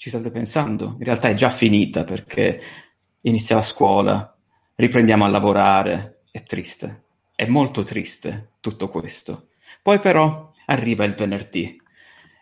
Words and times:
Ci 0.00 0.08
state 0.08 0.30
pensando? 0.30 0.96
In 0.98 1.04
realtà 1.04 1.28
è 1.28 1.34
già 1.34 1.50
finita 1.50 2.04
perché 2.04 2.58
inizia 3.20 3.56
la 3.56 3.62
scuola, 3.62 4.34
riprendiamo 4.76 5.26
a 5.26 5.28
lavorare. 5.28 6.22
È 6.30 6.42
triste. 6.42 7.02
È 7.34 7.44
molto 7.44 7.82
triste 7.82 8.52
tutto 8.60 8.88
questo. 8.88 9.48
Poi 9.82 9.98
però 10.00 10.52
arriva 10.64 11.04
il 11.04 11.12
venerdì. 11.12 11.78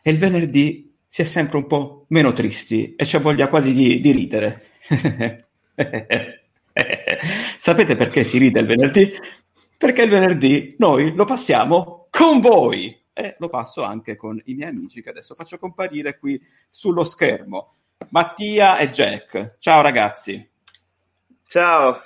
E 0.00 0.08
il 0.08 0.18
venerdì 0.18 0.94
si 1.08 1.22
è 1.22 1.24
sempre 1.24 1.56
un 1.56 1.66
po' 1.66 2.04
meno 2.10 2.32
tristi 2.32 2.94
e 2.94 3.02
c'è 3.02 3.18
voglia 3.18 3.48
quasi 3.48 3.72
di, 3.72 3.98
di 3.98 4.12
ridere. 4.12 4.66
Sapete 7.58 7.96
perché 7.96 8.22
si 8.22 8.38
ride 8.38 8.60
il 8.60 8.66
venerdì? 8.66 9.12
Perché 9.76 10.02
il 10.02 10.10
venerdì 10.10 10.76
noi 10.78 11.12
lo 11.12 11.24
passiamo 11.24 12.06
con 12.08 12.38
voi 12.38 12.96
e 13.18 13.34
lo 13.40 13.48
passo 13.48 13.82
anche 13.82 14.14
con 14.14 14.40
i 14.44 14.54
miei 14.54 14.68
amici 14.68 15.02
che 15.02 15.10
adesso 15.10 15.34
faccio 15.34 15.58
comparire 15.58 16.18
qui 16.18 16.40
sullo 16.68 17.02
schermo. 17.02 17.74
Mattia 18.10 18.78
e 18.78 18.90
Jack. 18.90 19.56
Ciao 19.58 19.80
ragazzi. 19.82 20.48
Ciao. 21.48 21.98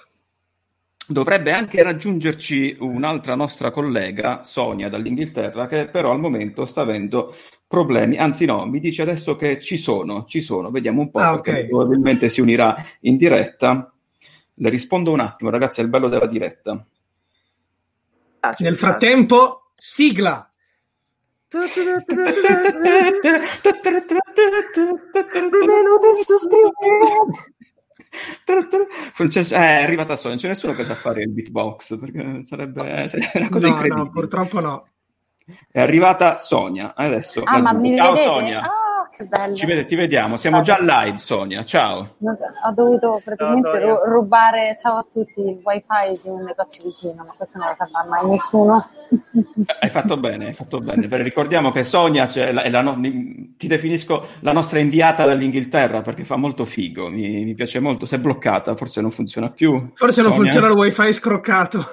Dovrebbe 1.07 1.53
anche 1.53 1.83
raggiungerci 1.83 2.77
un'altra 2.81 3.35
nostra 3.35 3.71
collega, 3.71 4.43
Sonia, 4.45 4.89
dall'Inghilterra, 4.89 5.67
che 5.67 5.89
però 5.89 6.13
al 6.13 6.21
momento 6.21 6.65
sta 6.65 6.81
avendo 6.81 7.35
problemi. 7.69 8.17
Anzi, 8.17 8.47
no, 8.47 8.65
mi 8.65 8.81
dice 8.81 9.03
adesso 9.03 9.37
che 9.37 9.61
ci 9.61 9.77
sono, 9.77 10.25
ci 10.25 10.41
sono. 10.41 10.71
Vediamo 10.71 11.03
un 11.03 11.11
po', 11.11 11.19
Ah, 11.19 11.39
perché 11.41 11.61
ok. 11.63 11.67
probabilmente 11.69 12.31
si 12.31 12.41
unirà 12.41 12.75
in 13.01 13.19
diretta. 13.19 13.93
Le 14.55 14.69
rispondo 14.71 15.13
un 15.13 15.21
attimo, 15.21 15.51
ragazzi, 15.51 15.81
è 15.81 15.85
il 15.85 15.91
bello 15.91 16.09
della 16.09 16.27
diretta. 16.27 16.73
Ah, 18.41 18.49
Nel 18.49 18.57
piace. 18.57 18.75
frattempo, 18.77 19.73
sigla. 19.77 20.47
Benvenuti 25.51 26.07
su 26.25 26.37
Non 29.19 29.29
c'è- 29.29 29.41
eh, 29.41 29.57
è 29.57 29.83
arrivata 29.83 30.17
Sonia, 30.17 30.31
non 30.31 30.39
c'è 30.39 30.49
nessuno 30.49 30.73
che 30.75 30.85
sa 30.85 30.95
fare 30.95 31.23
il 31.23 31.29
beatbox, 31.29 31.99
perché 31.99 32.43
sarebbe 32.45 32.81
una 32.81 33.49
cosa 33.51 33.67
no, 33.69 33.73
incredibile. 33.75 33.95
no, 34.05 34.11
purtroppo 34.11 34.61
no. 34.61 34.87
È 35.71 35.79
arrivata 35.81 36.39
Sonia, 36.39 36.95
adesso. 36.97 37.43
Ah, 37.43 37.59
ma 37.59 37.73
mi 37.73 37.97
Ciao 37.97 38.13
vedete? 38.13 38.29
Sonia. 38.31 38.61
Ah, 38.63 38.82
che 39.15 39.25
bello. 39.25 39.55
Ci 39.55 39.67
vede- 39.67 39.85
ti 39.85 39.95
vediamo, 39.95 40.37
siamo 40.37 40.61
già 40.63 40.79
live 40.81 41.19
Sonia, 41.19 41.65
ciao. 41.65 42.17
Ho 42.19 42.73
dovuto 42.75 43.21
praticamente 43.25 43.81
Ciao, 43.81 44.05
rubare, 44.05 44.77
ciao 44.81 44.97
a 44.99 45.07
tutti, 45.11 45.41
il 45.41 45.61
wifi 45.63 46.21
di 46.23 46.29
un 46.29 46.43
negozio 46.43 46.83
vicino, 46.85 47.25
ma 47.25 47.33
questo 47.37 47.59
non 47.59 47.69
lo 47.69 47.75
saprà 47.75 48.05
mai 48.09 48.27
nessuno. 48.29 48.89
Hai 49.81 49.91
fatto 49.91 50.17
bene, 50.17 50.47
hai 50.47 50.53
fatto 50.55 50.81
bene. 50.81 51.07
Beh, 51.07 51.23
Ricordiamo 51.23 51.71
che 51.71 51.85
Sonia 51.85 52.27
c'è 52.27 52.53
la- 52.53 52.63
è 52.63 52.71
la 52.71 52.81
ti 53.57 53.67
definisco 53.67 54.27
la 54.41 54.53
nostra 54.53 54.79
inviata 54.79 55.25
dall'Inghilterra 55.25 56.03
perché 56.03 56.25
fa 56.25 56.37
molto 56.37 56.65
figo, 56.65 57.09
mi, 57.09 57.45
mi 57.45 57.55
piace 57.55 57.79
molto. 57.81 58.07
Si 58.07 58.15
è 58.15 58.19
bloccata, 58.19 58.75
forse 58.75 59.01
non 59.01 59.11
funziona 59.11 59.51
più. 59.51 59.91
Forse 59.95 60.23
non 60.23 60.33
Sonia? 60.33 60.51
funziona 60.53 60.73
il 60.73 60.79
wifi 60.79 61.13
scroccato. 61.13 61.85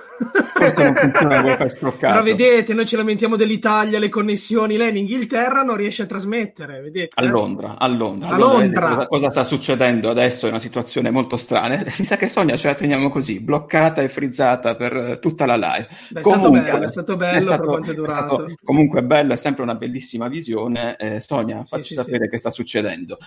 Forse 0.59 0.83
non 0.83 0.95
funziona 0.95 1.41
wifi 1.41 1.69
scroccato. 1.69 2.13
Però 2.13 2.23
vedete, 2.23 2.73
noi 2.73 2.85
ci 2.85 2.95
lamentiamo 2.95 3.35
dell'Italia, 3.35 3.99
le 3.99 4.09
connessioni, 4.09 4.77
lei 4.77 4.89
in 4.89 4.97
Inghilterra 4.97 5.63
non 5.63 5.75
riesce 5.75 6.03
a 6.03 6.05
trasmettere, 6.05 6.81
vedete? 6.81 7.09
A 7.15 7.25
Londra, 7.25 7.77
a 7.77 7.87
Londra. 7.87 8.29
A 8.29 8.37
Londra. 8.37 8.87
Cosa, 8.87 9.07
cosa 9.07 9.29
sta 9.29 9.43
succedendo 9.43 10.09
adesso? 10.09 10.47
È 10.47 10.49
una 10.49 10.59
situazione 10.59 11.09
molto 11.09 11.37
strana. 11.37 11.83
Mi 11.97 12.05
sa 12.05 12.17
che 12.17 12.27
Sonia 12.27 12.55
ce 12.55 12.67
la 12.67 12.75
teniamo 12.75 13.09
così, 13.09 13.39
bloccata 13.39 14.01
e 14.01 14.09
frizzata 14.09 14.75
per 14.75 15.19
tutta 15.19 15.45
la 15.45 15.55
live. 15.55 15.87
Beh, 16.09 16.19
è 16.19 16.23
stato 16.23 16.49
bello, 16.49 16.83
è 16.83 16.89
stato 16.89 17.15
bello 17.15 17.45
per 17.47 17.59
quanto 17.61 17.91
è 17.91 17.93
durato. 17.93 18.25
stato 18.25 18.53
comunque 18.63 19.03
bello, 19.03 19.33
è 19.33 19.37
sempre 19.37 19.63
una 19.63 19.75
bellissima 19.75 20.27
visione. 20.27 20.95
Eh, 20.97 21.19
Sonia, 21.19 21.63
facci 21.65 21.89
sì, 21.89 21.93
sapere 21.93 22.25
sì. 22.25 22.29
che 22.29 22.39
sta 22.39 22.51
succedendo. 22.51 23.17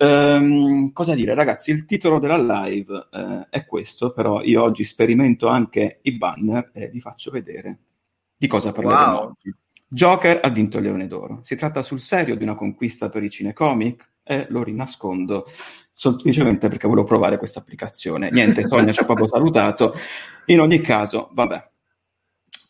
Ehm, 0.00 0.92
cosa 0.92 1.14
dire, 1.14 1.34
ragazzi? 1.34 1.72
Il 1.72 1.84
titolo 1.84 2.18
della 2.18 2.38
live 2.38 3.08
eh, 3.12 3.46
è 3.50 3.66
questo, 3.66 4.12
però 4.12 4.42
io 4.42 4.62
oggi 4.62 4.84
sperimento 4.84 5.48
anche 5.48 5.98
i 6.02 6.12
banner 6.12 6.70
e 6.72 6.88
vi 6.88 7.00
faccio 7.00 7.30
vedere 7.30 7.78
di 8.36 8.46
cosa 8.46 8.70
parleremo 8.72 9.12
Wow. 9.12 9.28
oggi. 9.28 9.54
Joker 9.90 10.40
ha 10.42 10.48
vinto 10.50 10.78
il 10.78 10.84
Leone 10.84 11.06
d'Oro. 11.06 11.40
Si 11.42 11.56
tratta 11.56 11.82
sul 11.82 11.98
serio 12.00 12.36
di 12.36 12.44
una 12.44 12.54
conquista 12.54 13.08
per 13.08 13.22
i 13.24 13.30
cinecomic 13.30 14.10
e 14.22 14.46
lo 14.50 14.62
rinascondo 14.62 15.46
semplicemente 15.92 16.68
perché 16.68 16.86
volevo 16.86 17.06
provare 17.06 17.38
questa 17.38 17.58
applicazione. 17.58 18.30
Niente, 18.30 18.66
Sonia 18.68 18.92
ci 18.92 19.00
ha 19.00 19.04
proprio 19.04 19.26
salutato. 19.26 19.94
In 20.46 20.60
ogni 20.60 20.80
caso, 20.80 21.30
vabbè. 21.32 21.70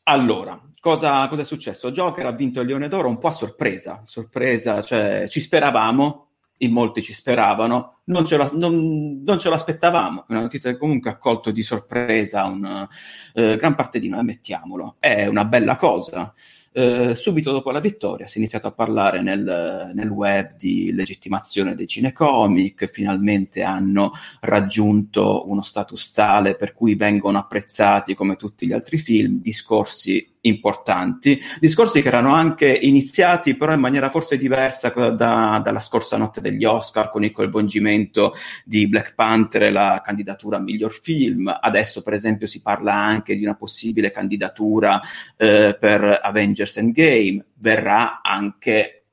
Allora, 0.04 0.58
cosa, 0.80 1.28
cosa 1.28 1.42
è 1.42 1.44
successo? 1.44 1.90
Joker 1.90 2.24
ha 2.24 2.32
vinto 2.32 2.60
il 2.62 2.68
Leone 2.68 2.88
d'Oro 2.88 3.08
un 3.08 3.18
po' 3.18 3.28
a 3.28 3.32
sorpresa, 3.32 4.00
sorpresa, 4.04 4.80
cioè 4.80 5.26
ci 5.28 5.40
speravamo, 5.40 6.27
in 6.58 6.72
molti 6.72 7.02
ci 7.02 7.12
speravano, 7.12 7.98
non 8.04 8.24
ce, 8.24 8.36
la- 8.36 8.50
non- 8.54 9.22
non 9.24 9.38
ce 9.38 9.48
l'aspettavamo, 9.48 10.22
è 10.22 10.32
una 10.32 10.40
notizia 10.40 10.70
che 10.70 10.78
comunque 10.78 11.10
ha 11.10 11.16
colto 11.16 11.50
di 11.50 11.62
sorpresa 11.62 12.44
un, 12.44 12.88
eh, 13.34 13.56
gran 13.56 13.74
parte 13.74 14.00
di 14.00 14.08
noi, 14.08 14.20
ammettiamolo, 14.20 14.96
è 14.98 15.26
una 15.26 15.44
bella 15.44 15.76
cosa. 15.76 16.32
Eh, 16.70 17.14
subito 17.14 17.50
dopo 17.50 17.70
la 17.70 17.80
vittoria 17.80 18.26
si 18.26 18.36
è 18.36 18.38
iniziato 18.38 18.66
a 18.68 18.72
parlare 18.72 19.20
nel, 19.22 19.90
nel 19.94 20.08
web 20.08 20.54
di 20.56 20.92
legittimazione 20.92 21.74
dei 21.74 21.86
cinecomic, 21.86 22.86
finalmente 22.86 23.62
hanno 23.62 24.12
raggiunto 24.40 25.48
uno 25.48 25.62
status 25.62 26.12
tale 26.12 26.54
per 26.56 26.74
cui 26.74 26.94
vengono 26.94 27.38
apprezzati 27.38 28.14
come 28.14 28.36
tutti 28.36 28.66
gli 28.66 28.72
altri 28.72 28.98
film, 28.98 29.40
discorsi 29.40 30.36
importanti, 30.42 31.40
discorsi 31.58 32.02
che 32.02 32.08
erano 32.08 32.34
anche 32.34 32.68
iniziati 32.68 33.56
però 33.56 33.72
in 33.72 33.80
maniera 33.80 34.10
forse 34.10 34.38
diversa 34.38 34.88
da- 34.90 35.60
dalla 35.62 35.80
scorsa 35.80 36.16
notte 36.16 36.40
degli 36.40 36.64
Oscar 36.64 37.10
con 37.10 37.24
il 37.24 37.32
coinvolgimento 37.32 38.34
di 38.64 38.88
Black 38.88 39.14
Panther 39.14 39.64
e 39.64 39.70
la 39.70 40.00
candidatura 40.04 40.58
a 40.58 40.60
miglior 40.60 40.92
film, 40.92 41.54
adesso 41.60 42.02
per 42.02 42.14
esempio 42.14 42.46
si 42.46 42.62
parla 42.62 42.94
anche 42.94 43.36
di 43.36 43.44
una 43.44 43.54
possibile 43.54 44.10
candidatura 44.10 45.00
eh, 45.36 45.76
per 45.78 46.20
Avengers 46.22 46.76
Endgame, 46.76 47.44
verrà 47.54 48.20
anche 48.22 49.04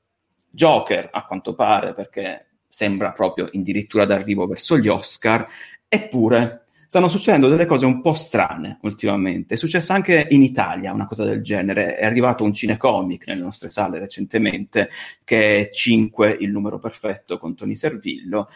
Joker 0.50 1.08
a 1.12 1.24
quanto 1.24 1.54
pare 1.54 1.92
perché 1.92 2.46
sembra 2.68 3.12
proprio 3.12 3.48
addirittura 3.52 4.04
d'arrivo 4.04 4.46
verso 4.46 4.78
gli 4.78 4.88
Oscar, 4.88 5.46
eppure 5.88 6.65
stanno 6.88 7.08
succedendo 7.08 7.48
delle 7.48 7.66
cose 7.66 7.86
un 7.86 8.00
po' 8.00 8.14
strane 8.14 8.78
ultimamente. 8.82 9.54
È 9.54 9.56
successa 9.56 9.94
anche 9.94 10.26
in 10.30 10.42
Italia 10.42 10.92
una 10.92 11.06
cosa 11.06 11.24
del 11.24 11.42
genere. 11.42 11.96
È 11.96 12.04
arrivato 12.04 12.44
un 12.44 12.52
cinecomic 12.52 13.26
nelle 13.26 13.42
nostre 13.42 13.70
sale 13.70 13.98
recentemente, 13.98 14.90
che 15.24 15.60
è 15.60 15.70
5 15.70 16.36
il 16.40 16.50
numero 16.50 16.78
perfetto 16.78 17.38
con 17.38 17.54
Tony 17.54 17.74
Servillo. 17.74 18.48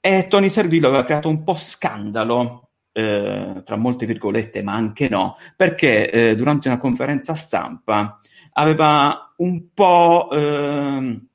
E 0.00 0.26
Tony 0.28 0.48
Servillo 0.48 0.88
aveva 0.88 1.04
creato 1.04 1.28
un 1.28 1.42
po' 1.42 1.54
scandalo, 1.54 2.70
eh, 2.92 3.62
tra 3.64 3.76
molte 3.76 4.06
virgolette, 4.06 4.62
ma 4.62 4.74
anche 4.74 5.08
no, 5.08 5.36
perché 5.56 6.10
eh, 6.10 6.34
durante 6.36 6.68
una 6.68 6.78
conferenza 6.78 7.34
stampa 7.34 8.18
aveva 8.52 9.34
un 9.38 9.72
po', 9.72 10.28
ehm, 10.30 11.26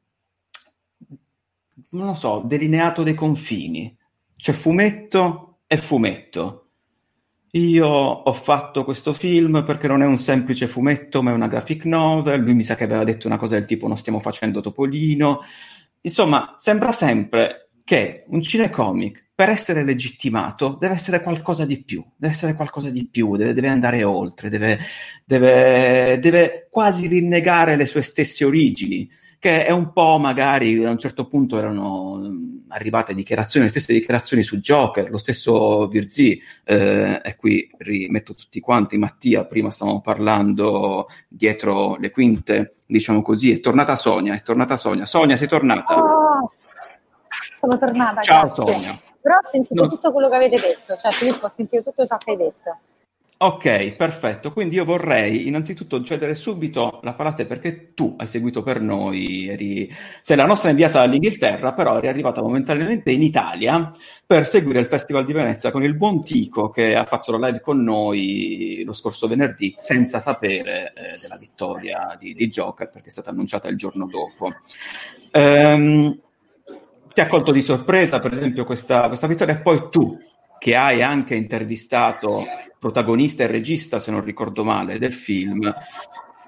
non 1.89 2.15
so, 2.15 2.41
delineato 2.45 3.03
dei 3.03 3.13
confini. 3.13 3.95
C'è 4.35 4.53
fumetto 4.53 5.52
e 5.73 5.77
fumetto. 5.77 6.59
Io 7.53 7.87
ho 7.87 8.33
fatto 8.33 8.83
questo 8.83 9.13
film 9.13 9.63
perché 9.63 9.87
non 9.87 10.01
è 10.03 10.05
un 10.05 10.17
semplice 10.17 10.67
fumetto, 10.67 11.23
ma 11.23 11.31
è 11.31 11.33
una 11.33 11.47
graphic 11.47 11.85
novel. 11.85 12.41
Lui 12.41 12.53
mi 12.53 12.63
sa 12.63 12.75
che 12.75 12.83
aveva 12.83 13.03
detto 13.03 13.27
una 13.27 13.37
cosa 13.37 13.55
del 13.55 13.65
tipo: 13.65 13.87
Non 13.87 13.97
stiamo 13.97 14.19
facendo 14.19 14.61
Topolino. 14.61 15.39
Insomma, 16.01 16.55
sembra 16.59 16.91
sempre 16.91 17.69
che 17.83 18.23
un 18.27 18.41
cinecomic, 18.41 19.29
per 19.33 19.49
essere 19.49 19.83
legittimato, 19.83 20.77
deve 20.79 20.93
essere 20.93 21.21
qualcosa 21.21 21.65
di 21.65 21.83
più. 21.83 22.03
Deve 22.15 22.33
essere 22.33 22.53
qualcosa 22.53 22.89
di 22.89 23.07
più, 23.07 23.35
deve, 23.35 23.53
deve 23.53 23.69
andare 23.69 24.03
oltre, 24.03 24.49
deve, 24.49 24.79
deve, 25.25 26.19
deve 26.19 26.67
quasi 26.69 27.07
rinnegare 27.07 27.75
le 27.75 27.85
sue 27.87 28.01
stesse 28.03 28.45
origini 28.45 29.09
che 29.43 29.65
è 29.65 29.71
un 29.71 29.91
po' 29.91 30.17
magari 30.19 30.85
a 30.85 30.89
un 30.89 30.97
certo 30.97 31.27
punto 31.27 31.57
erano 31.57 32.13
mh, 32.15 32.63
arrivate 32.69 33.13
dichiarazioni, 33.13 33.65
le 33.65 33.71
stesse 33.71 33.91
dichiarazioni 33.91 34.41
su 34.41 34.59
Joker, 34.61 35.09
lo 35.09 35.17
stesso 35.17 35.85
Virzi, 35.89 36.41
eh, 36.63 37.19
e 37.21 37.35
qui 37.35 37.69
rimetto 37.79 38.35
tutti 38.35 38.61
quanti, 38.61 38.97
Mattia, 38.97 39.43
prima 39.43 39.69
stavamo 39.69 39.99
parlando 39.99 41.09
dietro 41.27 41.97
le 41.97 42.09
quinte, 42.11 42.75
diciamo 42.87 43.21
così, 43.21 43.51
è 43.51 43.59
tornata 43.59 43.97
Sonia, 43.97 44.33
è 44.33 44.41
tornata 44.43 44.77
Sonia. 44.77 45.05
Sonia, 45.05 45.35
sei 45.35 45.49
tornata? 45.49 45.93
Oh, 45.93 46.49
sono 47.59 47.77
tornata. 47.77 48.21
Ciao 48.21 48.45
grazie. 48.45 48.73
Sonia. 48.73 48.99
Però 49.19 49.35
ho 49.35 49.47
sentito 49.49 49.83
No. 49.83 49.89
tutto 49.89 50.13
quello 50.13 50.29
che 50.29 50.35
avete 50.37 50.57
detto, 50.57 50.95
cioè 50.95 51.11
Filippo, 51.11 51.47
ho 51.47 51.49
sentito 51.49 51.83
tutto 51.83 52.05
ciò 52.07 52.15
che 52.15 52.31
hai 52.31 52.37
detto. 52.37 52.77
Ok, 53.45 53.95
perfetto. 53.97 54.53
Quindi 54.53 54.75
io 54.75 54.85
vorrei 54.85 55.49
innanzitutto 55.49 56.01
cedere 56.01 56.33
subito 56.33 57.01
la 57.03 57.11
parola 57.11 57.31
a 57.31 57.37
te 57.37 57.45
perché 57.45 57.93
tu 57.93 58.15
hai 58.17 58.25
seguito 58.25 58.63
per 58.63 58.79
noi, 58.79 59.49
eri... 59.49 59.93
sei 60.21 60.37
la 60.37 60.45
nostra 60.45 60.69
inviata 60.69 60.99
dall'Inghilterra, 60.99 61.73
però 61.73 61.97
eri 61.97 62.07
arrivata 62.07 62.41
momentaneamente 62.41 63.11
in 63.11 63.21
Italia 63.21 63.91
per 64.25 64.47
seguire 64.47 64.79
il 64.79 64.85
Festival 64.85 65.25
di 65.25 65.33
Venezia 65.33 65.71
con 65.71 65.83
il 65.83 65.93
buon 65.93 66.23
Tico 66.23 66.69
che 66.69 66.95
ha 66.95 67.03
fatto 67.03 67.37
la 67.37 67.47
live 67.47 67.59
con 67.59 67.83
noi 67.83 68.81
lo 68.85 68.93
scorso 68.93 69.27
venerdì 69.27 69.75
senza 69.77 70.21
sapere 70.21 70.93
eh, 70.95 71.19
della 71.19 71.35
vittoria 71.35 72.15
di, 72.17 72.33
di 72.33 72.47
Joker 72.47 72.89
perché 72.89 73.09
è 73.09 73.11
stata 73.11 73.31
annunciata 73.31 73.67
il 73.67 73.75
giorno 73.75 74.07
dopo. 74.07 74.53
Ehm, 75.31 76.17
ti 77.13 77.19
ha 77.19 77.27
colto 77.27 77.51
di 77.51 77.61
sorpresa, 77.61 78.19
per 78.19 78.31
esempio, 78.31 78.63
questa, 78.63 79.09
questa 79.09 79.27
vittoria, 79.27 79.55
e 79.55 79.59
poi 79.59 79.89
tu, 79.91 80.17
che 80.63 80.77
hai 80.77 81.01
anche 81.01 81.35
intervistato 81.35 82.45
protagonista 82.79 83.43
e 83.43 83.47
regista, 83.47 83.99
se 83.99 84.11
non 84.11 84.23
ricordo 84.23 84.63
male, 84.63 84.97
del 84.97 85.13
film, 85.13 85.69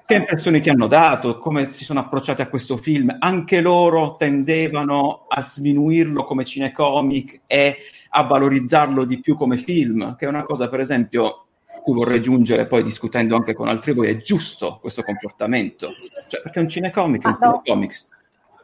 che 0.06 0.14
impressioni 0.14 0.62
ti 0.62 0.70
hanno 0.70 0.86
dato? 0.86 1.38
Come 1.38 1.68
si 1.68 1.84
sono 1.84 2.00
approcciati 2.00 2.40
a 2.40 2.48
questo 2.48 2.78
film? 2.78 3.14
Anche 3.18 3.60
loro 3.60 4.16
tendevano 4.16 5.26
a 5.28 5.42
sminuirlo 5.42 6.24
come 6.24 6.46
cinecomic 6.46 7.42
e 7.46 7.76
a 8.08 8.22
valorizzarlo 8.22 9.04
di 9.04 9.20
più 9.20 9.36
come 9.36 9.58
film, 9.58 10.16
che 10.16 10.24
è 10.24 10.28
una 10.30 10.44
cosa, 10.44 10.70
per 10.70 10.80
esempio, 10.80 11.48
cui 11.82 11.92
vorrei 11.92 12.22
giungere 12.22 12.66
poi 12.66 12.82
discutendo 12.82 13.36
anche 13.36 13.52
con 13.52 13.68
altri 13.68 13.92
voi, 13.92 14.08
è 14.08 14.16
giusto 14.16 14.78
questo 14.80 15.02
comportamento? 15.02 15.90
Cioè, 16.28 16.40
perché 16.40 16.60
un 16.60 16.68
cinecomic 16.68 17.22
è 17.22 17.26
un 17.26 17.36
Ah, 17.38 17.60
cinecomics. 17.62 18.08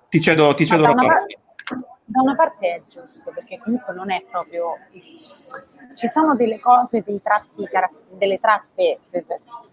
Ti 0.09 0.19
cedo, 0.19 0.55
ti 0.55 0.65
cedo 0.65 0.85
Ma 0.85 0.89
la 0.89 0.95
parola. 0.95 1.27
Da 2.13 2.21
una 2.21 2.35
parte 2.37 2.67
è 2.75 2.83
giusto, 2.89 3.31
perché 3.35 3.59
comunque 3.59 3.95
non 3.95 4.11
è 4.11 4.23
proprio... 4.31 4.77
Ci 5.95 6.07
sono 6.09 6.37
delle 6.37 6.61
cose, 6.61 7.03
dei 7.03 7.21
tratti, 7.23 7.69
delle 8.11 8.39
tratte... 8.39 9.01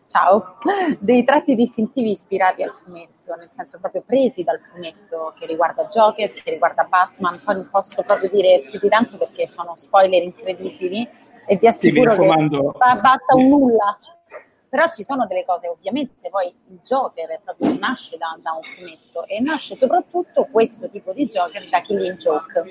Ciao! 0.08 0.58
Dei 0.98 1.24
tratti 1.24 1.54
distintivi 1.54 2.14
ispirati 2.14 2.64
al 2.64 2.72
fumetto, 2.72 3.36
nel 3.36 3.50
senso 3.52 3.78
proprio 3.80 4.02
presi 4.04 4.44
dal 4.44 4.60
fumetto 4.60 5.36
che 5.38 5.46
riguarda 5.46 5.86
Joker, 5.86 6.34
che 6.34 6.50
riguarda 6.50 6.86
Batman, 6.90 7.40
poi 7.46 7.56
non 7.56 7.70
posso 7.70 8.02
proprio 8.02 8.28
dire 8.32 8.62
più 8.72 8.80
di 8.80 8.90
tanto 8.90 9.18
perché 9.20 9.46
sono 9.48 9.76
spoiler 9.76 10.24
incredibili 10.24 11.08
e 11.46 11.54
vi 11.58 11.60
Sì, 11.60 11.68
assicuro 11.68 12.10
raccomando. 12.16 12.72
che 12.72 12.78
ba- 12.80 12.96
basta 12.96 13.36
un 13.36 13.50
nulla. 13.50 14.00
Però 14.70 14.88
ci 14.92 15.04
sono 15.04 15.26
delle 15.26 15.46
cose, 15.46 15.68
ovviamente, 15.68 16.30
poi 16.30 16.48
il 16.68 16.80
Joker 16.84 17.42
proprio 17.44 17.76
nasce 17.80 18.18
da, 18.18 18.38
da 18.40 18.52
un 18.52 18.62
fumetto 18.62 19.26
e 19.26 19.42
nasce 19.42 19.76
soprattutto 19.76 20.46
questo 20.52 20.88
tipo 20.90 21.12
di 21.12 21.28
Joker 21.28 21.68
da 21.70 21.82
Killing 21.82 22.18
Joke. 22.18 22.64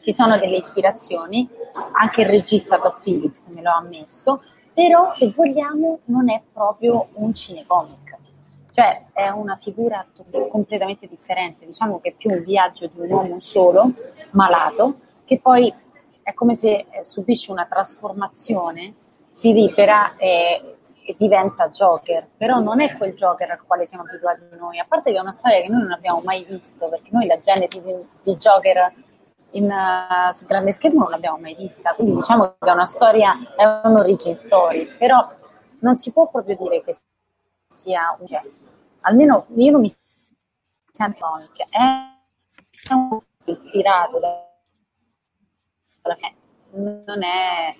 Ci 0.00 0.12
sono 0.12 0.38
delle 0.38 0.58
ispirazioni, 0.58 1.48
anche 1.92 2.20
il 2.20 2.28
regista 2.28 2.78
Todd 2.78 3.00
Phillips 3.02 3.46
me 3.46 3.62
lo 3.62 3.70
ha 3.70 3.76
ammesso, 3.76 4.42
però 4.74 5.08
se 5.08 5.32
vogliamo 5.34 6.00
non 6.04 6.30
è 6.30 6.42
proprio 6.52 7.08
un 7.14 7.34
cinecomic, 7.34 8.16
cioè 8.70 9.06
è 9.12 9.28
una 9.30 9.58
figura 9.60 10.06
completamente 10.50 11.08
differente, 11.08 11.66
diciamo 11.66 12.00
che 12.00 12.10
è 12.10 12.12
più 12.12 12.30
un 12.30 12.44
viaggio 12.44 12.86
di 12.86 13.00
un 13.00 13.10
uomo 13.10 13.40
solo, 13.40 13.92
malato, 14.32 15.00
che 15.24 15.40
poi 15.40 15.74
è 16.22 16.34
come 16.34 16.54
se 16.54 16.86
eh, 16.90 17.04
subisce 17.04 17.50
una 17.50 17.64
trasformazione, 17.64 18.94
si 19.30 19.52
libera 19.52 20.16
e, 20.16 20.76
e 21.08 21.14
diventa 21.16 21.70
Joker, 21.70 22.28
però 22.36 22.58
non 22.58 22.82
è 22.82 22.94
quel 22.98 23.14
Joker 23.14 23.50
al 23.50 23.62
quale 23.64 23.86
siamo 23.86 24.04
abituati 24.04 24.42
noi, 24.58 24.78
a 24.78 24.84
parte 24.86 25.10
che 25.10 25.16
è 25.16 25.20
una 25.20 25.32
storia 25.32 25.62
che 25.62 25.68
noi 25.68 25.80
non 25.80 25.92
abbiamo 25.92 26.20
mai 26.20 26.44
visto, 26.44 26.86
perché 26.90 27.08
noi 27.12 27.26
la 27.26 27.40
genesi 27.40 27.80
di, 27.80 27.94
di 28.22 28.36
Joker 28.36 28.92
in, 29.52 29.70
eh, 29.70 30.34
sul 30.34 30.46
grande 30.46 30.72
schermo 30.72 31.04
non 31.04 31.10
l'abbiamo 31.10 31.38
mai 31.38 31.54
vista, 31.54 31.94
quindi 31.94 32.14
diciamo 32.14 32.56
che 32.58 32.68
è 32.68 32.72
una 32.72 32.84
storia, 32.84 33.38
è 33.56 33.86
un'origin 33.86 34.34
story, 34.34 34.84
però 34.98 35.26
non 35.78 35.96
si 35.96 36.12
può 36.12 36.28
proprio 36.28 36.58
dire 36.60 36.82
che 36.82 36.94
sia 37.68 38.14
un 38.20 38.26
cioè, 38.26 38.42
almeno 39.00 39.46
io 39.54 39.70
non 39.72 39.80
mi 39.80 39.90
sento 40.92 41.24
comic, 41.24 41.70
è 41.70 42.92
un 42.92 43.18
ispirato 43.46 44.18
da 44.18 44.46
alla 46.02 46.16
non 46.72 47.22
è 47.22 47.74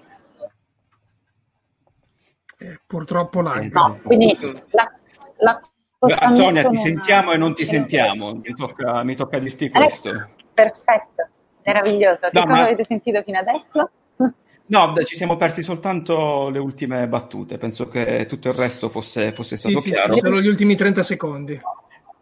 Eh, 2.60 2.80
purtroppo 2.86 3.40
lag. 3.40 3.72
no, 3.72 4.00
quindi 4.02 4.36
la, 4.70 4.90
la 5.38 5.60
Ah, 6.00 6.28
Sonia, 6.28 6.62
ti 6.62 6.74
non- 6.74 6.76
sentiamo 6.76 7.32
e 7.32 7.36
non 7.36 7.54
ti 7.54 7.62
non- 7.62 7.70
sentiamo. 7.72 8.32
Mi 8.34 8.54
tocca, 8.54 9.02
mi 9.02 9.16
tocca 9.16 9.38
dirti 9.40 9.64
Eh, 9.66 9.70
questo. 9.70 10.10
perfetto, 10.54 11.28
meraviglioso. 11.64 12.20
Che 12.20 12.30
No, 12.32 12.42
cosa 12.42 12.52
ma- 12.54 12.62
avete 12.62 12.84
sentito 12.84 13.22
fino 13.22 13.38
adesso? 13.38 13.90
No, 14.70 14.92
beh, 14.92 15.04
ci 15.06 15.16
siamo 15.16 15.36
persi 15.36 15.62
soltanto 15.62 16.50
le 16.50 16.58
ultime 16.58 17.08
battute. 17.08 17.56
Penso 17.56 17.88
che 17.88 18.26
tutto 18.28 18.48
il 18.48 18.54
resto 18.54 18.90
fosse, 18.90 19.32
fosse 19.32 19.56
Sì, 19.56 19.68
stato 19.70 19.80
sì, 19.80 19.90
chiaro. 19.92 20.12
sì, 20.12 20.18
solo 20.20 20.40
gli 20.42 20.46
ultimi 20.46 20.76
30 20.76 21.02
secondi. 21.02 21.58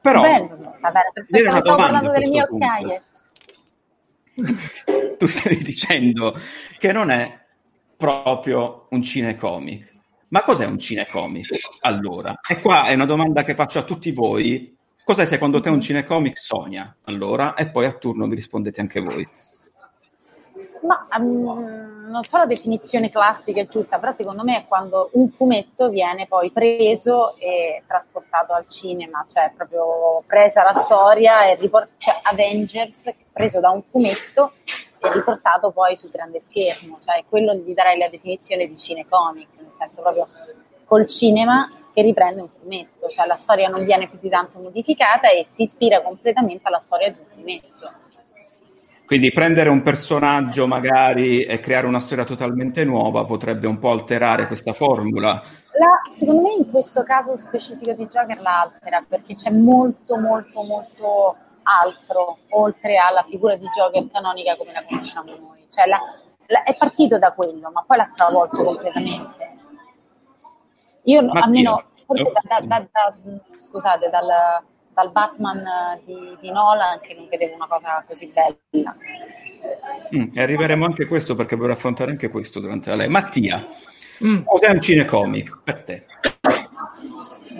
Però 0.00 0.20
Bello, 0.20 0.56
va 0.80 0.90
bene, 0.92 1.10
perfetto. 1.12 1.42
Una 1.50 1.58
Stavo 1.60 1.76
parlando 1.76 2.10
delle 2.12 2.28
mie 2.28 2.46
punto. 2.46 2.64
occhiaie. 2.66 3.02
tu 5.18 5.26
stai 5.26 5.56
dicendo 5.56 6.38
che 6.78 6.92
non 6.92 7.10
è 7.10 7.36
proprio 7.96 8.86
un 8.90 9.02
cinecomic. 9.02 9.94
Ma 10.28 10.42
cos'è 10.42 10.64
un 10.64 10.78
cinecomic 10.78 11.48
allora? 11.80 12.40
E 12.48 12.60
qua 12.60 12.86
è 12.86 12.94
una 12.94 13.06
domanda 13.06 13.42
che 13.42 13.54
faccio 13.54 13.78
a 13.78 13.84
tutti 13.84 14.10
voi. 14.10 14.76
Cos'è 15.04 15.24
secondo 15.24 15.60
te 15.60 15.68
un 15.68 15.80
cinecomic, 15.80 16.36
Sonia? 16.36 16.96
Allora, 17.04 17.54
e 17.54 17.70
poi 17.70 17.86
a 17.86 17.92
turno 17.92 18.26
vi 18.26 18.34
rispondete 18.34 18.80
anche 18.80 19.00
voi. 19.00 19.28
Ma 20.82 21.06
mm, 21.20 22.10
non 22.10 22.24
so 22.24 22.38
la 22.38 22.46
definizione 22.46 23.10
classica 23.10 23.60
e 23.60 23.68
giusta, 23.68 23.98
però 23.98 24.12
secondo 24.12 24.42
me 24.42 24.58
è 24.58 24.64
quando 24.66 25.10
un 25.12 25.28
fumetto 25.28 25.90
viene 25.90 26.26
poi 26.26 26.50
preso 26.50 27.36
e 27.36 27.82
trasportato 27.86 28.52
al 28.52 28.66
cinema, 28.66 29.24
cioè 29.32 29.52
proprio 29.56 30.22
presa 30.26 30.62
la 30.62 30.74
storia 30.74 31.46
e 31.46 31.54
riport- 31.54 31.90
cioè 31.98 32.18
Avengers 32.22 33.14
preso 33.32 33.60
da 33.60 33.70
un 33.70 33.82
fumetto 33.82 34.54
e 34.98 35.12
riportato 35.12 35.70
poi 35.70 35.96
sul 35.96 36.10
grande 36.10 36.40
schermo, 36.40 36.98
cioè 37.04 37.24
quello 37.28 37.54
gli 37.54 37.74
darei 37.74 37.98
la 37.98 38.08
definizione 38.08 38.66
di 38.66 38.76
cinecomic, 38.76 39.48
nel 39.58 39.72
senso 39.78 40.02
proprio 40.02 40.28
col 40.84 41.06
cinema 41.06 41.70
che 41.92 42.02
riprende 42.02 42.42
un 42.42 42.48
fumetto, 42.48 43.08
cioè 43.08 43.26
la 43.26 43.34
storia 43.34 43.68
non 43.68 43.84
viene 43.84 44.08
più 44.08 44.18
di 44.20 44.28
tanto 44.28 44.58
modificata 44.60 45.30
e 45.30 45.44
si 45.44 45.62
ispira 45.62 46.02
completamente 46.02 46.68
alla 46.68 46.78
storia 46.78 47.10
di 47.10 47.18
un 47.18 47.26
fumetto. 47.26 48.04
Quindi 49.06 49.30
prendere 49.30 49.68
un 49.68 49.82
personaggio 49.82 50.66
magari 50.66 51.44
e 51.44 51.60
creare 51.60 51.86
una 51.86 52.00
storia 52.00 52.24
totalmente 52.24 52.84
nuova 52.84 53.24
potrebbe 53.24 53.68
un 53.68 53.78
po' 53.78 53.92
alterare 53.92 54.48
questa 54.48 54.72
formula. 54.72 55.40
La- 55.78 56.12
secondo 56.12 56.42
me 56.42 56.54
in 56.58 56.68
questo 56.68 57.04
caso 57.04 57.36
specifico 57.36 57.92
di 57.92 58.06
Joker 58.06 58.40
la 58.40 58.62
altera 58.62 59.04
perché 59.08 59.34
c'è 59.34 59.50
molto 59.50 60.18
molto 60.18 60.62
molto 60.64 61.36
altro 61.82 62.38
oltre 62.50 62.96
alla 62.96 63.22
figura 63.24 63.56
di 63.56 63.66
Joker 63.68 64.06
canonica 64.08 64.56
come 64.56 64.72
la 64.72 64.84
conosciamo 64.84 65.30
noi. 65.36 65.66
Cioè 65.70 65.86
la- 65.86 66.00
la- 66.46 66.62
è 66.62 66.76
partito 66.76 67.18
da 67.18 67.32
quello, 67.32 67.70
ma 67.70 67.82
poi 67.86 67.96
l'ha 67.96 68.04
stravolto 68.04 68.62
completamente. 68.62 69.54
Io 71.04 71.22
Mattia, 71.24 71.42
almeno, 71.44 71.84
forse 72.06 72.22
oh. 72.22 72.32
da- 72.48 72.60
da- 72.60 72.86
da- 72.90 73.14
scusate, 73.58 74.08
dal, 74.10 74.26
dal 74.92 75.10
Batman 75.12 76.00
di, 76.04 76.36
di 76.40 76.50
Nolan 76.50 77.00
che 77.00 77.14
non 77.14 77.28
vedevo 77.28 77.54
una 77.54 77.66
cosa 77.68 78.02
così 78.06 78.26
bella. 78.32 78.94
Mm, 80.14 80.28
e 80.34 80.40
arriveremo 80.42 80.84
anche 80.84 81.04
a 81.04 81.06
questo 81.08 81.34
perché 81.34 81.56
vorrei 81.56 81.74
affrontare 81.74 82.10
anche 82.12 82.28
questo 82.28 82.60
durante 82.60 82.90
la 82.90 82.96
live. 82.96 83.08
Mattia, 83.08 83.66
Mm. 84.24 84.44
cos'è 84.44 84.70
un 84.70 84.80
cinecomic 84.80 85.58
per 85.62 85.82
te? 85.84 86.06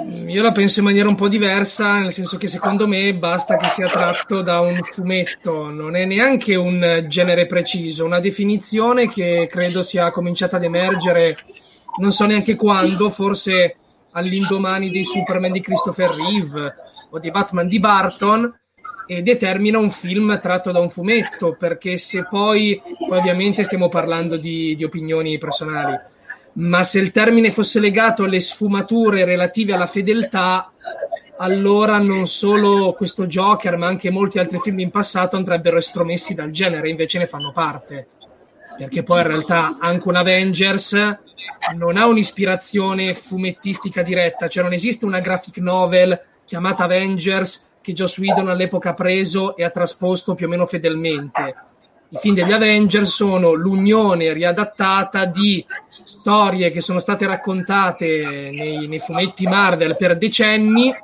Io 0.08 0.42
la 0.42 0.52
penso 0.52 0.78
in 0.78 0.84
maniera 0.84 1.08
un 1.08 1.16
po' 1.16 1.26
diversa, 1.26 1.98
nel 1.98 2.12
senso 2.12 2.36
che 2.36 2.46
secondo 2.46 2.86
me 2.86 3.12
basta 3.14 3.56
che 3.56 3.68
sia 3.68 3.88
tratto 3.88 4.40
da 4.40 4.60
un 4.60 4.80
fumetto, 4.82 5.68
non 5.68 5.96
è 5.96 6.04
neanche 6.04 6.54
un 6.54 7.06
genere 7.08 7.46
preciso, 7.46 8.04
una 8.04 8.20
definizione 8.20 9.08
che 9.08 9.48
credo 9.50 9.82
sia 9.82 10.10
cominciata 10.10 10.56
ad 10.56 10.64
emergere, 10.64 11.36
non 11.98 12.12
so 12.12 12.24
neanche 12.24 12.54
quando, 12.54 13.10
forse 13.10 13.76
all'indomani 14.12 14.90
dei 14.90 15.04
Superman 15.04 15.50
di 15.50 15.60
Christopher 15.60 16.10
Reeve 16.10 16.74
o 17.10 17.18
dei 17.18 17.32
Batman 17.32 17.66
di 17.66 17.80
Barton, 17.80 18.54
e 19.08 19.22
determina 19.22 19.78
un 19.78 19.90
film 19.90 20.38
tratto 20.40 20.72
da 20.72 20.80
un 20.80 20.90
fumetto, 20.90 21.56
perché 21.58 21.96
se 21.96 22.26
poi, 22.28 22.80
poi 23.08 23.18
ovviamente 23.18 23.62
stiamo 23.64 23.88
parlando 23.88 24.36
di, 24.36 24.74
di 24.76 24.84
opinioni 24.84 25.38
personali, 25.38 25.96
ma 26.56 26.84
se 26.84 26.98
il 26.98 27.10
termine 27.10 27.50
fosse 27.50 27.80
legato 27.80 28.24
alle 28.24 28.40
sfumature 28.40 29.24
relative 29.24 29.74
alla 29.74 29.86
fedeltà, 29.86 30.72
allora 31.38 31.98
non 31.98 32.26
solo 32.26 32.94
questo 32.94 33.26
Joker, 33.26 33.76
ma 33.76 33.86
anche 33.86 34.10
molti 34.10 34.38
altri 34.38 34.58
film 34.58 34.78
in 34.78 34.90
passato 34.90 35.36
andrebbero 35.36 35.76
estromessi 35.76 36.34
dal 36.34 36.50
genere, 36.50 36.88
invece 36.88 37.18
ne 37.18 37.26
fanno 37.26 37.52
parte. 37.52 38.08
Perché 38.76 39.02
poi 39.02 39.20
in 39.20 39.26
realtà 39.26 39.78
anche 39.80 40.08
un 40.08 40.16
Avengers 40.16 41.18
non 41.74 41.96
ha 41.96 42.06
un'ispirazione 42.06 43.14
fumettistica 43.14 44.02
diretta, 44.02 44.48
cioè 44.48 44.62
non 44.62 44.72
esiste 44.72 45.04
una 45.04 45.20
graphic 45.20 45.58
novel 45.58 46.18
chiamata 46.44 46.84
Avengers 46.84 47.74
che 47.80 47.92
Joss 47.92 48.18
Whedon 48.18 48.48
all'epoca 48.48 48.90
ha 48.90 48.94
preso 48.94 49.56
e 49.56 49.64
ha 49.64 49.70
trasposto 49.70 50.34
più 50.34 50.46
o 50.46 50.48
meno 50.48 50.66
fedelmente. 50.66 51.54
I 52.16 52.18
film 52.18 52.34
degli 52.34 52.52
Avengers 52.52 53.10
sono 53.10 53.52
l'unione 53.52 54.32
riadattata 54.32 55.26
di 55.26 55.62
storie 56.02 56.70
che 56.70 56.80
sono 56.80 56.98
state 56.98 57.26
raccontate 57.26 58.50
nei, 58.52 58.88
nei 58.88 58.98
fumetti 58.98 59.46
Marvel 59.46 59.96
per 59.98 60.16
decenni 60.16 60.94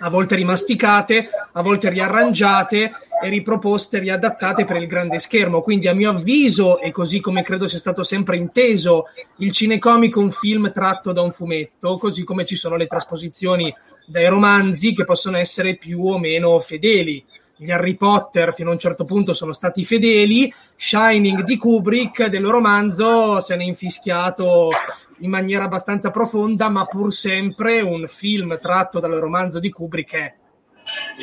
a 0.00 0.08
volte 0.08 0.34
rimasticate, 0.34 1.28
a 1.52 1.62
volte 1.62 1.90
riarrangiate 1.90 2.92
e 3.22 3.28
riproposte, 3.28 4.00
riadattate 4.00 4.64
per 4.64 4.76
il 4.76 4.88
grande 4.88 5.20
schermo. 5.20 5.60
Quindi, 5.60 5.86
a 5.86 5.94
mio 5.94 6.10
avviso, 6.10 6.80
e 6.80 6.90
così 6.90 7.20
come 7.20 7.42
credo 7.42 7.68
sia 7.68 7.78
stato 7.78 8.02
sempre 8.02 8.36
inteso, 8.36 9.04
il 9.36 9.52
cinecomico 9.52 10.18
è 10.18 10.24
un 10.24 10.30
film 10.30 10.72
tratto 10.72 11.12
da 11.12 11.20
un 11.20 11.30
fumetto, 11.30 11.98
così 11.98 12.24
come 12.24 12.44
ci 12.44 12.56
sono 12.56 12.76
le 12.76 12.86
trasposizioni 12.86 13.72
dai 14.06 14.26
romanzi 14.26 14.92
che 14.92 15.04
possono 15.04 15.36
essere 15.36 15.76
più 15.76 16.04
o 16.04 16.18
meno 16.18 16.58
fedeli. 16.58 17.24
Gli 17.62 17.70
Harry 17.70 17.94
Potter 17.94 18.54
fino 18.54 18.70
a 18.70 18.72
un 18.72 18.78
certo 18.78 19.04
punto 19.04 19.34
sono 19.34 19.52
stati 19.52 19.84
fedeli, 19.84 20.50
Shining 20.76 21.42
di 21.42 21.58
Kubrick 21.58 22.24
del 22.28 22.46
romanzo 22.46 23.38
se 23.40 23.54
n'è 23.54 23.64
infischiato 23.64 24.70
in 25.18 25.28
maniera 25.28 25.64
abbastanza 25.64 26.10
profonda, 26.10 26.70
ma 26.70 26.86
pur 26.86 27.12
sempre 27.12 27.82
un 27.82 28.06
film 28.08 28.58
tratto 28.58 28.98
dal 28.98 29.12
romanzo 29.12 29.60
di 29.60 29.68
Kubrick 29.68 30.14
è. 30.14 30.34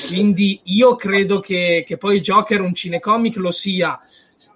Quindi 0.05 0.61
io 0.65 0.93
credo 0.95 1.39
che, 1.39 1.83
che 1.87 1.97
poi 1.97 2.19
Joker 2.19 2.61
un 2.61 2.75
cinecomic 2.75 3.37
lo 3.37 3.49
sia. 3.49 3.99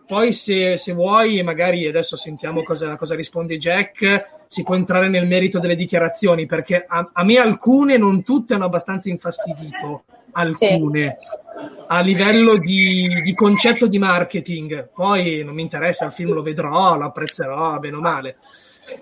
Poi 0.06 0.34
se, 0.34 0.78
se 0.78 0.94
vuoi, 0.94 1.42
magari 1.42 1.88
adesso 1.88 2.16
sentiamo 2.16 2.62
cosa, 2.62 2.96
cosa, 2.96 3.16
risponde 3.16 3.58
Jack, 3.58 4.44
si 4.46 4.62
può 4.62 4.76
entrare 4.76 5.10
nel 5.10 5.26
merito 5.26 5.58
delle 5.58 5.74
dichiarazioni, 5.74 6.46
perché 6.46 6.86
a, 6.88 7.10
a 7.12 7.24
me 7.24 7.38
alcune, 7.38 7.98
non 7.98 8.22
tutte, 8.22 8.54
hanno 8.54 8.66
abbastanza 8.66 9.10
infastidito. 9.10 10.04
Alcune. 10.34 11.18
Sì 11.20 11.41
a 11.88 12.00
livello 12.02 12.58
di, 12.58 13.22
di, 13.24 13.34
concetto 13.34 13.88
di 13.88 14.00
marketing. 14.00 14.90
Poi 14.94 15.44
non 15.44 15.54
mi 15.54 15.62
interessa, 15.62 16.06
il 16.06 16.12
film 16.12 16.34
lo 16.34 16.42
vedrò, 16.42 16.98
lo 16.98 17.06
apprezzerò, 17.06 17.80
bene 17.80 17.96
o 17.96 18.02
male 18.02 18.38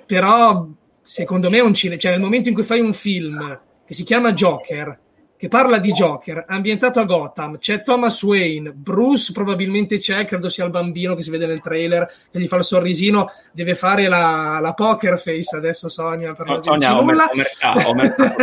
però 0.06 0.68
secondo 1.02 1.50
me 1.50 1.58
è 1.58 1.62
un 1.62 1.74
cinema, 1.74 2.00
cioè 2.00 2.12
nel 2.12 2.22
momento 2.22 2.50
in 2.50 2.56
cui 2.56 2.64
fai 2.64 2.80
un 2.80 2.94
film 2.94 3.60
che 3.86 3.94
si 3.94 4.04
chiama 4.04 4.34
Joker, 4.34 5.00
che 5.36 5.48
parla 5.48 5.80
di 5.80 5.92
Joker, 5.92 6.44
ambientato 6.48 7.00
a 7.00 7.06
Gotham, 7.06 7.58
c'è 7.58 7.82
Thomas 7.82 8.22
Wayne, 8.22 8.72
Bruce 8.74 9.32
probabilmente 9.32 9.98
c'è, 9.98 10.26
credo 10.26 10.50
sia 10.50 10.66
il 10.66 10.72
bambino 10.72 11.16
che 11.16 11.22
si 11.22 11.30
vede 11.30 11.48
nel 11.48 11.62
trailer, 11.62 12.06
che 12.30 12.40
gli 12.40 12.48
fa 12.48 12.58
il 12.58 12.64
sorrisino, 12.64 13.32
deve 13.54 13.74
fare 13.74 14.08
la, 14.08 14.60
la 14.62 14.74
poker 14.74 15.18
face 15.18 15.56
adesso 15.56 15.88
Sonia, 15.88 16.34
per 16.34 16.46
non 16.46 16.62
Sonia, 16.62 16.92
nulla. 16.92 17.30
Omertà, 17.32 17.88
omertà, 17.88 18.36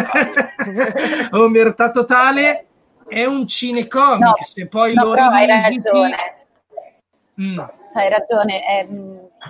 omertà 1.36 1.90
totale, 1.90 2.66
è 3.08 3.24
un 3.24 3.46
cinecomic, 3.46 4.20
no, 4.20 4.34
se 4.38 4.68
poi 4.68 4.94
no, 4.94 5.04
lo 5.04 5.14
rivisiti... 5.14 5.88
Mm. 7.40 7.58
Cioè, 7.92 8.02
hai 8.02 8.08
ragione, 8.08 8.64
è, 8.64 8.88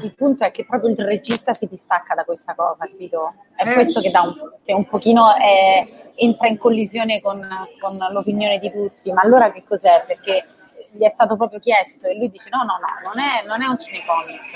il 0.03 0.15
punto 0.15 0.45
è 0.45 0.51
che 0.51 0.67
proprio 0.67 0.91
il 0.91 0.99
regista 0.99 1.55
si 1.55 1.67
distacca 1.67 2.15
da 2.15 2.25
questa 2.25 2.55
cosa, 2.55 2.87
capito? 2.87 3.35
È 3.55 3.69
eh. 3.69 3.75
questo 3.75 4.01
che, 4.01 4.11
dà 4.11 4.23
un, 4.23 4.35
che 4.65 4.73
un 4.73 4.87
pochino 4.87 5.35
è, 5.37 6.13
entra 6.17 6.49
in 6.49 6.59
collisione 6.59 7.21
con, 7.21 7.41
con, 7.79 7.97
l'opinione 8.11 8.59
di 8.59 8.71
tutti, 8.71 9.13
ma 9.13 9.21
allora 9.23 9.53
che 9.53 9.63
cos'è? 9.67 10.05
Perché 10.07 10.45
gli 10.91 11.03
è 11.03 11.11
stato 11.11 11.37
proprio 11.37 11.61
chiesto 11.61 12.09
e 12.09 12.17
lui 12.17 12.31
dice 12.31 12.49
no, 12.51 12.59
no, 12.59 12.79
no, 12.81 13.13
non 13.13 13.23
è, 13.23 13.47
non 13.47 13.63
è 13.63 13.67
un 13.67 13.79
cinecomic. 13.79 14.55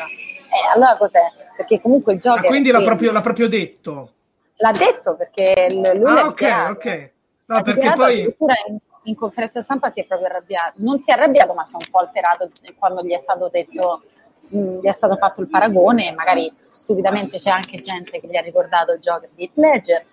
Eh, 0.51 0.75
allora 0.75 0.97
cos'è? 0.97 1.31
Perché 1.57 1.81
comunque 1.81 2.15
il 2.15 2.21
gioco... 2.21 2.39
Ah, 2.39 2.43
quindi 2.43 2.71
l'ha 2.71 2.83
proprio, 2.83 3.13
l'ha 3.13 3.21
proprio, 3.21 3.49
detto? 3.49 4.13
L'ha 4.57 4.73
detto 4.73 5.15
perché 5.15 5.69
lui 5.71 6.05
ah, 6.05 6.27
ok, 6.27 6.67
ok. 6.71 7.11
No, 7.47 7.63
perché 7.63 7.93
poi... 7.95 8.21
In, 8.21 8.79
in 9.05 9.15
conferenza 9.15 9.63
stampa 9.63 9.91
si 9.91 10.01
è 10.01 10.05
proprio 10.05 10.29
arrabbiato, 10.29 10.75
non 10.77 11.01
si 11.01 11.11
è 11.11 11.15
arrabbiato 11.15 11.55
ma 11.55 11.65
si 11.65 11.73
è 11.73 11.77
un 11.77 11.91
po' 11.91 11.99
alterato 11.99 12.51
quando 12.79 13.03
gli 13.03 13.13
è 13.13 13.19
stato 13.19 13.49
detto 13.49 14.03
gli 14.51 14.87
è 14.87 14.93
stato 14.93 15.17
fatto 15.17 15.41
il 15.41 15.49
paragone, 15.49 16.13
magari 16.13 16.53
stupidamente 16.71 17.39
c'è 17.39 17.51
anche 17.51 17.81
gente 17.81 18.21
che 18.21 18.27
gli 18.27 18.37
ha 18.37 18.41
ricordato 18.41 18.93
il 18.93 19.01
Joker 19.01 19.29
di 19.35 19.45
Heath 19.45 19.57
Ledger, 19.57 20.05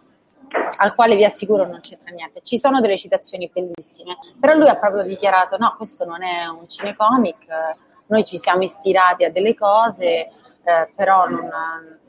al 0.77 0.95
quale 0.95 1.15
vi 1.15 1.25
assicuro 1.25 1.65
non 1.65 1.79
c'entra 1.79 2.13
niente. 2.13 2.41
Ci 2.41 2.59
sono 2.59 2.79
delle 2.79 2.97
citazioni 2.97 3.49
bellissime, 3.51 4.17
però 4.39 4.53
lui 4.53 4.69
ha 4.69 4.77
proprio 4.77 5.03
dichiarato 5.03 5.57
no, 5.57 5.73
questo 5.75 6.05
non 6.05 6.23
è 6.23 6.45
un 6.45 6.67
cinecomic, 6.67 7.47
noi 8.07 8.23
ci 8.23 8.37
siamo 8.37 8.63
ispirati 8.63 9.23
a 9.23 9.31
delle 9.31 9.55
cose, 9.55 10.29
eh, 10.63 10.91
però 10.95 11.27
non, 11.27 11.49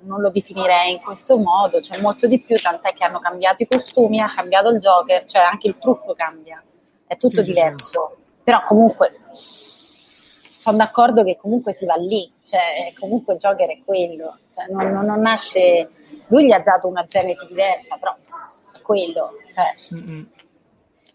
non, 0.01 0.21
lo 0.21 0.31
definirei 0.31 0.93
in 0.93 1.01
questo 1.01 1.39
modo, 1.39 1.81
c'è 1.81 2.01
molto 2.01 2.27
di 2.27 2.41
più, 2.41 2.57
tant'è 2.57 2.93
che 2.93 3.05
hanno 3.05 3.21
cambiato 3.21 3.63
i 3.63 3.67
costumi, 3.67 4.21
ha 4.21 4.33
cambiato 4.33 4.69
il 4.69 4.79
Joker, 4.79 5.25
cioè 5.25 5.43
anche 5.43 5.67
il 5.67 5.79
trucco 5.79 6.13
cambia, 6.13 6.63
è 7.09 7.17
tutto 7.17 7.43
sì, 7.43 7.53
diverso, 7.53 8.17
sì. 8.17 8.23
però 8.45 8.63
comunque 8.63 9.13
sono 9.33 10.77
d'accordo 10.77 11.25
che 11.25 11.37
comunque 11.37 11.73
si 11.73 11.87
va 11.87 11.95
lì, 11.95 12.31
cioè 12.45 12.93
comunque 12.99 13.35
il 13.35 13.41
Joker 13.41 13.69
è 13.69 13.79
quello, 13.85 14.39
cioè, 14.55 14.67
non, 14.71 14.93
non, 14.93 15.07
non, 15.07 15.21
nasce, 15.21 15.89
lui 16.27 16.47
gli 16.47 16.53
ha 16.53 16.61
dato 16.61 16.87
una 16.87 17.05
genesi 17.05 17.47
diversa, 17.47 17.97
però 17.97 18.15
è 18.75 18.81
quello. 18.83 19.33
Cioè. 19.53 20.35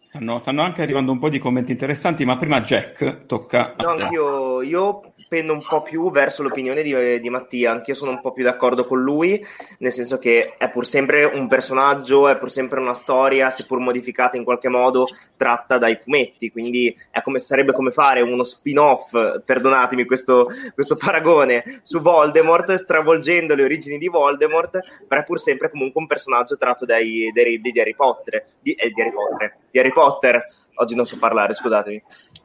Stanno, 0.01 0.39
stanno, 0.39 0.61
anche 0.61 0.81
arrivando 0.81 1.11
un 1.11 1.19
po' 1.19 1.29
di 1.29 1.39
commenti 1.39 1.71
interessanti, 1.71 2.25
ma 2.25 2.37
prima 2.37 2.61
Jack 2.61 3.25
tocca 3.25 3.75
a 3.75 3.83
no, 3.83 3.95
te. 3.95 4.01
Anch'io, 4.03 4.61
io 4.61 5.12
pendo 5.27 5.53
un 5.53 5.65
po' 5.67 5.81
più 5.81 6.11
verso 6.11 6.43
l'opinione 6.43 6.83
di, 6.83 7.19
di, 7.19 7.29
Mattia, 7.29 7.71
anch'io 7.71 7.93
sono 7.93 8.11
un 8.11 8.21
po' 8.21 8.31
più 8.31 8.43
d'accordo 8.43 8.83
con 8.83 9.01
lui, 9.01 9.43
nel 9.79 9.91
senso 9.91 10.17
che 10.17 10.55
è 10.57 10.69
pur 10.69 10.85
sempre 10.85 11.25
un 11.25 11.47
personaggio, 11.47 12.27
è 12.27 12.37
pur 12.37 12.51
sempre 12.51 12.79
una 12.79 12.93
storia, 12.93 13.49
seppur 13.49 13.79
modificata 13.79 14.37
in 14.37 14.43
qualche 14.43 14.69
modo, 14.69 15.07
tratta 15.37 15.77
dai 15.77 15.97
fumetti, 15.97 16.51
quindi 16.51 16.95
come, 17.23 17.39
sarebbe 17.39 17.73
come 17.73 17.91
fare 17.91 18.21
uno 18.21 18.43
spin-off, 18.43 19.11
perdonatemi 19.43 20.05
questo, 20.05 20.47
questo 20.73 20.95
paragone, 20.95 21.63
su 21.81 22.01
Voldemort, 22.01 22.73
stravolgendo 22.73 23.55
le 23.55 23.63
origini 23.63 23.97
di 23.97 24.07
Voldemort, 24.07 24.79
però 25.07 25.21
è 25.21 25.23
pur 25.23 25.39
sempre 25.39 25.69
comunque 25.69 26.01
un 26.01 26.07
personaggio 26.07 26.57
tratto 26.57 26.85
dai, 26.85 27.31
dai 27.33 27.45
libri 27.45 27.71
di 27.71 27.79
Harry 27.79 27.95
Potter, 27.95 28.45
di, 28.59 28.73
eh, 28.73 28.91
di 28.91 29.01
Harry 29.01 29.11
Potter, 29.11 29.57
di 29.71 29.79
Harry 29.79 29.91
Potter, 29.91 30.43
oggi 30.75 30.95
non 30.95 31.05
so 31.05 31.17
parlare, 31.17 31.53
scusatemi. 31.53 32.03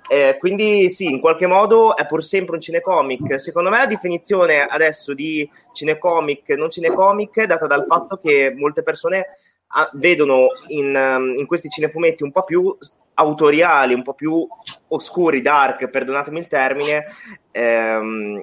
Eh, 0.08 0.36
quindi 0.38 0.88
sì, 0.88 1.10
in 1.10 1.20
qualche 1.20 1.46
modo 1.46 1.94
è 1.94 2.06
pur 2.06 2.24
sempre 2.24 2.54
un 2.54 2.60
cinecomic. 2.60 3.38
Secondo 3.38 3.68
me 3.68 3.76
la 3.76 3.86
definizione 3.86 4.62
adesso 4.62 5.12
di 5.12 5.48
cinecomic, 5.72 6.48
non 6.50 6.70
cinecomic, 6.70 7.40
è 7.40 7.46
data 7.46 7.66
dal 7.66 7.84
fatto 7.84 8.16
che 8.16 8.54
molte 8.56 8.82
persone 8.82 9.26
ah, 9.68 9.90
vedono 9.94 10.48
in, 10.68 10.94
um, 10.94 11.36
in, 11.36 11.46
questi 11.46 11.68
cinefumetti 11.68 12.22
un 12.22 12.32
po' 12.32 12.44
più 12.44 12.74
autoriali, 13.14 13.92
un 13.92 14.02
po' 14.02 14.14
più 14.14 14.46
oscuri, 14.88 15.42
dark, 15.42 15.88
perdonatemi 15.90 16.38
il 16.38 16.46
termine, 16.46 17.04
ehm, 17.50 18.42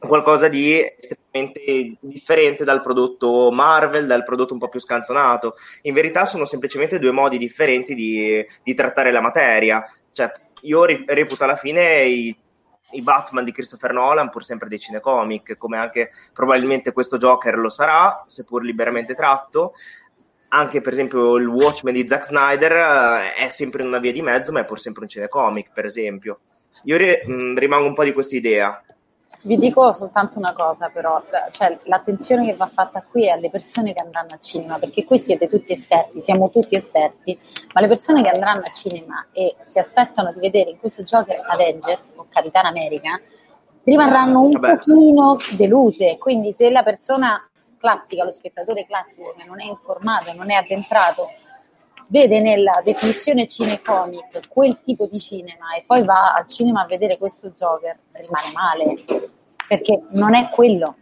qualcosa 0.00 0.48
di 0.48 0.78
estremamente 0.80 1.96
differente 2.00 2.64
dal 2.64 2.82
prodotto 2.82 3.50
Marvel, 3.50 4.06
dal 4.06 4.24
prodotto 4.24 4.52
un 4.52 4.58
po' 4.58 4.68
più 4.68 4.80
scanzonato. 4.80 5.54
In 5.82 5.94
verità 5.94 6.26
sono 6.26 6.44
semplicemente 6.44 6.98
due 6.98 7.12
modi 7.12 7.38
differenti 7.38 7.94
di, 7.94 8.44
di 8.62 8.74
trattare 8.74 9.10
la 9.10 9.20
materia. 9.20 9.84
Cioè, 10.12 10.32
io 10.66 10.84
reputo 10.84 11.44
alla 11.44 11.56
fine 11.56 12.02
i, 12.04 12.36
i, 12.92 13.02
Batman 13.02 13.44
di 13.44 13.52
Christopher 13.52 13.92
Nolan 13.92 14.28
pur 14.28 14.44
sempre 14.44 14.68
dei 14.68 14.78
cinecomic, 14.78 15.56
come 15.56 15.78
anche 15.78 16.10
probabilmente 16.32 16.92
questo 16.92 17.16
Joker 17.16 17.56
lo 17.56 17.70
sarà, 17.70 18.24
seppur 18.26 18.64
liberamente 18.64 19.14
tratto. 19.14 19.72
Anche 20.48 20.80
per 20.80 20.92
esempio 20.92 21.36
il 21.36 21.46
Watchmen 21.46 21.92
di 21.92 22.06
Zack 22.06 22.24
Snyder 22.24 22.72
eh, 22.72 23.34
è 23.34 23.48
sempre 23.48 23.82
in 23.82 23.88
una 23.88 23.98
via 23.98 24.12
di 24.12 24.22
mezzo, 24.22 24.52
ma 24.52 24.60
è 24.60 24.64
pur 24.64 24.80
sempre 24.80 25.02
un 25.02 25.08
cinecomic, 25.08 25.70
per 25.72 25.84
esempio. 25.84 26.40
Io 26.84 26.96
re, 26.96 27.22
mh, 27.26 27.58
rimango 27.58 27.88
un 27.88 27.94
po' 27.94 28.04
di 28.04 28.12
questa 28.12 28.36
idea. 28.36 28.80
Vi 29.42 29.56
dico 29.56 29.92
soltanto 29.92 30.38
una 30.38 30.52
cosa, 30.52 30.88
però, 30.88 31.22
cioè, 31.50 31.78
l'attenzione 31.84 32.46
che 32.46 32.56
va 32.56 32.66
fatta 32.66 33.02
qui 33.02 33.26
è 33.26 33.30
alle 33.30 33.50
persone 33.50 33.92
che 33.92 34.02
andranno 34.02 34.30
al 34.32 34.40
cinema, 34.40 34.78
perché 34.78 35.04
qui 35.04 35.18
siete 35.18 35.48
tutti 35.48 35.72
esperti, 35.72 36.20
siamo 36.20 36.50
tutti 36.50 36.74
esperti, 36.74 37.38
ma 37.74 37.80
le 37.80 37.88
persone 37.88 38.22
che 38.22 38.28
andranno 38.28 38.62
al 38.64 38.72
cinema 38.72 39.26
e 39.32 39.56
si 39.62 39.78
aspettano 39.78 40.32
di 40.32 40.40
vedere 40.40 40.70
in 40.70 40.78
questo 40.78 41.02
Joker 41.02 41.44
Avengers 41.48 42.08
o 42.16 42.26
Capitan 42.28 42.66
America 42.66 43.20
rimarranno 43.84 44.40
un 44.40 44.52
Vabbè. 44.52 44.76
pochino 44.76 45.36
deluse. 45.56 46.18
Quindi, 46.18 46.52
se 46.52 46.70
la 46.70 46.82
persona 46.82 47.48
classica, 47.78 48.24
lo 48.24 48.30
spettatore 48.30 48.86
classico 48.86 49.34
che 49.36 49.44
non 49.44 49.60
è 49.60 49.64
informato, 49.64 50.32
non 50.32 50.50
è 50.50 50.54
addentrato, 50.54 51.28
vede 52.08 52.40
nella 52.40 52.80
definizione 52.84 53.46
cinecomic 53.46 54.48
quel 54.48 54.80
tipo 54.80 55.06
di 55.06 55.18
cinema 55.18 55.74
e 55.76 55.84
poi 55.86 56.04
va 56.04 56.34
al 56.34 56.46
cinema 56.46 56.82
a 56.82 56.86
vedere 56.86 57.18
questo 57.18 57.50
Joker, 57.50 57.98
rimane 58.12 58.52
male 58.52 58.94
perché 59.66 60.02
non 60.10 60.34
è 60.34 60.48
quello. 60.50 60.96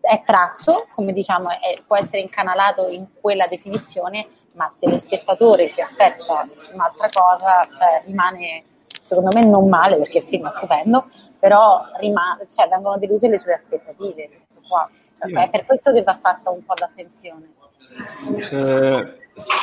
è 0.00 0.22
tratto, 0.24 0.86
come 0.92 1.12
diciamo, 1.12 1.50
è, 1.50 1.82
può 1.86 1.96
essere 1.96 2.20
incanalato 2.20 2.88
in 2.88 3.06
quella 3.20 3.46
definizione, 3.46 4.28
ma 4.52 4.68
se 4.68 4.88
lo 4.88 4.98
spettatore 4.98 5.68
si 5.68 5.80
aspetta 5.80 6.48
un'altra 6.72 7.08
cosa, 7.12 7.68
cioè, 7.76 8.02
rimane 8.06 8.64
secondo 9.02 9.30
me 9.34 9.44
non 9.44 9.68
male 9.68 9.96
perché 9.96 10.18
il 10.18 10.24
film 10.24 10.46
è 10.46 10.50
stupendo, 10.50 11.10
però 11.38 11.84
rima- 11.96 12.38
cioè, 12.50 12.68
vengono 12.68 12.96
deluse 12.96 13.28
le 13.28 13.38
sue 13.38 13.52
aspettative. 13.52 14.30
Cioè, 15.18 15.44
è 15.44 15.50
per 15.50 15.66
questo 15.66 15.92
che 15.92 16.02
va 16.02 16.16
fatta 16.16 16.50
un 16.50 16.64
po' 16.64 16.74
d'attenzione. 16.74 17.52
Eh, 18.50 19.18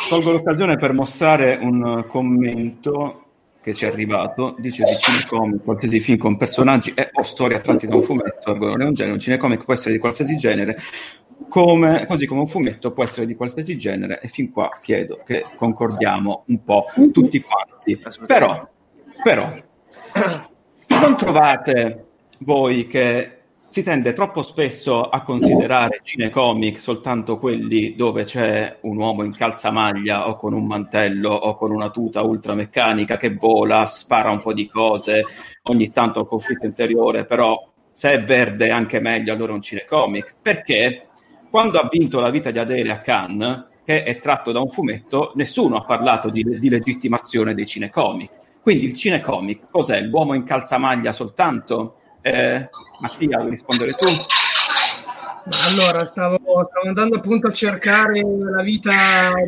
colgo 0.09 0.31
l'occasione 0.31 0.77
per 0.77 0.93
mostrare 0.93 1.57
un 1.61 2.05
commento 2.07 3.23
che 3.61 3.73
ci 3.73 3.83
è 3.83 3.89
arrivato, 3.89 4.55
dice 4.59 4.83
di 4.83 4.97
cinecomic, 4.97 5.63
qualsiasi 5.63 5.99
film 5.99 6.17
con 6.17 6.37
personaggi 6.37 6.93
e 6.95 7.09
o 7.11 7.23
storie 7.23 7.57
attratti 7.57 7.85
da 7.85 7.95
un 7.95 8.01
fumetto, 8.01 8.55
non 8.55 8.81
è 8.81 8.85
un 8.85 8.93
genere, 8.93 9.15
un 9.15 9.19
cinecomic 9.19 9.65
può 9.65 9.73
essere 9.73 9.91
di 9.91 9.99
qualsiasi 9.99 10.37
genere, 10.37 10.77
come, 11.49 12.05
così 12.05 12.25
come 12.25 12.41
un 12.41 12.47
fumetto 12.47 12.93
può 12.93 13.03
essere 13.03 13.25
di 13.25 13.35
qualsiasi 13.35 13.77
genere 13.77 14.21
e 14.21 14.29
fin 14.29 14.51
qua 14.51 14.71
chiedo 14.81 15.21
che 15.25 15.45
concordiamo 15.55 16.43
un 16.47 16.63
po' 16.63 16.85
tutti 17.11 17.41
quanti. 17.41 17.99
Però, 18.25 18.69
però, 19.21 19.53
non 20.87 21.17
trovate 21.17 22.05
voi 22.39 22.87
che 22.87 23.36
si 23.67 23.83
tende 23.83 24.13
troppo 24.13 24.43
spesso 24.43 25.01
a 25.03 25.21
considerare 25.21 25.99
cinecomic 26.01 26.79
soltanto 26.79 27.37
quelli 27.37 27.95
dove 27.95 28.23
c'è 28.23 28.77
un 28.81 28.97
uomo 28.97 29.23
in 29.23 29.35
calzamaglia 29.35 30.29
o 30.29 30.37
con 30.37 30.53
un 30.53 30.65
mantello 30.65 31.31
o 31.31 31.55
con 31.55 31.71
una 31.71 31.89
tuta 31.89 32.21
ultrameccanica 32.21 33.17
che 33.17 33.35
vola, 33.35 33.85
spara 33.85 34.31
un 34.31 34.41
po' 34.41 34.53
di 34.53 34.67
cose, 34.67 35.25
ogni 35.63 35.91
tanto 35.91 36.21
un 36.21 36.27
conflitto 36.27 36.65
interiore, 36.65 37.25
però 37.25 37.71
se 37.91 38.11
è 38.13 38.23
verde 38.23 38.67
è 38.67 38.69
anche 38.69 39.01
meglio, 39.01 39.33
allora 39.33 39.51
è 39.51 39.55
un 39.55 39.61
cinecomic. 39.61 40.35
Perché 40.41 41.09
quando 41.49 41.77
ha 41.77 41.87
vinto 41.91 42.21
La 42.21 42.29
vita 42.29 42.51
di 42.51 42.59
Adele 42.59 42.91
a 42.91 43.01
Cannes, 43.01 43.65
che 43.83 44.03
è 44.03 44.19
tratto 44.19 44.51
da 44.53 44.61
un 44.61 44.69
fumetto, 44.69 45.33
nessuno 45.35 45.75
ha 45.77 45.83
parlato 45.83 46.29
di, 46.29 46.43
di 46.59 46.69
legittimazione 46.69 47.53
dei 47.53 47.65
cinecomic. 47.65 48.29
Quindi 48.61 48.85
il 48.85 48.95
cinecomic 48.95 49.69
cos'è? 49.69 49.99
L'uomo 50.01 50.35
in 50.35 50.43
calzamaglia 50.43 51.11
soltanto? 51.11 51.95
Eh, 52.27 52.69
Mattia, 52.99 53.37
vuoi 53.37 53.51
rispondere 53.51 53.93
tu? 53.93 54.07
Allora, 55.65 56.05
stavo, 56.07 56.37
stavo, 56.37 56.87
andando 56.87 57.15
appunto 57.15 57.47
a 57.47 57.53
cercare 57.53 58.21
la 58.21 58.61
vita 58.63 58.91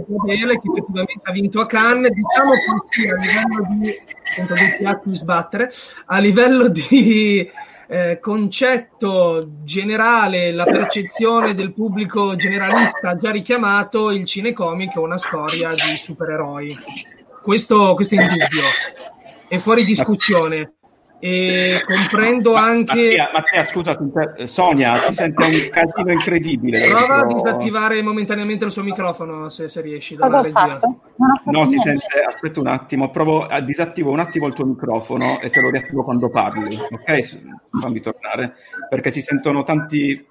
di 0.07 0.33
Adele 0.33 0.53
che 0.62 0.69
effettivamente 0.69 1.21
ha 1.24 1.31
vinto 1.33 1.59
a 1.59 1.65
Cannes. 1.65 2.12
Diciamo 2.12 2.51
che 2.88 3.01
sì, 3.01 3.09
a 3.09 3.15
livello 3.17 3.67
di, 3.67 4.01
appunto, 4.31 4.53
di 4.53 4.75
piatti 4.77 5.13
sbattere, 5.13 5.71
a 6.05 6.19
livello 6.19 6.69
di 6.69 7.51
eh, 7.88 8.19
concetto 8.21 9.50
generale, 9.63 10.53
la 10.53 10.63
percezione 10.63 11.55
del 11.55 11.74
pubblico 11.74 12.38
generalista 12.38 13.17
già 13.17 13.31
richiamato, 13.31 14.09
il 14.12 14.24
cinecomic 14.24 14.95
è 14.95 15.00
una 15.00 15.17
storia 15.17 15.71
di 15.71 15.98
supereroi. 15.98 16.77
Questo, 17.41 17.93
questo 17.93 18.15
è 18.15 18.21
indubbio, 18.21 18.63
è 19.50 19.57
fuori 19.57 19.83
discussione 19.83 20.75
e 21.19 21.81
comprendo 21.85 22.55
anche 22.55 23.15
Mattia, 23.17 23.29
Mattia 23.33 23.63
scusa 23.63 23.97
Sonia 24.45 25.01
si 25.01 25.13
sente 25.13 25.43
un 25.43 25.69
casino 25.69 26.13
incredibile 26.13 26.88
prova 26.88 27.17
a 27.17 27.25
disattivare 27.25 28.01
momentaneamente 28.01 28.63
il 28.63 28.71
suo 28.71 28.83
microfono 28.83 29.49
se, 29.49 29.67
se 29.67 29.81
riesci 29.81 30.15
dalla 30.15 30.41
regia. 30.41 30.79
no 31.45 31.65
si 31.65 31.77
sente 31.77 32.21
aspetta 32.25 32.61
un 32.61 32.67
attimo 32.67 33.11
provo 33.11 33.45
a 33.45 33.59
disattivo 33.59 34.11
un 34.11 34.19
attimo 34.19 34.47
il 34.47 34.53
tuo 34.53 34.65
microfono 34.65 35.41
e 35.41 35.49
te 35.49 35.59
lo 35.59 35.69
riattivo 35.69 36.05
quando 36.05 36.29
parli 36.29 36.77
ok? 36.77 37.39
Fammi 37.81 37.99
tornare 37.99 38.55
perché 38.89 39.11
si 39.11 39.21
sentono 39.21 39.63
tanti 39.63 40.25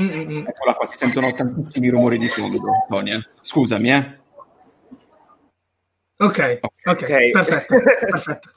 Mm-mm. 0.00 0.46
eccola 0.48 0.74
qua 0.74 0.86
si 0.86 0.96
sentono 0.96 1.32
tantissimi 1.32 1.88
rumori 1.90 2.18
di 2.18 2.28
fondo 2.28 2.58
Sonia. 2.88 3.24
Scusami 3.40 3.92
eh. 3.92 4.18
Ok, 6.20 6.58
ok, 6.60 7.02
okay. 7.02 7.30
perfetto 7.30 7.76
perfetto 8.10 8.50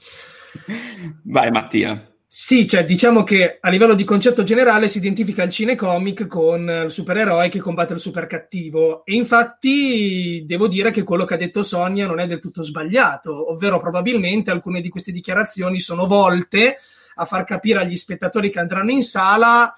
Vai 1.24 1.52
Mattia. 1.52 2.12
Sì, 2.34 2.66
cioè 2.66 2.86
diciamo 2.86 3.24
che 3.24 3.58
a 3.60 3.70
livello 3.70 3.94
di 3.94 4.06
concetto 4.06 4.44
generale 4.44 4.88
si 4.88 5.00
identifica 5.00 5.44
il 5.44 5.50
cinecomic 5.50 6.28
con 6.28 6.84
il 6.86 6.90
supereroe 6.90 7.50
che 7.50 7.60
combatte 7.60 7.92
il 7.92 8.00
super 8.00 8.26
cattivo 8.26 9.04
e 9.04 9.16
infatti 9.16 10.46
devo 10.48 10.70
dire 10.70 10.92
che 10.92 11.04
quello 11.04 11.26
che 11.26 11.34
ha 11.34 11.38
detto 11.38 11.62
Sonia 11.62 12.08
non 12.08 12.20
è 12.20 12.28
del 12.28 12.40
tutto 12.40 12.62
sbagliato, 12.62 13.52
ovvero 13.52 13.82
probabilmente 13.82 14.50
alcune 14.50 14.80
di 14.80 14.88
queste 14.88 15.12
dichiarazioni 15.12 15.82
sono 15.82 16.08
volte 16.08 16.78
a 17.16 17.26
far 17.26 17.44
capire 17.44 17.82
agli 17.82 17.98
spettatori 17.98 18.50
che 18.50 18.60
andranno 18.60 18.92
in 18.92 19.04
sala 19.04 19.74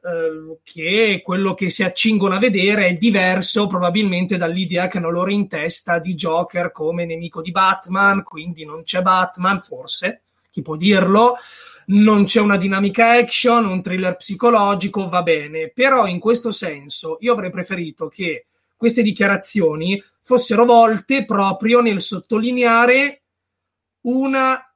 eh, 0.00 0.58
che 0.62 1.22
quello 1.24 1.54
che 1.54 1.70
si 1.70 1.82
accingono 1.82 2.34
a 2.34 2.38
vedere 2.38 2.86
è 2.86 2.92
diverso 2.94 3.66
probabilmente 3.66 4.36
dall'idea 4.36 4.86
che 4.86 4.98
hanno 4.98 5.10
loro 5.10 5.30
in 5.30 5.48
testa 5.48 5.98
di 5.98 6.14
Joker 6.14 6.70
come 6.70 7.04
nemico 7.04 7.42
di 7.42 7.50
Batman, 7.50 8.22
quindi 8.22 8.64
non 8.64 8.84
c'è 8.84 9.02
Batman, 9.02 9.60
forse, 9.60 10.22
chi 10.50 10.62
può 10.62 10.76
dirlo, 10.76 11.36
non 11.86 12.24
c'è 12.24 12.40
una 12.40 12.56
dinamica 12.56 13.12
action, 13.12 13.64
un 13.66 13.82
thriller 13.82 14.16
psicologico, 14.16 15.08
va 15.08 15.22
bene, 15.22 15.70
però 15.70 16.06
in 16.06 16.20
questo 16.20 16.52
senso 16.52 17.16
io 17.20 17.32
avrei 17.32 17.50
preferito 17.50 18.08
che 18.08 18.46
queste 18.76 19.02
dichiarazioni 19.02 20.00
fossero 20.22 20.64
volte 20.64 21.24
proprio 21.24 21.80
nel 21.80 22.00
sottolineare 22.00 23.22
una 24.02 24.67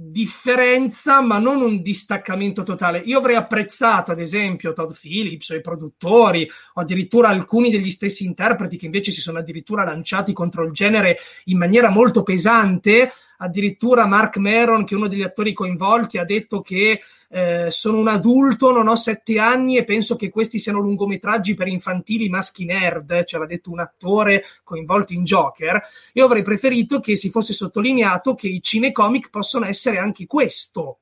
differenza, 0.00 1.20
ma 1.20 1.38
non 1.38 1.60
un 1.60 1.82
distaccamento 1.82 2.62
totale. 2.62 3.00
Io 3.00 3.18
avrei 3.18 3.34
apprezzato, 3.34 4.12
ad 4.12 4.20
esempio, 4.20 4.72
Todd 4.72 4.92
Phillips 4.92 5.50
o 5.50 5.56
i 5.56 5.60
produttori, 5.60 6.48
o 6.74 6.80
addirittura 6.80 7.28
alcuni 7.28 7.68
degli 7.68 7.90
stessi 7.90 8.24
interpreti 8.24 8.76
che 8.76 8.86
invece 8.86 9.10
si 9.10 9.20
sono 9.20 9.38
addirittura 9.38 9.84
lanciati 9.84 10.32
contro 10.32 10.62
il 10.62 10.70
genere 10.70 11.16
in 11.46 11.58
maniera 11.58 11.90
molto 11.90 12.22
pesante, 12.22 13.10
addirittura 13.38 14.06
Mark 14.06 14.36
Meron, 14.36 14.84
che 14.84 14.94
è 14.94 14.96
uno 14.96 15.08
degli 15.08 15.22
attori 15.22 15.52
coinvolti, 15.52 16.18
ha 16.18 16.24
detto 16.24 16.60
che 16.60 17.00
eh, 17.30 17.70
sono 17.70 17.98
un 17.98 18.08
adulto, 18.08 18.72
non 18.72 18.88
ho 18.88 18.94
sette 18.94 19.38
anni 19.38 19.76
e 19.76 19.84
penso 19.84 20.16
che 20.16 20.30
questi 20.30 20.58
siano 20.58 20.80
lungometraggi 20.80 21.54
per 21.54 21.68
infantili 21.68 22.28
maschi 22.28 22.64
nerd, 22.64 23.24
ce 23.24 23.38
l'ha 23.38 23.46
detto 23.46 23.70
un 23.70 23.80
attore 23.80 24.42
coinvolto 24.64 25.12
in 25.12 25.24
Joker. 25.24 25.80
Io 26.14 26.24
avrei 26.24 26.42
preferito 26.42 27.00
che 27.00 27.16
si 27.16 27.30
fosse 27.30 27.52
sottolineato 27.52 28.34
che 28.34 28.48
i 28.48 28.62
cinecomic 28.62 29.30
possono 29.30 29.66
essere 29.66 29.98
anche 29.98 30.26
questo. 30.26 31.00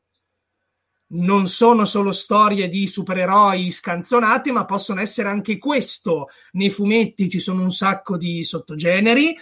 Non 1.08 1.46
sono 1.46 1.84
solo 1.84 2.10
storie 2.10 2.66
di 2.66 2.88
supereroi 2.88 3.70
scanzonate, 3.70 4.50
ma 4.50 4.64
possono 4.64 5.00
essere 5.00 5.28
anche 5.28 5.56
questo. 5.56 6.26
Nei 6.52 6.68
fumetti 6.68 7.28
ci 7.28 7.38
sono 7.38 7.62
un 7.62 7.70
sacco 7.70 8.16
di 8.16 8.42
sottogeneri, 8.42 9.36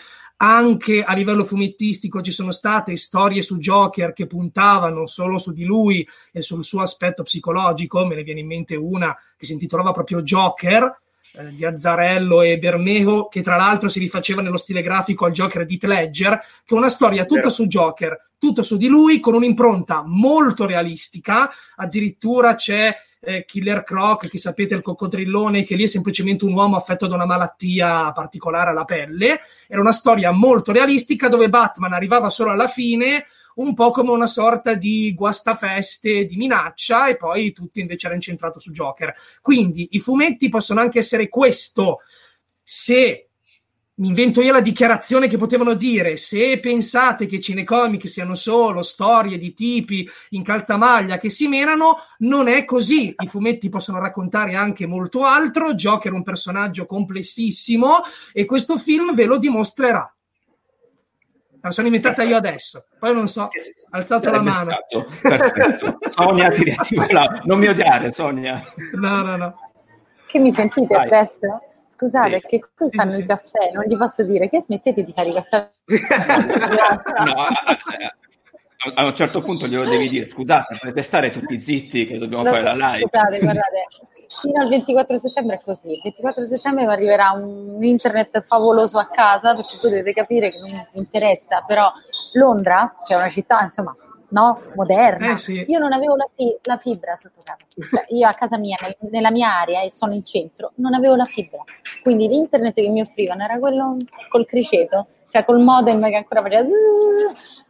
anche 0.45 1.03
a 1.03 1.15
livello 1.15 1.45
fumettistico 1.45 2.21
ci 2.21 2.31
sono 2.31 2.53
state 2.53 2.97
storie 2.97 3.41
su 3.41 3.57
Joker 3.57 4.13
che 4.13 4.27
puntavano 4.27 5.07
solo 5.07 5.39
su 5.39 5.53
di 5.53 5.65
lui 5.65 6.07
e 6.33 6.43
sul 6.43 6.63
suo 6.63 6.83
aspetto 6.83 7.23
psicologico. 7.23 8.05
Me 8.05 8.15
ne 8.15 8.23
viene 8.23 8.41
in 8.41 8.47
mente 8.47 8.77
una 8.77 9.17
che 9.39 9.47
si 9.47 9.55
intitolava 9.55 9.93
proprio 9.93 10.23
Joker 10.23 11.01
eh, 11.37 11.53
di 11.53 11.65
Azzarello 11.65 12.43
e 12.43 12.59
Bermejo, 12.59 13.29
che 13.29 13.43
tra 13.43 13.57
l'altro 13.57 13.89
si 13.89 13.99
rifaceva 13.99 14.41
nello 14.41 14.57
stile 14.57 14.83
grafico 14.83 15.25
al 15.25 15.33
Joker 15.33 15.65
di 15.65 15.79
Ledger, 15.83 16.39
che 16.39 16.75
è 16.75 16.79
una 16.79 16.89
storia 16.89 17.25
tutta 17.25 17.49
su 17.49 17.67
Joker, 17.67 18.31
tutto 18.39 18.63
su 18.63 18.77
di 18.77 18.87
lui, 18.87 19.21
con 19.21 19.35
un'impronta 19.35 20.03
molto 20.07 20.65
realistica. 20.67 21.51
Addirittura 21.77 22.55
c'è 22.55 22.95
eh, 23.21 23.45
Killer 23.45 23.83
Croc, 23.83 24.29
che 24.29 24.39
sapete 24.39 24.75
il 24.75 24.83
coccodrillone, 24.83 25.65
che 25.65 25.75
lì 25.75 25.85
è 25.85 25.89
semplicemente 25.89 26.45
un 26.45 26.53
uomo 26.53 26.77
affetto 26.77 27.07
da 27.07 27.15
una 27.15 27.27
malattia 27.27 28.13
particolare 28.13 28.71
alla 28.71 28.85
pelle. 28.85 29.41
Era 29.67 29.81
una 29.81 29.93
storia 29.93 30.31
molto 30.31 30.73
realistica 30.73 31.29
dove 31.29 31.49
Batman 31.49 31.93
arrivava 31.93 32.29
solo 32.29 32.51
alla 32.51 32.69
fine, 32.69 33.25
un 33.57 33.75
po' 33.75 33.91
come 33.91 34.11
una 34.11 34.27
sorta 34.27 34.75
di 34.75 35.15
guastafeste 35.15 36.25
di 36.25 36.37
minaccia, 36.37 37.09
e 37.09 37.17
poi 37.17 37.53
tutto 37.53 37.81
invece 37.81 38.07
era 38.07 38.15
incentrato 38.15 38.59
su 38.59 38.71
Joker. 38.71 39.13
Quindi 39.41 39.89
i 39.93 39.99
fumetti 39.99 40.49
possono 40.49 40.81
anche 40.81 40.99
essere 40.99 41.29
questo. 41.29 41.99
Se 42.63 43.29
mi 43.97 44.09
invento 44.09 44.41
io 44.41 44.51
la 44.51 44.61
dichiarazione 44.61 45.29
che 45.29 45.37
potevano 45.37 45.75
dire 45.75 46.17
se 46.17 46.59
pensate 46.59 47.27
che 47.27 47.37
i 47.37 47.41
cinecomic 47.41 48.09
siano 48.09 48.35
solo 48.35 48.83
storie 48.83 49.39
di 49.39 49.55
tipi 49.55 50.05
in 50.31 50.43
calzamaglia 50.43 51.17
che 51.17 51.29
si 51.29 51.47
menano, 51.47 51.99
non 52.19 52.49
è 52.49 52.65
così. 52.65 53.15
I 53.17 53.27
fumetti 53.29 53.69
possono 53.69 54.01
raccontare 54.01 54.57
anche 54.57 54.87
molto 54.87 55.23
altro. 55.25 55.75
Joker 55.75 56.11
è 56.11 56.15
un 56.15 56.25
personaggio 56.25 56.87
complessissimo 56.87 57.99
e 58.33 58.45
questo 58.47 58.79
film 58.79 59.15
ve 59.15 59.27
lo 59.27 59.39
dimostrerà. 59.39 60.13
La 61.65 61.71
sono 61.71 61.87
inventata 61.87 62.23
io 62.23 62.37
adesso, 62.37 62.89
poi 62.99 63.15
non 63.15 63.27
so, 63.27 63.49
alzato 63.89 64.31
la 64.31 64.43
mano. 64.43 64.77
Perfetto. 65.23 65.97
Sonia, 66.11 66.51
ti 66.51 66.65
riattivo 66.65 67.07
là. 67.09 67.41
Non 67.45 67.59
mi 67.59 67.69
odiare, 67.69 68.13
Sonia. 68.13 68.63
No, 68.93 69.23
no, 69.23 69.37
no. 69.37 69.71
Che 70.27 70.39
mi 70.41 70.53
sentite 70.53 70.95
adesso? 70.95 71.63
Scusate, 71.89 72.41
sì. 72.43 72.49
che 72.49 72.61
qui 72.77 72.91
fanno 72.91 73.13
sì, 73.13 73.21
il 73.21 73.27
caffè, 73.27 73.71
non 73.73 73.85
gli 73.85 73.97
posso 73.97 74.25
dire 74.25 74.51
che 74.51 74.61
smettete 74.61 75.03
di 75.03 75.13
fare 75.17 75.29
il 75.31 75.35
caffè. 75.35 75.71
no, 77.25 77.47
a 78.95 79.05
un 79.07 79.15
certo 79.15 79.41
punto 79.41 79.67
glielo 79.67 79.89
devi 79.89 80.07
dire, 80.07 80.27
scusate, 80.27 80.77
potete 80.79 81.01
stare 81.01 81.31
tutti 81.31 81.59
zitti 81.63 82.05
che 82.05 82.19
dobbiamo 82.19 82.43
No, 82.43 82.51
fare 82.51 82.63
la 82.63 82.75
live. 82.75 83.09
Scusate, 83.09 83.39
guardate, 83.39 83.87
fino 84.41 84.61
al 84.61 84.69
24 84.69 85.19
settembre 85.19 85.57
è 85.57 85.61
così. 85.65 85.91
Il 85.93 86.01
24 86.03 86.47
settembre 86.47 86.85
arriverà 86.87 87.31
un 87.33 87.83
internet 87.83 88.43
favoloso 88.43 88.99
a 88.99 89.07
casa 89.07 89.55
perché 89.55 89.79
tu 89.79 89.89
dovete 89.89 90.13
capire 90.13 90.51
che 90.51 90.59
non 90.59 90.71
mi 90.71 91.01
interessa, 91.01 91.63
però 91.67 91.91
Londra, 92.35 92.95
che 93.07 93.15
è 93.15 93.17
una 93.17 93.29
città, 93.31 93.63
insomma, 93.63 93.95
no, 94.29 94.61
moderna, 94.75 95.33
Eh, 95.35 95.39
sì. 95.39 95.65
io 95.69 95.79
non 95.79 95.93
avevo 95.93 96.17
la, 96.17 96.29
fi- 96.35 96.57
la 96.63 96.77
fibra 96.79 97.15
sotto 97.15 97.41
casa. 97.45 97.59
Cioè, 97.89 98.05
io 98.15 98.27
a 98.29 98.35
casa 98.35 98.59
mia, 98.59 98.77
nel- 98.81 98.97
nella 99.11 99.31
mia 99.31 99.61
area, 99.61 99.83
e 99.83 99.91
sono 99.91 100.13
in 100.13 100.25
centro, 100.25 100.73
non 100.77 100.95
avevo 100.95 101.15
la 101.15 101.25
fibra. 101.27 101.63
Quindi 102.03 102.27
l'internet 102.29 102.75
che 102.75 102.89
mi 102.89 103.01
offrivano 103.01 103.45
era 103.45 103.59
quello 103.59 103.97
col 104.29 104.47
criceto, 104.47 105.07
cioè 105.29 105.45
col 105.45 105.61
modem 105.61 106.07
che 106.09 106.17
ancora 106.17 106.43
faceva... 106.43 106.67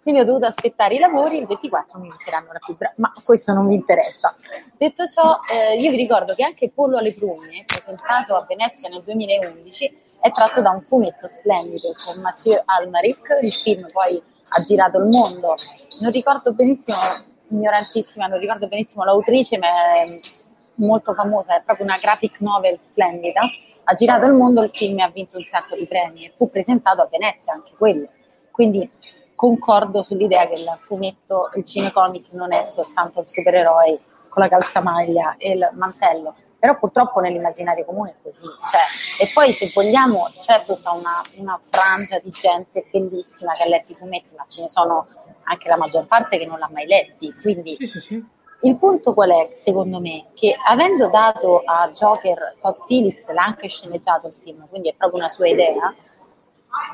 Quindi 0.04 0.20
ho 0.20 0.26
dovuto 0.26 0.44
aspettare 0.44 0.96
i 0.96 0.98
lavori, 0.98 1.38
il 1.38 1.46
24 1.46 1.98
mi 1.98 2.08
metteranno 2.10 2.52
la 2.52 2.58
fibra, 2.60 2.92
ma 2.96 3.10
questo 3.24 3.54
non 3.54 3.64
mi 3.64 3.72
interessa. 3.72 4.36
Detto 4.76 5.06
ciò, 5.06 5.38
eh, 5.50 5.80
io 5.80 5.90
vi 5.90 5.96
ricordo 5.96 6.34
che 6.34 6.44
anche 6.44 6.68
Pollo 6.68 6.98
alle 6.98 7.14
prugne, 7.14 7.64
presentato 7.64 8.34
a 8.34 8.44
Venezia 8.46 8.90
nel 8.90 9.02
2011, 9.02 9.96
è 10.20 10.30
tratto 10.30 10.60
da 10.60 10.72
un 10.72 10.82
fumetto 10.82 11.26
splendido 11.26 11.94
con 12.04 12.20
Mathieu 12.20 12.60
Almaric, 12.66 13.38
il 13.40 13.52
film 13.54 13.88
poi 13.90 14.22
ha 14.46 14.62
girato 14.62 14.98
il 14.98 15.06
mondo. 15.06 15.54
Non 16.00 16.12
ricordo 16.12 16.52
benissimo, 16.52 16.98
ignorantissima, 17.48 18.26
non 18.26 18.38
ricordo 18.38 18.68
benissimo 18.68 19.04
l'autrice, 19.04 19.56
ma 19.56 19.68
è 19.92 20.20
molto 20.74 21.14
famosa, 21.14 21.56
è 21.56 21.62
proprio 21.62 21.86
una 21.86 21.96
graphic 21.96 22.40
novel 22.40 22.78
splendida. 22.78 23.40
Ha 23.84 23.94
girato 23.94 24.26
il 24.26 24.34
mondo 24.34 24.62
il 24.62 24.70
film 24.70 24.98
e 24.98 25.02
ha 25.02 25.08
vinto 25.08 25.38
un 25.38 25.44
sacco 25.44 25.74
di 25.74 25.86
premi 25.86 26.26
e 26.26 26.32
fu 26.36 26.50
presentato 26.50 27.00
a 27.00 27.08
Venezia 27.10 27.54
anche 27.54 27.72
quello. 27.74 28.08
Quindi 28.50 28.86
concordo 29.44 30.02
sull'idea 30.02 30.48
che 30.48 30.54
il 30.54 30.78
fumetto, 30.80 31.50
il 31.54 31.64
cinecomic 31.64 32.28
non 32.30 32.54
è 32.54 32.62
soltanto 32.62 33.20
il 33.20 33.28
supereroe 33.28 34.00
con 34.30 34.42
la 34.42 34.48
calzamaglia 34.48 35.34
e 35.36 35.52
il 35.52 35.68
mantello, 35.74 36.34
però 36.58 36.78
purtroppo 36.78 37.20
nell'immaginario 37.20 37.84
comune 37.84 38.12
è 38.12 38.14
così. 38.22 38.40
Cioè, 38.40 39.22
e 39.22 39.30
poi 39.34 39.52
se 39.52 39.70
vogliamo 39.74 40.30
c'è 40.40 40.64
tutta 40.64 40.92
una, 40.92 41.20
una 41.36 41.60
frangia 41.68 42.18
di 42.20 42.30
gente 42.30 42.86
bellissima 42.90 43.52
che 43.52 43.64
ha 43.64 43.66
letto 43.66 43.92
i 43.92 43.94
fumetti, 43.94 44.34
ma 44.34 44.46
ce 44.48 44.62
ne 44.62 44.70
sono 44.70 45.08
anche 45.42 45.68
la 45.68 45.76
maggior 45.76 46.06
parte 46.06 46.38
che 46.38 46.46
non 46.46 46.58
l'ha 46.58 46.70
mai 46.72 46.86
letti. 46.86 47.30
Quindi 47.42 47.76
Sì, 47.76 47.86
sì, 47.86 48.00
sì. 48.00 48.24
il 48.62 48.76
punto 48.76 49.12
qual 49.12 49.28
è, 49.28 49.50
secondo 49.52 50.00
me? 50.00 50.28
Che 50.32 50.56
avendo 50.66 51.08
dato 51.08 51.60
a 51.66 51.90
Joker 51.92 52.54
Todd 52.62 52.76
Phillips, 52.86 53.28
l'ha 53.30 53.42
anche 53.42 53.68
sceneggiato 53.68 54.28
il 54.28 54.34
film, 54.42 54.66
quindi 54.70 54.88
è 54.88 54.94
proprio 54.94 55.18
una 55.18 55.28
sua 55.28 55.48
idea, 55.48 55.94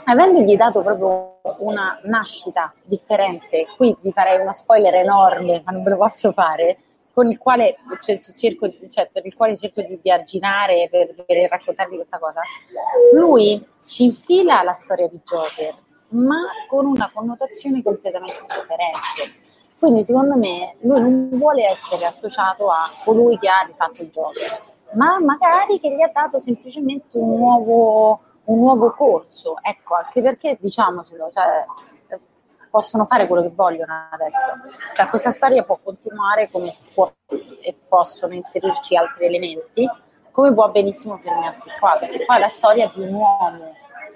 avendogli 0.04 0.56
dato 0.56 0.82
proprio 0.82 1.38
una 1.58 1.98
nascita 2.04 2.72
differente, 2.84 3.66
qui 3.76 3.96
vi 4.00 4.12
farei 4.12 4.40
uno 4.40 4.52
spoiler 4.52 4.94
enorme, 4.94 5.62
ma 5.64 5.72
non 5.72 5.82
ve 5.82 5.90
lo 5.90 5.96
posso 5.96 6.32
fare, 6.32 6.78
con 7.12 7.28
il 7.28 7.38
quale 7.38 7.76
cioè, 8.00 8.18
cerco, 8.34 8.70
cioè, 8.88 9.10
per 9.12 9.26
il 9.26 9.34
quale 9.34 9.56
cerco 9.56 9.82
di, 9.82 9.98
di 10.02 10.10
arginare 10.10 10.88
per, 10.90 11.14
per 11.26 11.48
raccontarvi 11.48 11.96
questa 11.96 12.18
cosa. 12.18 12.40
Lui 13.12 13.64
ci 13.84 14.04
infila 14.04 14.62
la 14.62 14.74
storia 14.74 15.08
di 15.08 15.20
Joker, 15.24 15.74
ma 16.10 16.40
con 16.68 16.86
una 16.86 17.10
connotazione 17.12 17.82
completamente 17.82 18.40
differente. 18.46 19.48
Quindi 19.78 20.04
secondo 20.04 20.36
me 20.36 20.74
lui 20.80 21.00
non 21.00 21.28
vuole 21.32 21.64
essere 21.64 22.04
associato 22.04 22.68
a 22.68 22.88
colui 23.04 23.38
che 23.38 23.48
ha 23.48 23.64
rifatto 23.66 24.02
il 24.02 24.10
Joker, 24.10 24.62
ma 24.92 25.18
magari 25.20 25.80
che 25.80 25.94
gli 25.94 26.02
ha 26.02 26.10
dato 26.12 26.38
semplicemente 26.38 27.16
un 27.16 27.36
nuovo, 27.36 28.20
un 28.50 28.58
nuovo 28.58 28.92
corso. 28.92 29.54
Ecco, 29.62 29.94
anche 29.94 30.20
perché 30.20 30.58
diciamocelo, 30.60 31.30
cioè, 31.32 31.64
eh, 32.08 32.20
possono 32.68 33.04
fare 33.06 33.26
quello 33.26 33.42
che 33.42 33.52
vogliono 33.54 34.08
adesso. 34.10 34.94
Cioè, 34.94 35.06
questa 35.06 35.30
storia 35.30 35.64
può 35.64 35.78
continuare 35.82 36.50
come 36.50 36.72
può 36.92 37.12
e 37.62 37.76
possono 37.88 38.34
inserirci 38.34 38.96
altri 38.96 39.26
elementi, 39.26 39.88
come 40.32 40.52
può 40.52 40.70
benissimo 40.70 41.16
fermarsi 41.18 41.70
qua, 41.78 41.96
perché 41.98 42.24
è 42.24 42.38
la 42.38 42.48
storia 42.48 42.90
di 42.92 43.02
un 43.02 43.14
uomo, 43.14 43.74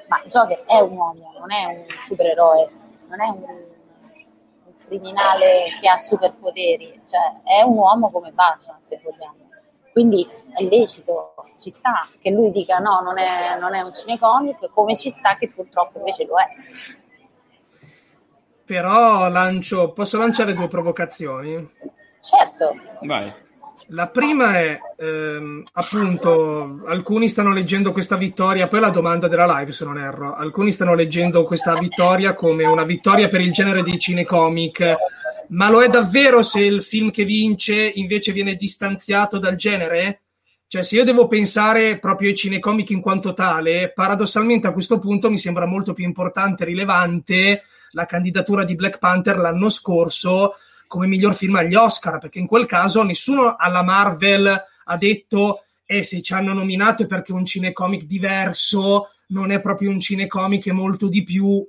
ma 0.08 0.20
Joker 0.26 0.64
è 0.64 0.80
un 0.80 0.96
uomo, 0.96 1.32
non 1.38 1.52
è 1.52 1.64
un 1.66 1.84
supereroe, 2.02 2.70
non 3.08 3.20
è 3.20 3.28
un, 3.28 3.42
un 3.42 4.72
criminale 4.86 5.78
che 5.80 5.88
ha 5.88 5.96
superpoteri, 5.96 7.02
cioè 7.08 7.42
è 7.44 7.62
un 7.62 7.76
uomo 7.76 8.10
come 8.10 8.30
Batman, 8.32 8.80
se 8.80 9.00
vogliamo. 9.02 9.42
Quindi 9.92 10.28
è 10.54 10.62
lecito, 10.64 11.33
ci 11.64 11.70
sta 11.70 12.06
che 12.20 12.30
lui 12.30 12.50
dica 12.50 12.76
no, 12.78 13.00
non 13.02 13.16
è, 13.16 13.58
non 13.58 13.74
è 13.74 13.80
un 13.80 13.94
cinecomic, 13.94 14.68
come 14.70 14.96
ci 14.96 15.08
sta 15.08 15.36
che 15.38 15.48
purtroppo 15.48 15.98
invece 15.98 16.26
lo 16.26 16.34
è. 16.38 16.46
Però 18.66 19.28
lancio, 19.28 19.92
posso 19.92 20.18
lanciare 20.18 20.52
due 20.52 20.68
provocazioni? 20.68 21.70
Certo, 22.20 22.76
Vai. 23.02 23.42
La 23.88 24.08
prima 24.08 24.58
è, 24.58 24.78
ehm, 24.96 25.64
appunto, 25.72 26.82
alcuni 26.86 27.28
stanno 27.28 27.52
leggendo 27.52 27.92
questa 27.92 28.16
vittoria, 28.16 28.68
poi 28.68 28.80
la 28.80 28.88
domanda 28.88 29.26
della 29.26 29.58
live 29.58 29.72
se 29.72 29.84
non 29.84 29.98
erro, 29.98 30.34
alcuni 30.34 30.70
stanno 30.70 30.94
leggendo 30.94 31.44
questa 31.44 31.74
vittoria 31.76 32.34
come 32.34 32.64
una 32.64 32.84
vittoria 32.84 33.28
per 33.28 33.40
il 33.40 33.52
genere 33.52 33.82
dei 33.82 33.98
cinecomic, 33.98 34.94
ma 35.48 35.68
lo 35.68 35.82
è 35.82 35.88
davvero 35.88 36.42
se 36.42 36.60
il 36.60 36.82
film 36.82 37.10
che 37.10 37.24
vince 37.24 37.74
invece 37.74 38.32
viene 38.32 38.54
distanziato 38.54 39.38
dal 39.38 39.56
genere? 39.56 40.23
Cioè, 40.66 40.82
se 40.82 40.96
io 40.96 41.04
devo 41.04 41.26
pensare 41.26 41.98
proprio 41.98 42.28
ai 42.30 42.34
cinecomic 42.34 42.90
in 42.90 43.00
quanto 43.00 43.32
tale, 43.32 43.92
paradossalmente 43.94 44.66
a 44.66 44.72
questo 44.72 44.98
punto 44.98 45.30
mi 45.30 45.38
sembra 45.38 45.66
molto 45.66 45.92
più 45.92 46.04
importante 46.04 46.64
e 46.64 46.66
rilevante 46.66 47.62
la 47.92 48.06
candidatura 48.06 48.64
di 48.64 48.74
Black 48.74 48.98
Panther 48.98 49.38
l'anno 49.38 49.68
scorso 49.68 50.54
come 50.86 51.06
miglior 51.06 51.34
film 51.34 51.56
agli 51.56 51.74
Oscar, 51.74 52.18
perché 52.18 52.38
in 52.38 52.46
quel 52.46 52.66
caso 52.66 53.02
nessuno 53.02 53.56
alla 53.56 53.82
Marvel 53.82 54.62
ha 54.84 54.96
detto 54.96 55.64
eh, 55.84 56.02
se 56.02 56.22
ci 56.22 56.32
hanno 56.32 56.52
nominato 56.52 57.02
è 57.02 57.06
perché 57.06 57.32
è 57.32 57.36
un 57.36 57.44
cinecomic 57.44 58.04
diverso, 58.04 59.10
non 59.28 59.50
è 59.50 59.60
proprio 59.60 59.90
un 59.90 60.00
cinecomic, 60.00 60.68
è 60.68 60.72
molto 60.72 61.08
di 61.08 61.22
più. 61.22 61.66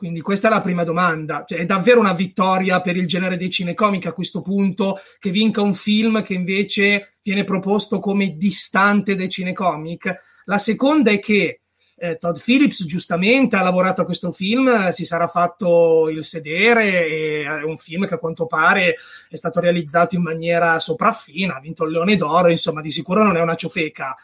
Quindi 0.00 0.22
questa 0.22 0.48
è 0.48 0.50
la 0.50 0.62
prima 0.62 0.82
domanda. 0.82 1.44
Cioè, 1.46 1.58
è 1.58 1.66
davvero 1.66 2.00
una 2.00 2.14
vittoria 2.14 2.80
per 2.80 2.96
il 2.96 3.06
genere 3.06 3.36
dei 3.36 3.50
cinecomic 3.50 4.06
a 4.06 4.14
questo 4.14 4.40
punto 4.40 4.98
che 5.18 5.28
vinca 5.28 5.60
un 5.60 5.74
film 5.74 6.22
che 6.22 6.32
invece 6.32 7.16
viene 7.20 7.44
proposto 7.44 8.00
come 8.00 8.34
distante 8.38 9.14
dai 9.14 9.28
cinecomic? 9.28 10.14
La 10.46 10.56
seconda 10.56 11.10
è 11.10 11.18
che 11.18 11.60
eh, 11.96 12.16
Todd 12.16 12.38
Phillips 12.42 12.86
giustamente 12.86 13.56
ha 13.56 13.62
lavorato 13.62 14.00
a 14.00 14.06
questo 14.06 14.32
film, 14.32 14.68
eh, 14.68 14.92
si 14.92 15.04
sarà 15.04 15.26
fatto 15.26 16.08
il 16.08 16.24
sedere, 16.24 17.44
è 17.44 17.62
un 17.62 17.76
film 17.76 18.06
che 18.06 18.14
a 18.14 18.18
quanto 18.18 18.46
pare 18.46 18.94
è 19.28 19.36
stato 19.36 19.60
realizzato 19.60 20.14
in 20.14 20.22
maniera 20.22 20.78
sopraffina, 20.78 21.56
ha 21.56 21.60
vinto 21.60 21.84
il 21.84 21.92
Leone 21.92 22.16
d'Oro, 22.16 22.48
insomma 22.48 22.80
di 22.80 22.90
sicuro 22.90 23.22
non 23.22 23.36
è 23.36 23.42
una 23.42 23.54
ciofeca. 23.54 24.16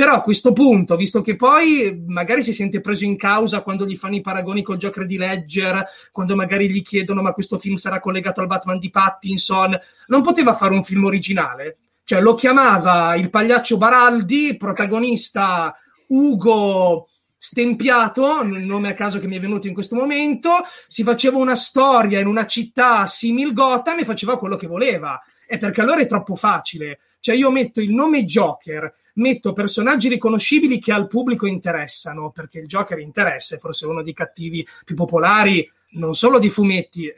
Però 0.00 0.14
a 0.14 0.22
questo 0.22 0.54
punto, 0.54 0.96
visto 0.96 1.20
che 1.20 1.36
poi 1.36 2.04
magari 2.06 2.40
si 2.40 2.54
sente 2.54 2.80
preso 2.80 3.04
in 3.04 3.18
causa 3.18 3.60
quando 3.60 3.84
gli 3.84 3.96
fanno 3.96 4.16
i 4.16 4.22
paragoni 4.22 4.62
col 4.62 4.78
Joker 4.78 5.04
di 5.04 5.18
Ledger, 5.18 5.84
quando 6.10 6.34
magari 6.34 6.70
gli 6.70 6.80
chiedono 6.80 7.20
ma 7.20 7.34
questo 7.34 7.58
film 7.58 7.74
sarà 7.74 8.00
collegato 8.00 8.40
al 8.40 8.46
Batman 8.46 8.78
di 8.78 8.88
Pattinson, 8.88 9.78
non 10.06 10.22
poteva 10.22 10.54
fare 10.54 10.72
un 10.72 10.82
film 10.82 11.04
originale? 11.04 11.76
Cioè 12.02 12.22
lo 12.22 12.32
chiamava 12.32 13.14
il 13.16 13.28
pagliaccio 13.28 13.76
Baraldi, 13.76 14.56
protagonista 14.56 15.76
Ugo 16.06 17.06
stempiato, 17.36 18.40
il 18.40 18.64
nome 18.64 18.88
a 18.88 18.94
caso 18.94 19.20
che 19.20 19.26
mi 19.26 19.36
è 19.36 19.40
venuto 19.40 19.68
in 19.68 19.74
questo 19.74 19.96
momento, 19.96 20.62
si 20.86 21.02
faceva 21.02 21.36
una 21.36 21.54
storia 21.54 22.20
in 22.20 22.26
una 22.26 22.46
città 22.46 23.04
simil 23.04 23.52
Gotham 23.52 23.98
e 23.98 24.06
faceva 24.06 24.38
quello 24.38 24.56
che 24.56 24.66
voleva. 24.66 25.22
È 25.50 25.58
perché 25.58 25.80
allora 25.80 26.00
è 26.00 26.06
troppo 26.06 26.36
facile. 26.36 27.00
Cioè 27.18 27.34
io 27.34 27.50
metto 27.50 27.80
il 27.80 27.90
nome 27.90 28.24
Joker, 28.24 28.88
metto 29.14 29.52
personaggi 29.52 30.08
riconoscibili 30.08 30.78
che 30.78 30.92
al 30.92 31.08
pubblico 31.08 31.44
interessano, 31.44 32.30
perché 32.30 32.60
il 32.60 32.68
Joker 32.68 33.00
interessa, 33.00 33.56
è 33.56 33.58
forse 33.58 33.84
uno 33.86 34.04
dei 34.04 34.12
cattivi 34.12 34.64
più 34.84 34.94
popolari, 34.94 35.68
non 35.94 36.14
solo 36.14 36.38
di 36.38 36.48
fumetti, 36.48 37.12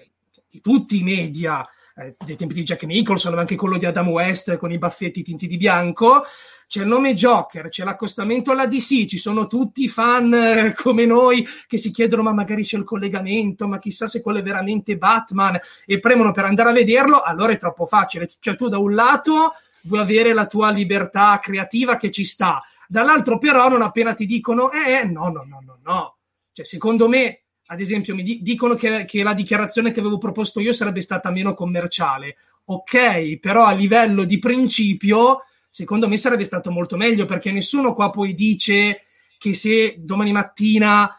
di 0.49 0.63
tutti 0.63 1.01
i 1.01 1.03
media, 1.03 1.63
eh, 1.97 2.17
dei 2.25 2.37
tempi 2.37 2.55
di 2.55 2.63
Jack 2.63 2.85
Nicholson, 2.85 3.35
ma 3.35 3.41
anche 3.41 3.57
quello 3.57 3.77
di 3.77 3.87
Adam 3.87 4.09
West 4.09 4.57
con 4.57 4.73
i 4.73 4.79
baffetti 4.79 5.23
tinti 5.23 5.47
di 5.47 5.57
bianco. 5.57 6.25
C'è 6.67 6.81
il 6.81 6.87
nome 6.87 7.13
Joker, 7.13 7.69
c'è 7.69 7.85
l'accostamento 7.85 8.51
alla 8.51 8.67
DC, 8.67 9.05
ci 9.05 9.19
sono 9.19 9.47
tutti 9.47 9.89
fan 9.89 10.33
eh, 10.33 10.75
come 10.75 11.05
noi 11.05 11.47
che 11.67 11.77
si 11.77 11.91
chiedono 11.91 12.23
ma 12.23 12.33
magari 12.33 12.63
c'è 12.63 12.79
il 12.79 12.85
collegamento, 12.85 13.69
ma 13.69 13.79
chissà 13.79 14.07
se 14.07 14.23
quello 14.23 14.39
è 14.39 14.43
veramente 14.43 14.97
Batman 14.97 15.59
e 15.85 16.01
premono 16.01 16.33
per 16.33 16.47
andare 16.47 16.71
a 16.71 16.73
vederlo, 16.73 17.21
allora 17.21 17.53
è 17.53 17.59
troppo 17.59 17.85
facile. 17.87 18.27
Cioè 18.41 18.57
tu 18.57 18.69
da 18.69 18.79
un 18.79 18.95
lato 18.95 19.53
vuoi 19.83 20.01
avere 20.01 20.33
la 20.33 20.47
tua 20.47 20.71
libertà 20.71 21.39
creativa 21.43 21.97
che 21.97 22.11
ci 22.11 22.25
sta, 22.25 22.63
dall'altro 22.89 23.37
però 23.37 23.69
non 23.69 23.83
appena 23.83 24.15
ti 24.15 24.25
dicono 24.25 24.71
eh 24.71 25.05
no 25.05 25.29
no 25.29 25.45
no 25.47 25.61
no 25.63 25.79
no. 25.83 26.17
Cioè 26.53 26.65
secondo 26.65 27.07
me 27.07 27.42
ad 27.67 27.81
esempio, 27.81 28.15
mi 28.15 28.23
di- 28.23 28.41
dicono 28.43 28.75
che, 28.75 29.05
che, 29.05 29.23
la 29.23 29.35
dichiarazione 29.35 29.93
che 29.93 30.01
avevo 30.01 30.19
proposto 30.19 30.61
io 30.61 30.73
sarebbe 30.73 31.01
stata 31.01 31.31
meno 31.31 31.55
commerciale. 31.55 32.37
Ok, 32.67 33.39
però 33.39 33.65
a 33.65 33.73
livello 33.73 34.25
di 34.25 34.39
principio, 34.39 35.45
secondo 35.71 36.09
me 36.09 36.17
sarebbe 36.17 36.45
stato 36.45 36.71
molto 36.71 36.97
meglio 36.97 37.25
perché 37.25 37.51
nessuno 37.51 37.95
qua 37.95 38.11
poi 38.11 38.35
dice 38.35 39.03
che 39.39 39.55
se 39.55 39.97
domani 39.99 40.33
mattina 40.33 41.17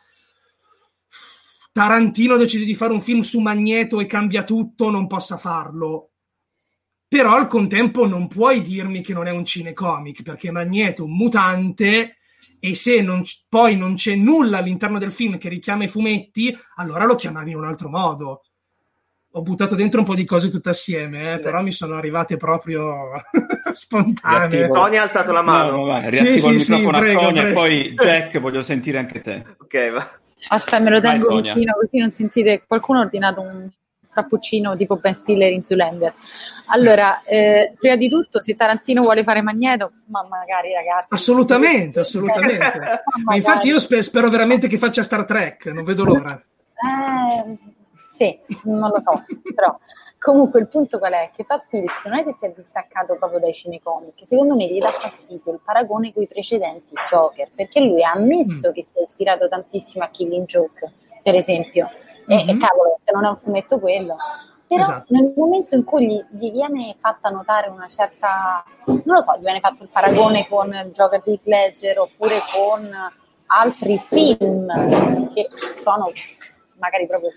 Tarantino 1.74 2.38
decide 2.38 2.66
di 2.66 2.76
fare 2.76 2.94
un 2.94 3.02
film 3.02 3.22
su 3.22 3.40
Magneto 3.40 4.00
e 4.00 4.06
cambia 4.06 4.44
tutto, 4.44 4.92
non 4.92 5.08
possa 5.08 5.38
farlo. 5.38 6.12
Però 7.08 7.36
al 7.36 7.48
contempo 7.48 8.06
non 8.06 8.28
puoi 8.28 8.62
dirmi 8.62 9.02
che 9.02 9.14
non 9.14 9.26
è 9.26 9.32
un 9.32 9.44
cinecomic, 9.44 10.22
perché 10.22 10.52
Magneto 10.52 11.04
un 11.04 11.16
mutante 11.16 12.18
e 12.66 12.76
se 12.76 13.02
non, 13.02 13.24
poi 13.50 13.76
non 13.76 13.96
c'è 13.96 14.16
nulla 14.16 14.60
all'interno 14.60 14.98
del 14.98 15.12
film 15.12 15.38
che 15.38 15.50
richiama 15.50 15.84
i 15.84 15.90
fumetti, 15.90 16.58
allora 16.78 17.04
lo 17.04 17.16
chiamavi 17.16 17.52
in 17.52 17.58
un 17.58 17.66
altro 17.66 17.90
modo. 17.90 18.44
Ho 19.32 19.42
buttato 19.42 19.76
dentro 19.76 20.00
un 20.00 20.06
po' 20.06 20.16
di 20.16 20.24
cose 20.24 20.50
tutte 20.50 20.70
assieme, 20.70 21.34
eh, 21.34 21.40
però 21.40 21.62
mi 21.62 21.74
sono 21.74 21.96
arrivate 21.96 22.38
proprio 22.38 23.22
spontanee. 23.74 24.48
Riattivo. 24.48 24.80
Tony 24.80 24.96
ha 24.96 25.02
alzato 25.02 25.34
la 25.34 25.42
mano. 25.42 25.72
No, 25.72 25.78
no, 25.78 25.84
vai, 25.88 26.10
riattivo 26.10 26.48
Sì, 26.48 26.54
il 26.54 26.60
sì, 26.62 26.72
microfono 26.72 26.92
sì, 26.92 26.96
a 26.96 27.00
prego, 27.06 27.20
Sonia 27.20 27.42
e 27.42 27.44
prego. 27.44 27.60
poi 27.60 27.94
Jack, 27.96 28.40
voglio 28.40 28.62
sentire 28.64 28.98
anche 28.98 29.20
te. 29.20 29.46
Ok, 29.60 29.92
va. 29.92 30.08
Aspetta, 30.48 30.80
me 30.80 30.90
lo 30.90 31.02
tengo 31.02 31.24
Sonia. 31.26 31.54
vicino 31.54 31.74
così 31.74 31.98
non 31.98 32.12
sentite. 32.12 32.64
Qualcuno 32.66 33.00
ha 33.00 33.04
ordinato 33.04 33.42
un 33.42 33.70
frappuccino 34.14 34.76
tipo 34.76 34.96
Ben 34.98 35.14
Stiller 35.14 35.52
in 35.52 35.64
Zoolander. 35.64 36.14
Allora, 36.68 37.24
eh, 37.24 37.74
prima 37.78 37.96
di 37.96 38.08
tutto, 38.08 38.42
se 38.42 38.56
Tarantino 38.56 39.02
vuole 39.02 39.24
fare 39.24 39.42
Magneto, 39.42 39.92
ma 40.06 40.26
magari 40.30 40.72
ragazzi. 40.72 41.08
Assolutamente, 41.10 42.00
assolutamente. 42.02 43.04
Ma 43.26 43.36
infatti 43.36 43.68
io 43.68 43.80
spe- 43.80 44.04
spero 44.04 44.30
veramente 44.30 44.68
che 44.68 44.78
faccia 44.78 45.04
Star 45.04 45.26
Trek, 45.26 45.66
non 45.68 45.84
vedo 45.84 46.06
l'ora. 46.06 46.42
Eh, 46.76 47.58
sì, 48.08 48.38
non 48.64 48.90
lo 48.90 49.02
so, 49.04 49.26
però 49.56 49.76
comunque 50.20 50.60
il 50.60 50.68
punto 50.68 51.00
qual 51.00 51.14
è? 51.14 51.32
Che 51.34 51.46
Todd 51.46 51.62
Phillips 51.68 52.06
non 52.06 52.20
è 52.20 52.24
che 52.24 52.32
si 52.32 52.46
è 52.46 52.54
distaccato 52.56 53.16
proprio 53.16 53.40
dai 53.40 53.54
cinecomic, 53.54 54.26
secondo 54.26 54.56
me 54.56 54.68
gli 54.68 54.80
dà 54.80 54.92
fastidio 54.92 55.52
il 55.52 55.60
paragone 55.64 56.14
con 56.14 56.22
i 56.22 56.28
precedenti 56.28 56.94
Joker, 57.10 57.50
perché 57.56 57.80
lui 57.80 58.04
ha 58.04 58.12
ammesso 58.12 58.72
che 58.72 58.84
si 58.84 59.00
è 59.00 59.02
ispirato 59.02 59.48
tantissimo 59.48 60.04
a 60.04 60.10
Killing 60.10 60.46
Joke, 60.46 60.92
per 61.24 61.36
esempio, 61.36 61.90
e, 62.28 62.36
e 62.50 62.58
cavolo, 62.58 63.00
se 63.04 63.12
non 63.12 63.26
è 63.26 63.30
un 63.30 63.38
fumetto 63.38 63.80
quello. 63.80 64.16
Però 64.68 64.82
Esatto. 64.82 65.06
nel 65.10 65.34
momento 65.36 65.76
in 65.76 65.84
cui 65.84 66.08
gli, 66.08 66.26
gli 66.32 66.52
viene 66.52 66.96
fatta 67.00 67.30
notare 67.30 67.70
una 67.70 67.88
certa, 67.88 68.64
non 68.86 69.02
lo 69.04 69.22
so, 69.22 69.36
gli 69.38 69.44
viene 69.44 69.60
fatto 69.60 69.84
il 69.84 69.90
paragone 69.92 70.48
con 70.48 70.74
il 70.74 70.92
Joker 70.92 71.22
di 71.24 71.40
Ledger 71.44 72.00
oppure 72.00 72.40
con 72.52 72.90
altri 73.48 74.00
film 74.08 74.68
che 75.34 75.48
sono 75.82 76.12
magari 76.78 77.06
proprio 77.08 77.32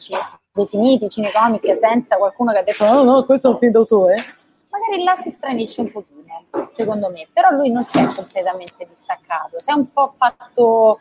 definiti 0.53 1.09
cinecomic 1.11 1.77
senza 1.77 2.16
qualcuno 2.16 2.53
che 2.53 2.59
ha 2.59 2.62
detto 2.62 2.85
no, 2.85 3.03
no, 3.03 3.25
questo 3.25 3.49
è 3.49 3.51
un 3.53 3.59
film 3.59 3.72
d'autore, 3.72 4.14
magari 4.70 5.05
là 5.05 5.14
si 5.16 5.31
stranisce 5.31 5.83
un 5.83 5.92
pochino, 5.92 6.25
secondo 6.70 7.11
me. 7.11 7.29
Però 7.33 7.51
lui 7.51 7.70
non 7.70 7.85
si 7.85 7.99
è 7.99 8.05
completamente 8.12 8.87
distaccato, 8.88 9.59
si 9.59 9.70
è 9.70 9.72
un 9.72 9.92
po' 9.92 10.14
fatto, 10.16 11.01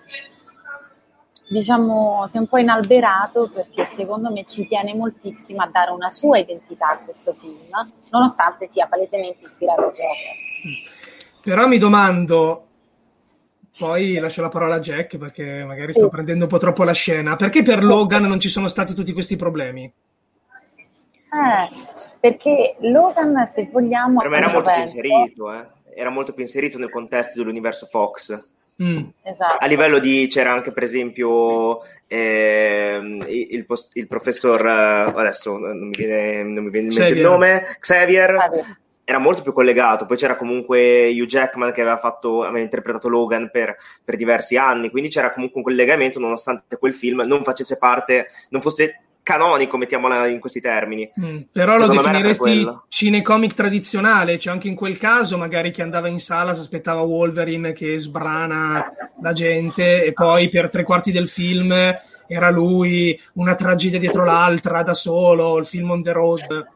diciamo, 1.48 2.26
si 2.28 2.38
è 2.38 2.40
un 2.40 2.48
po' 2.48 2.58
inalberato 2.58 3.50
perché 3.54 3.86
secondo 3.86 4.32
me 4.32 4.46
ci 4.46 4.66
tiene 4.68 4.94
moltissimo 4.96 5.62
a 5.62 5.68
dare 5.72 5.92
una 5.92 6.10
sua 6.10 6.38
identità 6.40 6.90
a 6.90 6.98
questo 7.00 7.34
film, 7.34 7.70
nonostante 8.10 8.68
sia 8.68 8.88
palesemente 8.88 9.46
ispirato 9.46 9.82
a 9.82 9.86
Joker. 9.92 11.42
Però 11.42 11.68
mi 11.68 11.78
domando, 11.78 12.68
poi 13.78 14.18
lascio 14.18 14.42
la 14.42 14.50
parola 14.50 14.76
a 14.76 14.80
Jack 14.80 15.18
perché 15.18 15.64
magari 15.66 15.92
sto 15.92 16.06
Sì. 16.06 16.10
prendendo 16.10 16.46
un 16.46 16.50
po' 16.50 16.58
troppo 16.58 16.84
la 16.84 16.94
scena, 16.94 17.36
perché 17.36 17.62
per 17.62 17.84
Logan 17.84 18.24
non 18.24 18.40
ci 18.40 18.50
sono 18.50 18.68
stati 18.68 18.94
tutti 18.94 19.14
questi 19.14 19.36
problemi? 19.36 19.84
Eh, 21.36 21.70
perché 22.20 22.78
Logan, 22.80 23.46
se 23.46 23.68
vogliamo, 23.72 24.20
Per 24.22 24.30
me 24.30 24.38
era 24.38 24.52
molto 24.52 24.70
più 24.72 24.80
penso- 24.80 24.98
inserito, 24.98 25.54
eh. 25.54 25.68
Era 25.98 26.10
molto 26.10 26.34
più 26.34 26.44
inserito 26.44 26.78
nel 26.78 26.90
contesto 26.90 27.40
dell'universo 27.40 27.86
Fox. 27.86 28.56
Mm. 28.82 29.04
Esatto. 29.24 29.58
A 29.64 29.66
livello 29.68 30.00
di 30.00 30.28
c'era 30.30 30.52
anche 30.52 30.74
per 30.74 30.84
esempio 30.84 31.80
ehm, 32.08 33.24
il, 33.28 33.48
il 33.52 33.66
pos- 33.66 33.92
il 33.94 34.06
professor 34.06 34.66
eh, 34.66 35.14
adesso 35.16 35.58
non 35.58 35.88
mi 35.88 35.94
viene, 35.96 36.44
non 36.44 36.66
mi 36.66 36.70
viene 36.70 36.88
in 36.90 36.94
mente 36.94 37.14
il 37.14 37.22
nome 37.22 37.64
Xavier 37.80 38.36
Xavier. 38.36 38.78
era 39.06 39.18
molto 39.18 39.44
più 39.44 39.54
collegato 39.54 40.06
poi 40.06 40.18
c'era 40.18 40.36
comunque 40.36 41.10
Hugh 41.10 41.26
Jackman 41.26 41.72
che 41.72 41.80
aveva 41.80 41.98
fatto 41.98 42.44
aveva 42.44 42.60
interpretato 42.60 43.08
Logan 43.08 43.50
per, 43.50 43.78
per 44.04 44.18
diversi 44.18 44.58
anni 44.58 44.90
quindi 44.90 45.08
c'era 45.10 45.32
comunque 45.32 45.60
un 45.60 45.68
collegamento 45.68 46.20
nonostante 46.20 46.78
quel 46.78 46.94
film 46.94 47.22
non 47.22 47.44
facesse 47.44 47.78
parte 47.78 48.28
non 48.50 48.60
fosse 48.60 48.98
canonico 49.26 49.76
mettiamola 49.76 50.28
in 50.28 50.40
questi 50.40 50.62
termini 50.62 51.12
Mm, 51.20 51.38
Però 51.52 51.78
lo 51.78 51.86
Secondo 51.86 52.02
per 52.02 52.12
definiresti 52.12 52.78
cinecomic 52.90 53.54
tradizionale, 53.54 54.38
cioè 54.38 54.54
anche 54.54 54.68
in 54.68 54.76
quel 54.76 54.98
caso 54.98 55.38
magari 55.38 55.72
chi 55.72 55.82
andava 55.82 56.08
in 56.08 56.20
sala 56.20 56.54
si 56.54 56.60
aspettava 56.60 57.02
Wolverine 57.02 57.74
che 57.74 57.98
sbrana 57.98 58.88
la 59.22 59.34
gente 59.34 60.04
e 60.04 60.14
poi 60.14 60.50
per 60.50 60.70
tre 60.70 60.84
quarti 60.84 61.12
del 61.12 61.28
film 61.28 61.74
era 62.28 62.50
lui, 62.50 63.20
una 63.34 63.56
tragedia 63.56 64.00
dietro 64.00 64.26
l'altra, 64.26 64.84
da 64.84 64.94
solo, 64.94 65.58
il 65.58 65.66
film 65.66 65.92
on 65.92 66.04
the 66.04 66.12
road. 66.12 66.68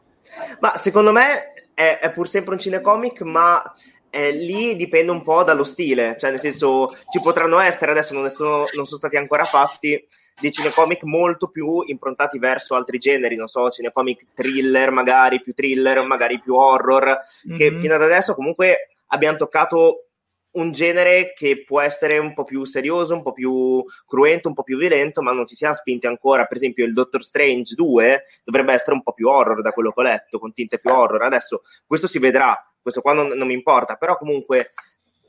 Ma 0.60 0.76
secondo 0.76 1.12
me 1.12 1.52
è, 1.74 1.98
è 2.00 2.10
pur 2.12 2.28
sempre 2.28 2.54
un 2.54 2.60
cinecomic, 2.60 3.22
ma 3.22 3.62
eh, 4.10 4.32
lì 4.32 4.76
dipende 4.76 5.12
un 5.12 5.22
po' 5.22 5.44
dallo 5.44 5.64
stile. 5.64 6.16
Cioè, 6.18 6.30
nel 6.30 6.40
senso, 6.40 6.96
ci 7.10 7.20
potranno 7.20 7.58
essere, 7.58 7.90
adesso 7.90 8.14
non, 8.14 8.28
sono, 8.30 8.64
non 8.74 8.86
sono 8.86 8.98
stati 8.98 9.16
ancora 9.16 9.44
fatti, 9.44 10.04
dei 10.40 10.50
cinecomic 10.52 11.02
molto 11.04 11.48
più 11.48 11.82
improntati 11.86 12.38
verso 12.38 12.74
altri 12.74 12.98
generi, 12.98 13.36
non 13.36 13.48
so, 13.48 13.68
cinecomic 13.70 14.32
thriller, 14.34 14.90
magari 14.90 15.40
più 15.40 15.52
thriller, 15.52 16.02
magari 16.02 16.40
più 16.40 16.54
horror, 16.54 17.18
che 17.56 17.70
Mhm. 17.70 17.78
fino 17.78 17.94
ad 17.94 18.02
adesso 18.02 18.34
comunque 18.34 18.88
abbiamo 19.08 19.36
toccato 19.36 20.06
un 20.52 20.72
genere 20.72 21.32
che 21.32 21.62
può 21.64 21.80
essere 21.80 22.18
un 22.18 22.34
po' 22.34 22.42
più 22.42 22.64
serioso, 22.64 23.14
un 23.14 23.22
po' 23.22 23.30
più 23.32 23.84
cruento, 24.04 24.48
un 24.48 24.54
po' 24.54 24.64
più 24.64 24.76
violento, 24.78 25.22
ma 25.22 25.30
non 25.30 25.46
ci 25.46 25.54
siamo 25.54 25.74
spinti 25.74 26.08
ancora. 26.08 26.46
Per 26.46 26.56
esempio, 26.56 26.84
il 26.84 26.92
Doctor 26.92 27.22
Strange 27.22 27.76
2 27.76 28.24
dovrebbe 28.42 28.72
essere 28.72 28.94
un 28.94 29.02
po' 29.02 29.12
più 29.12 29.28
horror 29.28 29.62
da 29.62 29.70
quello 29.70 29.92
che 29.92 30.00
ho 30.00 30.02
letto, 30.02 30.38
con 30.40 30.52
tinte 30.52 30.80
più 30.80 30.90
horror. 30.90 31.22
Adesso 31.22 31.60
questo 31.86 32.08
si 32.08 32.18
vedrà, 32.18 32.58
questo 32.82 33.00
qua 33.00 33.12
non, 33.12 33.28
non 33.28 33.46
mi 33.46 33.54
importa, 33.54 33.94
però 33.94 34.16
comunque 34.16 34.70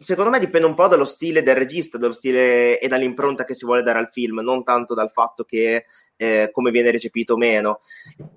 secondo 0.01 0.31
me 0.31 0.39
dipende 0.39 0.65
un 0.65 0.73
po' 0.73 0.87
dallo 0.87 1.05
stile 1.05 1.43
del 1.43 1.55
regista, 1.55 1.99
dallo 1.99 2.11
stile 2.11 2.79
e 2.79 2.87
dall'impronta 2.87 3.43
che 3.43 3.53
si 3.53 3.65
vuole 3.65 3.83
dare 3.83 3.99
al 3.99 4.09
film, 4.11 4.39
non 4.39 4.63
tanto 4.63 4.95
dal 4.95 5.11
fatto 5.11 5.43
che 5.43 5.85
eh, 6.17 6.49
come 6.51 6.71
viene 6.71 6.89
recepito 6.89 7.33
o 7.33 7.37
meno. 7.37 7.79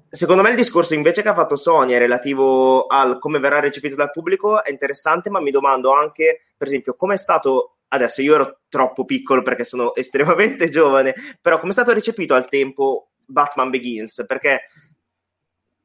Secondo 0.07 0.43
me 0.43 0.51
il 0.51 0.57
discorso 0.57 0.93
invece 0.93 1.23
che 1.23 1.29
ha 1.29 1.35
fatto 1.35 1.57
Sony 1.57 1.97
relativo 1.97 2.87
al 2.87 3.19
come 3.19 3.39
verrà 3.39 3.61
recepito 3.61 3.97
dal 3.97 4.11
pubblico 4.11 4.63
è 4.63 4.71
interessante, 4.71 5.31
ma 5.31 5.41
mi 5.41 5.51
domando 5.51 5.91
anche, 5.91 6.43
per 6.57 6.69
esempio, 6.69 6.95
come 6.95 7.15
è 7.15 7.19
stato 7.19 7.77
adesso 7.89 8.21
io 8.21 8.35
ero 8.35 8.59
troppo 8.69 9.07
piccolo 9.07 9.41
perché 9.41 9.65
sono 9.65 9.95
estremamente 9.97 10.69
giovane, 10.69 11.15
però 11.41 11.59
come 11.59 11.71
è 11.71 11.75
stato 11.75 11.95
recepito 11.95 12.35
al 12.35 12.47
tempo 12.47 13.13
Batman 13.25 13.71
Begins? 13.71 14.25
Perché 14.27 14.67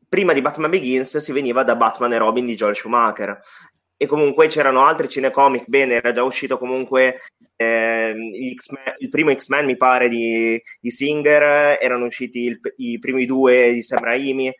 prima 0.10 0.34
di 0.34 0.42
Batman 0.42 0.72
Begins 0.72 1.18
si 1.18 1.32
veniva 1.32 1.64
da 1.64 1.76
Batman 1.76 2.12
e 2.12 2.18
Robin 2.18 2.46
di 2.46 2.56
Joel 2.56 2.76
Schumacher 2.76 3.40
e 4.02 4.06
comunque 4.06 4.48
c'erano 4.48 4.86
altri 4.86 5.10
cinecomic, 5.10 5.66
bene, 5.68 5.96
era 5.96 6.14
già 6.14 6.24
uscito 6.24 6.58
comunque 6.58 7.18
X-Men- 7.58 8.96
il 9.00 9.10
primo 9.10 9.34
X-Men 9.34 9.66
mi 9.66 9.76
pare 9.76 10.08
di, 10.08 10.58
di 10.80 10.90
Singer, 10.90 11.78
erano 11.82 12.06
usciti 12.06 12.46
il- 12.46 12.60
i 12.78 12.98
primi 12.98 13.26
due 13.26 13.74
di 13.74 13.82
Sam 13.82 14.00
Raimi, 14.00 14.58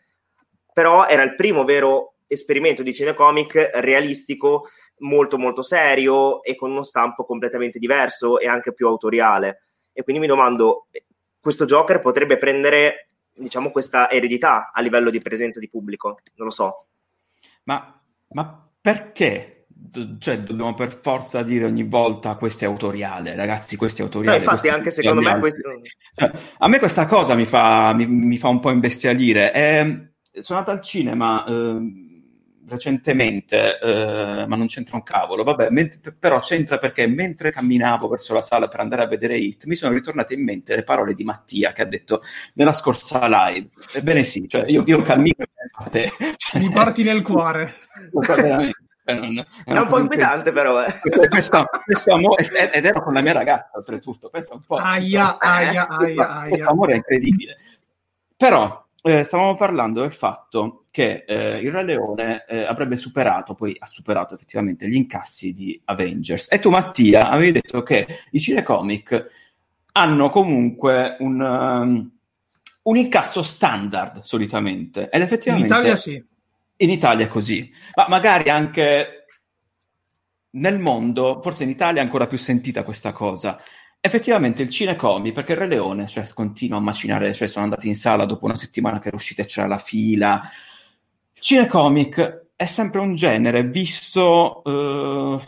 però 0.74 1.08
era 1.08 1.24
il 1.24 1.36
primo 1.36 1.64
vero 1.64 2.16
esperimento 2.28 2.84
di 2.84 2.94
cinecomic 2.94 3.72
realistico, 3.76 4.68
molto 4.98 5.38
molto 5.38 5.62
serio 5.62 6.44
e 6.44 6.58
con 6.58 6.72
uno 6.72 6.84
stampo 6.84 7.24
completamente 7.24 7.80
diverso 7.80 8.40
e 8.40 8.48
anche 8.48 8.74
più 8.74 8.88
autoriale. 8.88 9.62
E 9.94 10.04
quindi 10.04 10.22
mi 10.22 10.28
domando, 10.28 10.88
questo 11.40 11.64
Joker 11.64 12.00
potrebbe 12.00 12.38
prendere, 12.38 13.08
diciamo, 13.34 13.72
questa 13.72 14.12
eredità 14.12 14.72
a 14.74 14.82
livello 14.82 15.10
di 15.10 15.22
presenza 15.22 15.62
di 15.62 15.70
pubblico? 15.70 16.18
Non 16.36 16.48
lo 16.48 16.54
so. 16.54 16.88
Ma, 17.64 18.02
ma 18.32 18.69
perché? 18.82 19.66
Cioè, 20.20 20.40
dobbiamo 20.40 20.76
per 20.76 21.00
forza 21.02 21.42
dire 21.42 21.66
ogni 21.66 21.84
volta 21.84 22.36
questo 22.36 22.66
è 22.66 22.68
autoriale, 22.68 23.36
ragazzi, 23.36 23.76
questo 23.76 24.02
è 24.02 24.06
autoriale. 24.06 24.38
infatti, 24.38 24.60
questo 24.60 24.78
anche 24.78 24.92
secondo 24.92 25.22
me 25.22 25.40
questo... 25.40 25.82
Cioè, 26.16 26.32
a 26.58 26.68
me 26.68 26.80
questa 26.80 27.06
cosa 27.08 27.34
mi 27.36 27.46
fa, 27.46 27.94
mi, 27.94 28.06
mi 28.06 28.38
fa 28.38 28.50
un 28.50 28.60
po' 28.60 28.72
imbestialire. 28.72 29.54
Eh, 29.54 30.10
sono 30.42 30.60
andato 30.60 30.78
al 30.78 30.84
cinema 30.84 31.46
ehm, 31.46 32.09
recentemente, 32.70 33.80
eh, 33.80 34.46
ma 34.48 34.56
non 34.56 34.68
c'entra 34.68 34.96
un 34.96 35.04
cavolo, 35.04 35.44
vabbè, 35.44 35.70
ment- 35.70 36.14
però 36.18 36.40
c'entra 36.40 36.78
perché 36.78 37.08
mentre 37.08 37.52
camminavo 37.52 38.08
verso 38.08 38.34
la 38.34 38.42
sala 38.42 38.68
per 38.68 38.80
andare 38.80 39.02
a 39.04 39.08
vedere 39.08 39.38
Hit, 39.38 39.66
mi 39.66 39.76
sono 39.76 39.94
ritornate 39.94 40.34
in 40.36 40.44
mente 40.44 40.76
le 40.76 40.84
parole 40.84 41.14
di 41.14 41.24
Mattia 41.24 41.72
che 41.74 41.82
ha 41.82 41.86
detto 41.86 42.22
nella 42.54 42.74
scorsa 42.74 43.28
live. 43.28 43.70
Ebbene 43.94 44.24
sì, 44.24 44.48
cioè 44.48 44.66
io, 44.70 44.84
io 44.86 45.02
cammino 45.02 45.36
e 45.40 45.48
a 45.72 45.84
te. 45.90 46.12
Cioè, 46.38 46.60
Mi 46.62 46.70
porti 46.70 47.04
nel 47.04 47.22
cuore. 47.22 47.74
veramente, 48.12 48.74
è 49.66 49.72
un- 49.78 49.88
po' 49.88 50.00
inquietante 50.00 50.52
però, 50.52 50.84
eh. 50.84 50.94
questo, 51.30 51.66
questo 51.84 52.14
amore, 52.14 52.48
ed 52.72 52.86
ero 52.86 53.02
con 53.02 53.14
la 53.14 53.22
mia 53.22 53.34
ragazza 53.34 53.72
oltretutto, 53.78 54.30
pensa 54.30 54.54
un 54.54 54.62
po'. 54.62 54.76
Aia, 54.76 55.38
aia, 55.40 55.88
aia, 55.88 55.98
Questo 55.98 56.22
aia. 56.22 56.68
amore 56.68 56.94
è 56.94 56.96
incredibile. 56.98 57.58
Però 58.38 58.88
eh, 59.02 59.24
stavamo 59.24 59.56
parlando 59.56 60.02
del 60.02 60.14
fatto 60.14 60.86
che 60.92 61.24
eh, 61.26 61.60
il 61.60 61.72
Re 61.72 61.84
Leone 61.84 62.46
eh, 62.48 62.64
avrebbe 62.64 62.98
superato, 62.98 63.56
poi 63.56 63.76
ha 63.80 63.86
superato 63.86 64.36
effettivamente 64.36 64.88
gli 64.88 64.96
incassi 64.96 65.54
di 65.54 65.80
Avengers. 65.86 66.52
E 66.52 66.60
tu, 66.60 66.70
Mattia, 66.70 67.30
avevi 67.30 67.54
detto 67.54 67.82
che 67.84 68.08
i 68.32 68.40
cinecomic 68.40 69.28
hanno 69.94 70.30
comunque 70.30 71.16
un, 71.20 71.40
um, 71.40 72.12
un 72.84 72.98
incasso 72.98 73.44
standard 73.44 74.22
solitamente. 74.22 75.10
Ed 75.10 75.20
In 75.20 75.22
effettivamente 75.22 75.68
Italia 75.68 75.96
sì. 75.96 76.24
in 76.78 76.90
Italia 76.90 77.26
è 77.26 77.30
così, 77.30 77.72
ma 77.96 78.08
magari 78.08 78.50
anche 78.50 79.26
nel 80.52 80.80
mondo, 80.80 81.40
forse 81.42 81.64
in 81.64 81.70
Italia 81.70 82.02
è 82.02 82.04
ancora 82.04 82.28
più 82.28 82.38
sentita 82.38 82.84
questa 82.84 83.12
cosa. 83.12 83.60
Effettivamente 84.02 84.64
il 84.64 84.70
cinecomi, 84.70 85.34
perché 85.34 85.52
il 85.52 85.58
Re 85.58 85.68
Leone 85.68 86.08
cioè, 86.08 86.26
continua 86.34 86.78
a 86.78 86.82
macinare, 86.82 87.34
cioè 87.34 87.50
sono 87.50 87.66
andati 87.66 87.90
in 87.90 87.96
sala 87.96 88.24
dopo 88.24 88.46
una 88.46 88.56
settimana 88.56 88.98
che 89.00 89.10
era 89.10 89.18
uscita 89.18 89.42
e 89.42 89.46
c'era 89.46 89.68
la 89.68 89.78
fila. 89.78 90.42
Il 91.34 91.42
cinecomic 91.42 92.48
è 92.56 92.66
sempre 92.66 93.02
un 93.02 93.16
genere 93.16 93.64
visto 93.66 94.64
eh, 94.64 95.44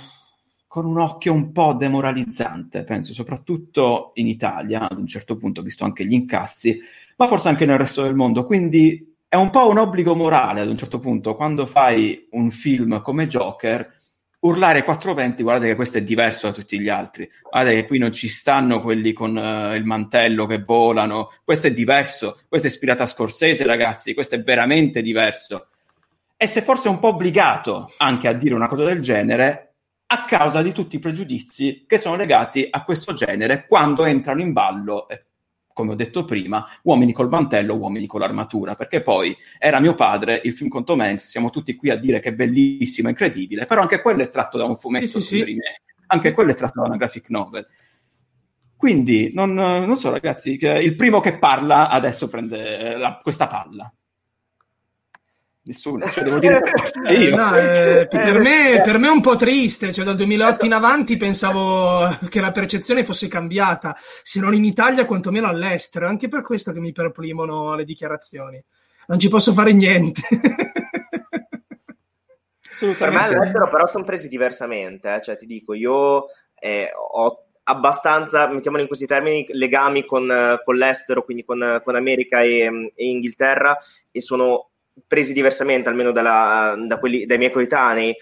con 0.68 0.86
un 0.86 1.00
occhio 1.00 1.32
un 1.34 1.52
po' 1.54 1.74
demoralizzante, 1.74 2.84
penso, 2.84 3.14
soprattutto 3.14 4.12
in 4.16 4.28
Italia, 4.28 4.90
ad 4.90 4.98
un 4.98 5.08
certo 5.08 5.38
punto, 5.38 5.62
visto 5.62 5.86
anche 5.86 6.06
gli 6.06 6.14
incassi, 6.14 6.78
ma 7.18 7.28
forse 7.28 7.48
anche 7.48 7.66
nel 7.66 7.78
resto 7.78 8.04
del 8.04 8.16
mondo. 8.16 8.46
Quindi 8.46 9.16
è 9.30 9.36
un 9.36 9.50
po' 9.50 9.70
un 9.70 9.78
obbligo 9.78 10.14
morale 10.14 10.60
ad 10.60 10.68
un 10.68 10.78
certo 10.78 11.00
punto, 11.00 11.36
quando 11.36 11.66
fai 11.66 12.28
un 12.32 12.52
film 12.52 13.02
come 13.02 13.28
Joker, 13.28 14.00
urlare 14.42 14.80
ai 14.80 14.84
420, 14.84 15.44
guardate 15.44 15.68
che 15.70 15.76
questo 15.76 15.98
è 15.98 16.04
diverso 16.04 16.48
da 16.48 16.54
tutti 16.54 16.80
gli 16.80 16.90
altri, 16.90 17.30
guardate 17.42 17.76
che 17.76 17.86
qui 17.88 17.98
non 17.98 18.12
ci 18.12 18.30
stanno 18.30 18.82
quelli 18.82 19.14
con 19.14 19.38
eh, 19.38 19.76
il 19.76 19.86
mantello 19.86 20.46
che 20.46 20.64
volano, 20.64 21.32
questo 21.44 21.68
è 21.68 21.72
diverso, 21.72 22.40
questo 22.48 22.68
è 22.68 22.70
ispirato 22.72 23.04
a 23.04 23.08
Scorsese 23.08 23.66
ragazzi, 23.66 24.14
questo 24.14 24.36
è 24.36 24.42
veramente 24.42 25.02
diverso. 25.02 25.68
E 26.36 26.48
se 26.48 26.62
forse 26.62 26.88
è 26.88 26.92
un 26.92 27.00
po' 27.00 27.10
obbligato 27.10 27.92
anche 27.98 28.28
a 28.28 28.34
dire 28.34 28.56
una 28.56 28.68
cosa 28.68 28.84
del 28.84 29.00
genere, 29.00 29.76
a 30.08 30.26
causa 30.26 30.62
di 30.62 30.74
tutti 30.74 30.96
i 30.96 31.00
pregiudizi 31.00 31.86
che 31.88 31.98
sono 31.98 32.16
legati 32.16 32.68
a 32.70 32.84
questo 32.84 33.14
genere 33.14 33.66
quando 33.68 34.06
entrano 34.06 34.42
in 34.42 34.52
ballo, 34.52 35.08
eh, 35.08 35.26
come 35.74 35.92
ho 35.92 35.96
detto 35.96 36.26
prima, 36.26 36.66
uomini 36.84 37.12
col 37.14 37.30
mantello, 37.30 37.76
uomini 37.76 38.08
con 38.08 38.20
l'armatura, 38.20 38.76
perché 38.76 39.02
poi 39.02 39.36
era 39.60 39.80
mio 39.80 39.96
padre, 39.96 40.42
il 40.44 40.54
film 40.54 40.70
con 40.70 40.86
Tom 40.86 41.00
Hanks, 41.02 41.28
siamo 41.28 41.50
tutti 41.50 41.76
qui 41.76 41.90
a 41.90 41.96
dire 41.98 42.20
che 42.20 42.30
è 42.30 42.34
bellissimo, 42.34 43.10
incredibile, 43.10 43.66
però 43.66 43.82
anche 43.82 44.02
quello 44.02 44.22
è 44.24 44.30
tratto 44.30 44.58
da 44.58 44.66
un 44.66 44.78
fumetto, 44.78 45.06
Sì, 45.06 45.22
sì, 45.22 45.38
sì. 45.44 45.58
anche 46.08 46.32
quello 46.34 46.52
è 46.52 46.56
tratto 46.56 46.82
da 46.82 46.88
una 46.88 46.98
graphic 46.98 47.30
novel. 47.30 47.68
Quindi, 48.76 49.32
non, 49.34 49.54
non 49.54 49.96
so 49.96 50.10
ragazzi, 50.10 50.58
il 50.60 50.96
primo 50.96 51.20
che 51.20 51.38
parla 51.38 51.90
adesso 51.90 52.28
prende 52.28 52.98
la- 52.98 53.20
questa 53.22 53.48
palla. 53.48 53.94
Nessuno, 55.64 56.08
cioè 56.08 56.24
devo 56.24 56.40
dire 56.40 56.60
Eh, 57.08 57.14
io. 57.14 57.36
no, 57.36 57.54
eh, 57.56 58.08
per, 58.08 58.40
me, 58.40 58.82
per 58.84 58.98
me 58.98 59.08
è 59.08 59.12
un 59.12 59.22
po' 59.22 59.36
triste, 59.36 59.94
cioè 59.94 60.04
dal 60.04 60.16
2008 60.16 60.66
in 60.66 60.74
avanti 60.74 61.18
pensavo 61.18 62.18
che 62.30 62.42
la 62.42 62.52
percezione 62.52 63.04
fosse 63.04 63.28
cambiata, 63.28 63.96
se 64.24 64.40
non 64.40 64.56
in 64.56 64.66
Italia 64.66 65.06
quantomeno 65.06 65.48
all'estero, 65.48 66.08
anche 66.08 66.28
per 66.28 66.42
questo 66.42 66.72
che 66.72 66.80
mi 66.80 66.92
perplimono 66.92 67.76
le 67.76 67.86
dichiarazioni. 67.86 68.64
Non 69.08 69.20
ci 69.20 69.30
posso 69.30 69.54
fare 69.54 69.74
niente. 69.74 70.22
Per 72.82 73.12
me 73.12 73.26
all'estero 73.26 73.70
però 73.70 73.86
sono 73.86 74.04
presi 74.04 74.28
diversamente, 74.28 75.14
eh. 75.14 75.22
cioè 75.22 75.38
ti 75.38 75.46
dico, 75.46 75.76
io 75.76 76.26
eh, 76.56 76.90
ho 76.96 77.46
abbastanza, 77.64 78.48
mettiamolo 78.48 78.82
in 78.82 78.88
questi 78.88 79.06
termini, 79.06 79.46
legami 79.50 80.04
con, 80.04 80.32
eh, 80.32 80.62
con 80.64 80.78
l'estero, 80.78 81.24
quindi 81.24 81.46
con, 81.46 81.80
con 81.84 81.96
America 81.96 82.42
e, 82.42 82.92
e 82.96 83.06
Inghilterra, 83.06 83.78
e 84.10 84.20
sono 84.20 84.71
presi 85.08 85.34
diversamente, 85.34 85.90
almeno 85.90 86.12
dalla- 86.12 86.76
da 86.86 87.00
quelli, 87.00 87.26
dai 87.26 87.38
miei 87.38 87.52
coetanei, 87.52 88.16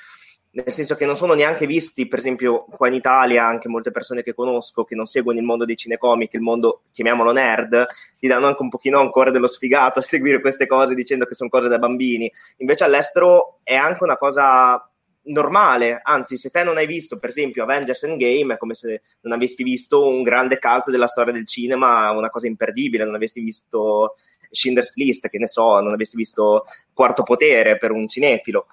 nel 0.52 0.72
senso 0.72 0.96
che 0.96 1.06
non 1.06 1.16
sono 1.16 1.34
neanche 1.34 1.68
visti, 1.68 2.08
per 2.08 2.20
esempio, 2.20 2.66
qua 2.66 2.88
in 2.88 2.96
Italia, 2.96 3.46
anche 3.46 3.70
molte 3.70 3.92
persone 3.92 4.24
che 4.24 4.34
conosco, 4.34 4.84
che 4.84 4.96
non 4.96 5.06
seguono 5.06 5.38
il 5.38 5.46
mondo 5.46 5.64
dei 5.64 5.76
cinecomic, 5.76 6.34
il 6.34 6.42
mondo, 6.42 6.84
chiamiamolo 6.92 7.32
nerd, 7.32 7.86
ti 8.18 8.28
danno 8.28 8.48
anche 8.48 8.62
un 8.64 8.70
pochino 8.70 9.00
ancora 9.00 9.30
dello 9.30 9.48
sfigato 9.48 10.00
a 10.00 10.02
seguire 10.04 10.42
queste 10.42 10.66
cose 10.66 10.96
dicendo 10.96 11.26
che 11.26 11.36
sono 11.36 11.50
cose 11.50 11.68
da 11.68 11.78
bambini. 11.78 12.32
Invece 12.58 12.84
all'estero 12.84 13.60
è 13.64 13.76
anche 13.76 14.04
una 14.04 14.18
cosa 14.18 14.84
normale, 15.22 16.00
anzi 16.02 16.38
se 16.38 16.50
te 16.50 16.64
non 16.64 16.78
hai 16.78 16.88
visto 16.88 17.20
per 17.20 17.30
esempio 17.30 17.62
Avengers 17.62 18.02
Endgame 18.04 18.56
è 18.56 18.58
come 18.58 18.74
se 18.74 19.02
non 19.22 19.34
avessi 19.34 19.62
visto 19.62 20.08
un 20.08 20.24
grande 20.24 20.58
cult 20.58 20.90
della 20.90 21.08
storia 21.08 21.34
del 21.34 21.46
cinema, 21.46 22.10
una 22.12 22.30
cosa 22.30 22.48
imperdibile, 22.48 23.06
non 23.06 23.14
avessi 23.14 23.42
visto 23.42 24.14
Schindler's 24.50 24.96
List, 24.96 25.28
che 25.28 25.38
ne 25.38 25.48
so, 25.48 25.80
non 25.80 25.94
avessi 25.94 26.16
visto 26.16 26.66
Quarto 26.94 27.24
Potere 27.24 27.78
per 27.78 27.92
un 27.92 28.08
cinefilo. 28.08 28.68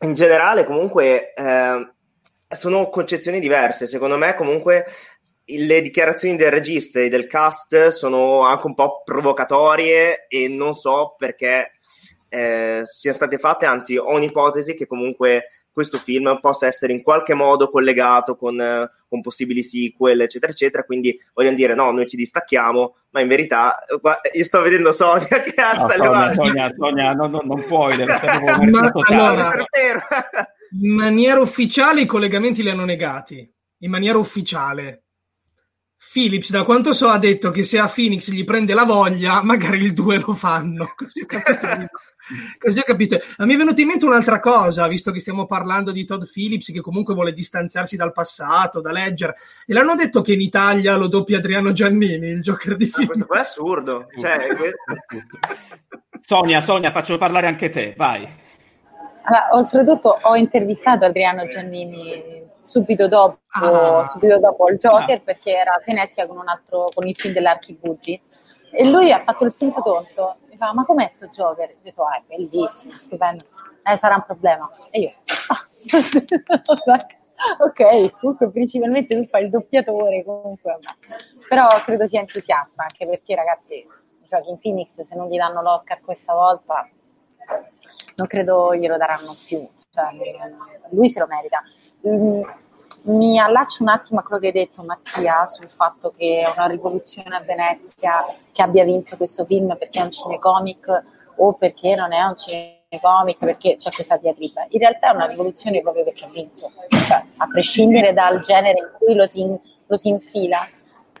In 0.00 0.14
generale 0.14 0.64
comunque 0.64 1.32
eh, 1.32 1.92
sono 2.48 2.90
concezioni 2.90 3.40
diverse, 3.40 3.86
secondo 3.86 4.16
me 4.16 4.34
comunque 4.34 4.84
le 5.46 5.80
dichiarazioni 5.82 6.36
del 6.36 6.50
regista 6.50 7.00
e 7.00 7.08
del 7.08 7.26
cast 7.26 7.88
sono 7.88 8.42
anche 8.42 8.66
un 8.66 8.74
po' 8.74 9.02
provocatorie 9.04 10.26
e 10.26 10.48
non 10.48 10.74
so 10.74 11.14
perché 11.18 11.72
eh, 12.28 12.80
siano 12.84 13.16
state 13.16 13.38
fatte, 13.38 13.66
anzi 13.66 13.96
ho 13.96 14.10
un'ipotesi 14.14 14.74
che 14.74 14.86
comunque 14.86 15.48
questo 15.74 15.98
film 15.98 16.38
possa 16.40 16.68
essere 16.68 16.92
in 16.92 17.02
qualche 17.02 17.34
modo 17.34 17.68
collegato 17.68 18.36
con, 18.36 18.60
eh, 18.60 18.88
con 19.08 19.20
possibili 19.20 19.64
sequel, 19.64 20.20
eccetera, 20.20 20.52
eccetera. 20.52 20.84
Quindi 20.84 21.18
vogliono 21.34 21.56
dire: 21.56 21.74
no, 21.74 21.90
noi 21.90 22.06
ci 22.06 22.16
distacchiamo, 22.16 22.96
ma 23.10 23.20
in 23.20 23.26
verità, 23.26 23.84
eh, 23.84 23.98
guarda, 24.00 24.30
io 24.32 24.44
sto 24.44 24.62
vedendo 24.62 24.92
Sonia 24.92 25.26
che 25.26 25.52
No, 25.56 25.64
alza 25.64 25.96
le 25.96 26.04
Sonia, 26.04 26.10
mani. 26.10 26.34
Sonia, 26.34 26.72
Sonia, 26.74 27.12
no, 27.12 27.26
no, 27.26 27.42
non 27.44 27.64
puoi, 27.66 27.96
deve 27.96 28.14
stare 28.14 28.64
Ma 28.70 28.92
allora-. 28.92 29.66
In 30.80 30.94
maniera 30.94 31.40
ufficiale 31.40 32.02
i 32.02 32.06
collegamenti 32.06 32.62
li 32.62 32.70
hanno 32.70 32.84
negati. 32.84 33.52
In 33.78 33.90
maniera 33.90 34.16
ufficiale. 34.16 35.00
Philips, 36.12 36.50
da 36.50 36.62
quanto 36.62 36.92
so, 36.92 37.08
ha 37.08 37.18
detto 37.18 37.50
che 37.50 37.64
se 37.64 37.78
a 37.78 37.90
Phoenix 37.92 38.30
gli 38.30 38.44
prende 38.44 38.74
la 38.74 38.84
voglia, 38.84 39.42
magari 39.42 39.82
il 39.82 39.92
2 39.92 40.18
lo 40.18 40.34
fanno. 40.34 40.92
Così 40.94 41.22
ho 41.22 41.26
capito. 41.26 41.88
Così 42.58 42.78
ho 42.78 42.82
capito. 42.82 43.18
Ma 43.38 43.44
mi 43.44 43.54
è 43.54 43.56
venuta 43.56 43.80
in 43.80 43.86
mente 43.88 44.04
un'altra 44.04 44.40
cosa, 44.40 44.86
visto 44.88 45.10
che 45.10 45.20
stiamo 45.20 45.46
parlando 45.46 45.92
di 45.92 46.04
Todd 46.04 46.22
Phillips, 46.24 46.72
che 46.72 46.80
comunque 46.80 47.14
vuole 47.14 47.32
distanziarsi 47.32 47.96
dal 47.96 48.12
passato, 48.12 48.80
da 48.80 48.92
Ledger. 48.92 49.34
E 49.66 49.72
l'hanno 49.72 49.94
detto 49.94 50.20
che 50.22 50.32
in 50.32 50.40
Italia 50.40 50.96
lo 50.96 51.08
doppia 51.08 51.38
Adriano 51.38 51.72
Giannini, 51.72 52.28
il 52.28 52.40
Joker 52.42 52.76
di 52.76 52.86
Ma 52.86 52.90
Phoenix. 52.92 53.06
questo 53.06 53.26
qua 53.26 53.36
è 53.36 53.40
assurdo. 53.40 54.06
Cioè, 54.18 54.46
Sonia, 56.20 56.60
Sonia, 56.60 56.90
faccio 56.90 57.18
parlare 57.18 57.46
anche 57.46 57.68
te, 57.70 57.94
vai. 57.96 58.26
Allora, 59.26 59.48
oltretutto 59.52 60.18
ho 60.22 60.36
intervistato 60.36 61.04
Adriano 61.06 61.46
Giannini 61.46 62.42
subito 62.60 63.08
dopo, 63.08 63.40
Ah. 63.52 64.04
subito 64.04 64.38
dopo 64.38 64.68
il 64.70 64.76
Joker 64.78 65.16
Ah. 65.16 65.20
perché 65.22 65.50
era 65.52 65.72
a 65.72 65.82
Venezia 65.84 66.26
con 66.26 66.38
un 66.38 66.48
altro 66.48 66.88
con 66.94 67.06
il 67.06 67.14
film 67.14 67.32
dell'Archibugi 67.34 68.20
e 68.70 68.84
lui 68.86 69.12
ha 69.12 69.22
fatto 69.24 69.44
il 69.44 69.52
finto 69.56 69.80
tonto 69.82 70.36
mi 70.54 70.56
fa 70.56 70.72
ma 70.72 70.84
com'è 70.84 71.08
sto 71.08 71.26
Joker? 71.26 71.70
Ho 71.70 71.82
detto 71.82 72.04
ah 72.04 72.16
è 72.16 72.22
bellissimo, 72.26 72.94
stupendo 72.96 73.44
eh 73.86 73.96
sarà 73.96 74.14
un 74.14 74.24
problema 74.24 74.70
e 74.90 75.00
io 75.00 75.12
ah. 75.48 75.66
ok 77.64 78.18
comunque 78.18 78.50
principalmente 78.50 79.16
tu 79.16 79.26
fai 79.26 79.44
il 79.44 79.50
doppiatore 79.50 80.24
comunque 80.24 80.78
però 81.48 81.82
credo 81.82 82.06
sia 82.06 82.20
entusiasta 82.20 82.82
anche 82.82 83.06
perché 83.06 83.34
ragazzi 83.34 83.86
Joaquin 84.22 84.58
Phoenix 84.58 85.00
se 85.02 85.14
non 85.14 85.28
gli 85.28 85.36
danno 85.36 85.60
l'Oscar 85.60 86.00
questa 86.00 86.32
volta 86.32 86.88
non 88.16 88.26
credo 88.26 88.74
glielo 88.74 88.96
daranno 88.96 89.34
più, 89.46 89.66
cioè, 89.90 90.06
lui 90.90 91.08
se 91.08 91.20
lo 91.20 91.26
merita. 91.26 91.62
Mi 93.06 93.38
allaccio 93.38 93.82
un 93.82 93.90
attimo 93.90 94.20
a 94.20 94.22
quello 94.22 94.40
che 94.40 94.46
hai 94.46 94.52
detto 94.52 94.82
Mattia 94.82 95.44
sul 95.44 95.68
fatto 95.68 96.10
che 96.16 96.40
è 96.40 96.50
una 96.50 96.64
rivoluzione 96.66 97.36
a 97.36 97.40
Venezia 97.40 98.24
che 98.50 98.62
abbia 98.62 98.82
vinto 98.84 99.18
questo 99.18 99.44
film 99.44 99.76
perché 99.76 100.00
è 100.00 100.04
un 100.04 100.10
cinecomic 100.10 101.02
o 101.36 101.52
perché 101.52 101.94
non 101.96 102.14
è 102.14 102.22
un 102.22 102.34
cinecomic, 102.34 103.38
perché 103.40 103.76
c'è 103.76 103.90
questa 103.90 104.16
diatriba. 104.16 104.64
In 104.70 104.78
realtà 104.78 105.10
è 105.10 105.14
una 105.14 105.26
rivoluzione 105.26 105.82
proprio 105.82 106.04
perché 106.04 106.24
ha 106.24 106.30
vinto, 106.30 106.72
cioè, 106.88 107.22
a 107.36 107.46
prescindere 107.46 108.14
dal 108.14 108.40
genere 108.40 108.78
in 108.78 108.90
cui 108.96 109.14
lo 109.14 109.26
si, 109.26 109.44
lo 109.86 109.96
si 109.98 110.08
infila, 110.08 110.66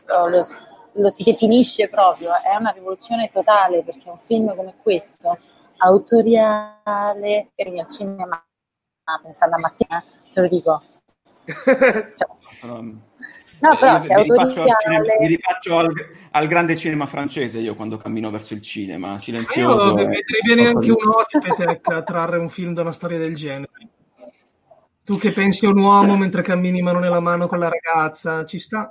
lo, 0.06 0.46
lo 0.92 1.08
si 1.10 1.22
definisce 1.22 1.90
proprio, 1.90 2.30
è 2.40 2.56
una 2.56 2.70
rivoluzione 2.70 3.28
totale 3.30 3.82
perché 3.82 4.08
un 4.08 4.18
film 4.24 4.56
come 4.56 4.72
questo 4.82 5.36
autoriale 5.76 7.50
per 7.54 7.66
il 7.66 7.86
cinema 7.88 8.42
pensando 9.22 9.56
a 9.56 9.60
Mattia 9.60 10.02
te 10.32 10.40
lo 10.40 10.48
dico 10.48 10.82
no 13.58 13.76
però 13.78 13.94
io 13.94 14.00
che 14.00 14.14
mi 14.14 14.22
rifaccio, 14.22 14.62
al, 14.62 14.76
cinema- 14.82 15.14
mi 15.20 15.26
rifaccio 15.26 15.78
al, 15.78 15.92
al 16.30 16.46
grande 16.46 16.76
cinema 16.76 17.06
francese 17.06 17.58
io 17.60 17.74
quando 17.74 17.96
cammino 17.96 18.30
verso 18.30 18.54
il 18.54 18.62
cinema, 18.62 19.12
Io 19.12 19.18
silenzioso. 19.20 19.98
e- 19.98 20.06
vedrei 20.06 20.40
bene 20.46 20.66
anche 20.66 20.90
un 20.90 21.08
ospite 21.08 21.80
a 21.82 22.02
trarre 22.02 22.38
un 22.38 22.48
film 22.48 22.72
da 22.74 22.82
una 22.82 22.92
storia 22.92 23.18
del 23.18 23.34
genere. 23.34 23.70
Tu 25.04 25.18
che 25.18 25.32
pensi 25.32 25.66
a 25.66 25.70
un 25.70 25.78
uomo 25.78 26.16
mentre 26.16 26.42
cammini 26.42 26.80
mano 26.80 26.98
nella 26.98 27.20
mano 27.20 27.46
con 27.46 27.58
la 27.58 27.68
ragazza, 27.68 28.44
ci 28.46 28.58
sta? 28.58 28.88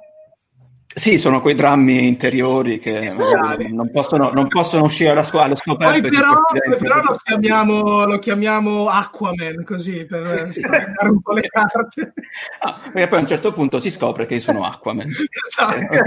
Sì, 0.96 1.18
sono 1.18 1.42
quei 1.42 1.56
drammi 1.56 2.08
interiori 2.08 2.78
che 2.78 3.12
non 3.12 3.90
possono, 3.92 4.30
non 4.32 4.48
possono 4.48 4.84
uscire 4.84 5.10
allo, 5.10 5.24
sc- 5.24 5.36
allo. 5.36 5.56
Poi 5.56 6.02
però, 6.02 6.36
però 6.78 7.02
lo, 7.02 7.20
chiamiamo, 7.24 8.06
lo, 8.06 8.20
chiamiamo, 8.20 8.88
Aquaman, 8.90 9.64
così, 9.66 10.06
per 10.06 10.52
sì. 10.52 10.62
dare 10.62 11.10
un 11.10 11.20
po' 11.20 11.34
le 11.34 11.48
carte. 11.48 12.14
Ah, 12.60 12.80
perché 12.92 13.08
poi 13.08 13.18
a 13.18 13.22
un 13.22 13.28
certo 13.28 13.52
punto 13.52 13.80
si 13.80 13.90
scopre 13.90 14.28
che 14.28 14.36
io 14.36 14.40
sono 14.40 14.66
Aquaman. 14.66 15.10
esatto. 15.48 16.04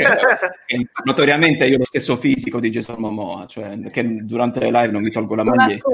Eh, 0.66 0.88
notoriamente 1.04 1.66
io 1.66 1.76
ho 1.76 1.78
lo 1.78 1.84
stesso 1.84 2.14
fisico 2.16 2.60
di 2.60 2.70
Jason 2.70 2.96
Momoa, 2.98 3.46
cioè 3.46 3.76
che 3.90 4.04
durante 4.24 4.60
le 4.60 4.70
live 4.70 4.92
non 4.92 5.02
mi 5.02 5.10
tolgo 5.10 5.34
la 5.34 5.44
maglietta. 5.44 5.88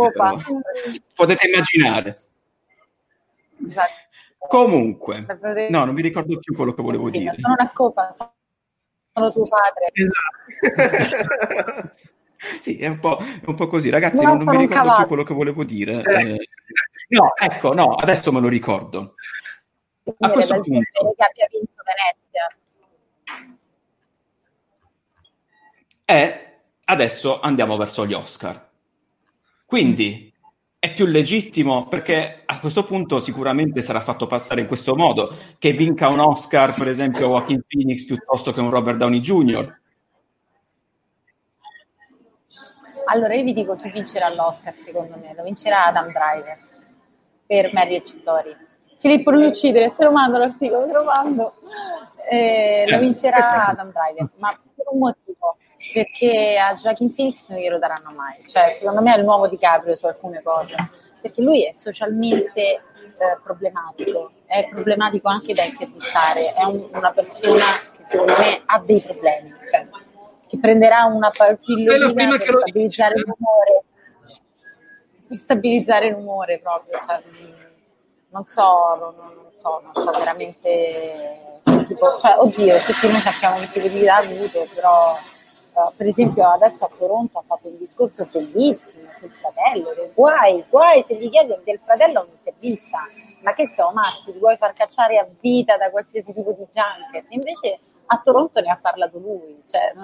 Potete 1.14 1.48
immaginare. 1.48 2.18
Esatto. 3.66 3.90
Comunque, 4.38 5.24
no, 5.70 5.84
non 5.84 5.94
mi 5.94 6.02
ricordo 6.02 6.38
più 6.38 6.54
quello 6.54 6.74
che 6.74 6.82
volevo 6.82 7.08
dire. 7.08 7.32
Sono 7.32 7.54
una 7.56 7.66
scopa, 7.66 8.10
sono 8.10 8.32
sono 9.12 9.32
tuo 9.32 9.46
padre. 9.46 9.90
Esatto. 9.92 11.92
sì, 12.60 12.78
è 12.78 12.86
un, 12.86 12.98
è 13.00 13.46
un, 13.46 13.54
po', 13.54 13.66
così. 13.66 13.90
Ragazzi, 13.90 14.22
non, 14.22 14.38
non 14.38 14.46
mi 14.46 14.56
ricordo 14.56 14.82
cavallo. 14.82 14.96
più 14.96 15.06
quello 15.06 15.22
che 15.22 15.34
volevo 15.34 15.64
dire. 15.64 16.02
Eh, 16.02 16.48
no, 17.08 17.36
ecco, 17.36 17.74
no, 17.74 17.94
adesso 17.94 18.32
me 18.32 18.40
lo 18.40 18.48
ricordo. 18.48 19.14
A 20.18 20.30
questo 20.30 20.58
punto... 20.60 21.14
Che 21.16 21.24
abbia 21.24 21.46
vinto 21.50 21.82
Venezia. 21.84 22.56
E 26.04 26.58
adesso 26.84 27.40
andiamo 27.40 27.76
verso 27.76 28.06
gli 28.06 28.12
Oscar. 28.12 28.68
Quindi 29.64 30.31
è 30.84 30.92
più 30.92 31.06
legittimo 31.06 31.86
perché 31.86 32.42
a 32.44 32.58
questo 32.58 32.82
punto 32.82 33.20
sicuramente 33.20 33.82
sarà 33.82 34.00
fatto 34.00 34.26
passare 34.26 34.62
in 34.62 34.66
questo 34.66 34.96
modo 34.96 35.32
che 35.56 35.74
vinca 35.74 36.08
un 36.08 36.18
Oscar 36.18 36.74
per 36.74 36.88
esempio 36.88 37.28
Joaquin 37.28 37.62
Phoenix 37.64 38.04
piuttosto 38.04 38.52
che 38.52 38.58
un 38.58 38.68
Robert 38.68 38.98
Downey 38.98 39.20
Jr. 39.20 39.78
Allora 43.04 43.32
io 43.32 43.44
vi 43.44 43.52
dico 43.52 43.76
chi 43.76 43.92
vincerà 43.92 44.34
l'Oscar 44.34 44.74
secondo 44.74 45.16
me, 45.22 45.32
lo 45.36 45.44
vincerà 45.44 45.84
Adam 45.84 46.06
Driver 46.06 46.58
per 47.46 47.72
Marriage 47.72 48.18
Story. 48.18 48.56
Filippo 48.98 49.30
non 49.30 49.42
mi 49.42 49.46
uccidere, 49.46 49.92
te 49.92 50.02
lo 50.02 50.10
mando 50.10 50.38
l'articolo, 50.38 50.86
te 50.86 50.92
lo 50.92 51.04
mando. 51.04 51.54
Eh, 52.28 52.86
lo 52.88 52.98
vincerà 52.98 53.66
Adam 53.66 53.92
Driver, 53.92 54.30
ma 54.38 54.58
per 54.74 54.86
un 54.90 54.98
motivo 54.98 55.31
perché 55.92 56.58
a 56.58 56.74
Joaquin 56.74 57.14
Phoenix 57.14 57.48
non 57.48 57.58
glielo 57.58 57.78
daranno 57.78 58.10
mai. 58.14 58.38
Cioè, 58.46 58.74
secondo 58.76 59.00
me 59.02 59.14
è 59.14 59.18
il 59.18 59.24
nuovo 59.24 59.48
DiCaprio 59.48 59.96
su 59.96 60.06
alcune 60.06 60.42
cose, 60.42 60.76
perché 61.20 61.42
lui 61.42 61.64
è 61.66 61.72
socialmente 61.72 62.60
eh, 62.60 63.38
problematico, 63.42 64.32
è 64.46 64.68
problematico 64.68 65.28
anche 65.28 65.54
da 65.54 65.64
intervistare, 65.64 66.52
è 66.54 66.64
un, 66.64 66.88
una 66.92 67.12
persona 67.12 67.64
che 67.96 68.02
secondo 68.02 68.34
me 68.38 68.62
ha 68.64 68.78
dei 68.80 69.00
problemi, 69.00 69.54
cioè, 69.70 69.86
che 70.46 70.58
prenderà 70.58 71.04
una 71.04 71.30
pillolina 71.30 72.36
per 72.38 72.58
stabilizzare 72.60 73.14
l'umore, 73.18 73.84
per 75.26 75.36
stabilizzare 75.36 76.10
l'umore 76.10 76.58
proprio, 76.58 76.98
cioè, 77.06 77.22
non 78.30 78.44
so, 78.46 78.96
non, 78.98 79.14
non 79.14 79.50
so, 79.60 79.82
non 79.82 80.04
so 80.04 80.18
veramente 80.18 81.60
tipo, 81.86 82.18
cioè, 82.18 82.36
oddio, 82.38 82.78
tutti 82.78 83.08
noi 83.08 83.20
sappiamo 83.20 83.58
che 83.58 83.68
tipo 83.68 83.88
di 83.88 83.98
vita 83.98 84.16
ha 84.16 84.18
avuto, 84.18 84.66
però 84.74 85.16
Uh, 85.74 85.90
per 85.96 86.06
esempio 86.06 86.46
adesso 86.46 86.84
a 86.84 86.90
Toronto 86.98 87.38
ha 87.38 87.42
fatto 87.46 87.68
un 87.68 87.78
discorso 87.78 88.28
bellissimo 88.30 89.08
sul 89.18 89.30
fratello, 89.30 90.10
guai, 90.12 90.62
guai 90.68 91.02
se 91.02 91.14
gli 91.14 91.30
chiedi 91.30 91.54
del 91.64 91.80
fratello 91.82 92.26
un'intervista, 92.28 92.98
ma 93.42 93.54
che 93.54 93.68
siamo 93.68 93.92
matti, 93.92 94.32
ti 94.32 94.38
vuoi 94.38 94.58
far 94.58 94.74
cacciare 94.74 95.16
a 95.16 95.26
vita 95.40 95.78
da 95.78 95.90
qualsiasi 95.90 96.34
tipo 96.34 96.52
di 96.52 96.66
junket, 96.70 97.24
invece 97.30 97.78
a 98.04 98.20
Toronto 98.22 98.60
ne 98.60 98.70
ha 98.70 98.78
parlato 98.78 99.18
lui, 99.18 99.62
cioè, 99.66 99.94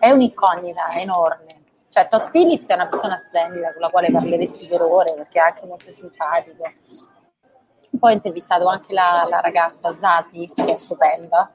è 0.00 0.10
un'incognita 0.10 0.90
enorme. 0.98 1.60
Cioè, 1.88 2.08
Todd 2.08 2.30
Phillips 2.30 2.66
è 2.66 2.74
una 2.74 2.88
persona 2.88 3.16
splendida 3.18 3.70
con 3.72 3.82
la 3.82 3.90
quale 3.90 4.10
parleresti 4.10 4.66
per 4.66 4.82
ore 4.82 5.12
perché 5.14 5.38
è 5.38 5.42
anche 5.42 5.66
molto 5.66 5.92
simpatico. 5.92 6.64
Poi 8.00 8.10
ho 8.10 8.14
intervistato 8.14 8.66
anche 8.66 8.92
la, 8.94 9.26
la 9.28 9.40
ragazza 9.40 9.94
Zazi, 9.94 10.50
che 10.54 10.72
è 10.72 10.74
stupenda, 10.74 11.52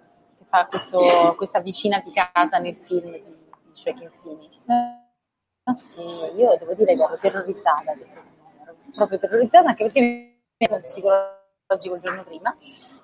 fa 0.58 0.66
questo, 0.66 1.36
questa 1.36 1.60
vicina 1.60 2.02
di 2.04 2.12
casa 2.12 2.58
nel 2.58 2.76
film 2.76 3.12
di, 3.12 3.24
di 3.24 3.72
Joaquin 3.74 4.12
Phoenix. 4.22 4.66
E 5.98 6.34
io 6.36 6.56
devo 6.58 6.74
dire 6.74 6.96
che 6.96 7.04
ero 7.04 7.18
terrorizzata, 7.18 7.92
ero 7.92 8.76
proprio 8.96 9.20
terrorizzata 9.20 9.70
anche 9.70 9.84
perché 9.84 10.02
mi 10.02 10.40
ero 10.58 10.80
psicologico 10.80 11.96
il 11.96 12.02
giorno 12.02 12.24
prima. 12.24 12.56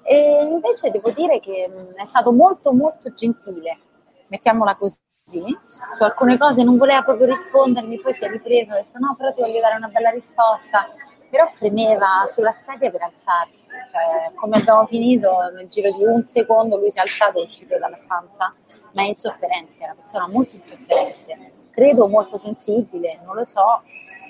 E 0.03 0.43
invece 0.43 0.89
devo 0.89 1.11
dire 1.11 1.39
che 1.39 1.69
è 1.95 2.05
stato 2.05 2.31
molto 2.31 2.73
molto 2.73 3.13
gentile, 3.13 3.79
mettiamola 4.27 4.75
così. 4.75 4.99
Su 5.25 6.03
alcune 6.03 6.37
cose 6.37 6.63
non 6.63 6.77
voleva 6.77 7.01
proprio 7.01 7.27
rispondermi, 7.27 7.99
poi 7.99 8.13
si 8.13 8.25
è 8.25 8.29
ripreso, 8.29 8.73
ha 8.73 8.75
detto 8.75 8.99
no, 8.99 9.15
però 9.15 9.31
ti 9.31 9.39
voglio 9.39 9.61
dare 9.61 9.75
una 9.75 9.87
bella 9.87 10.09
risposta 10.09 10.87
però 11.33 11.47
fremeva 11.47 12.25
sulla 12.31 12.51
sedia 12.51 12.91
per 12.91 13.01
alzarsi, 13.01 13.65
cioè, 13.65 14.31
come 14.35 14.57
abbiamo 14.57 14.85
finito 14.85 15.31
nel 15.55 15.67
giro 15.67 15.91
di 15.91 16.03
un 16.03 16.21
secondo 16.23 16.77
lui 16.77 16.91
si 16.91 16.99
è 16.99 17.01
alzato 17.01 17.39
e 17.39 17.41
è 17.41 17.45
uscito 17.45 17.75
dalla 17.79 17.97
stanza, 17.97 18.53
ma 18.91 19.01
è 19.01 19.05
insofferente, 19.07 19.79
è 19.79 19.85
una 19.85 19.95
persona 19.95 20.27
molto 20.27 20.55
insofferente, 20.55 21.53
credo 21.71 22.07
molto 22.07 22.37
sensibile, 22.37 23.19
non 23.25 23.33
lo 23.33 23.45
so, 23.45 23.81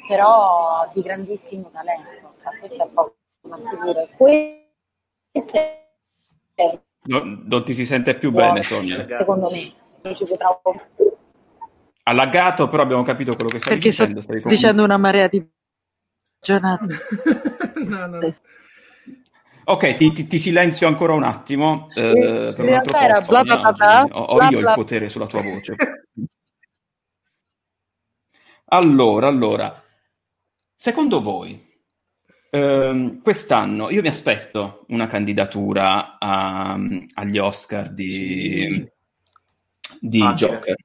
però 0.08 0.89
di 0.93 1.01
grandissimo 1.01 1.70
talento, 1.74 2.36
questo 2.62 2.84
è 2.84 2.88
poco 2.88 3.16
ma 3.49 3.58
sicuro. 3.58 4.08
Questo 4.16 5.58
è... 5.58 6.80
No, 7.04 7.22
non 7.43 7.66
ti 7.66 7.74
si 7.74 7.86
sente 7.86 8.16
più 8.16 8.32
buono, 8.32 8.54
bene, 8.54 8.64
Sonia? 8.64 9.06
Secondo 9.14 9.49
me, 9.49 9.74
non 10.04 10.16
ci 10.16 10.24
potrà 10.24 10.58
Allagato, 12.04 12.70
però 12.70 12.84
abbiamo 12.84 13.04
capito 13.04 13.36
quello 13.36 13.49
che 13.49 13.60
stai 13.60 13.74
Perché 13.74 13.89
dicendo. 13.89 14.22
Perché 14.22 14.39
sto 14.39 14.47
dicendo 14.49 14.84
una 14.86 14.97
marea 14.97 15.28
di 15.28 15.45
giornata. 16.44 16.86
no, 17.86 18.06
no. 18.06 18.20
Ok, 19.66 19.96
ti, 19.96 20.12
ti, 20.12 20.28
ti, 20.28 20.38
silenzio 20.38 20.88
ancora 20.88 21.14
un 21.14 21.24
attimo. 21.24 21.88
Eh, 21.96 22.54
in 22.58 22.66
realtà 22.66 23.02
era 23.02 23.22
bla 23.22 23.44
bla 23.44 23.72
bla. 23.72 24.04
Ho, 24.12 24.24
ho 24.24 24.44
io 24.50 24.60
il 24.60 24.72
potere 24.76 25.08
sulla 25.08 25.26
tua 25.26 25.41
voce. 25.41 25.76
allora, 28.66 29.28
allora, 29.28 29.82
secondo 30.76 31.22
voi, 31.22 31.66
ehm, 32.50 33.22
quest'anno 33.22 33.89
io 33.89 34.02
mi 34.02 34.10
aspetto 34.10 34.86
una 34.89 35.08
candidatura 35.08 36.18
a, 36.20 36.78
agli 37.14 37.38
Oscar 37.38 37.89
di, 37.89 38.10
sì. 38.10 38.91
di 40.02 40.22
ah, 40.22 40.34
Joker. 40.34 40.76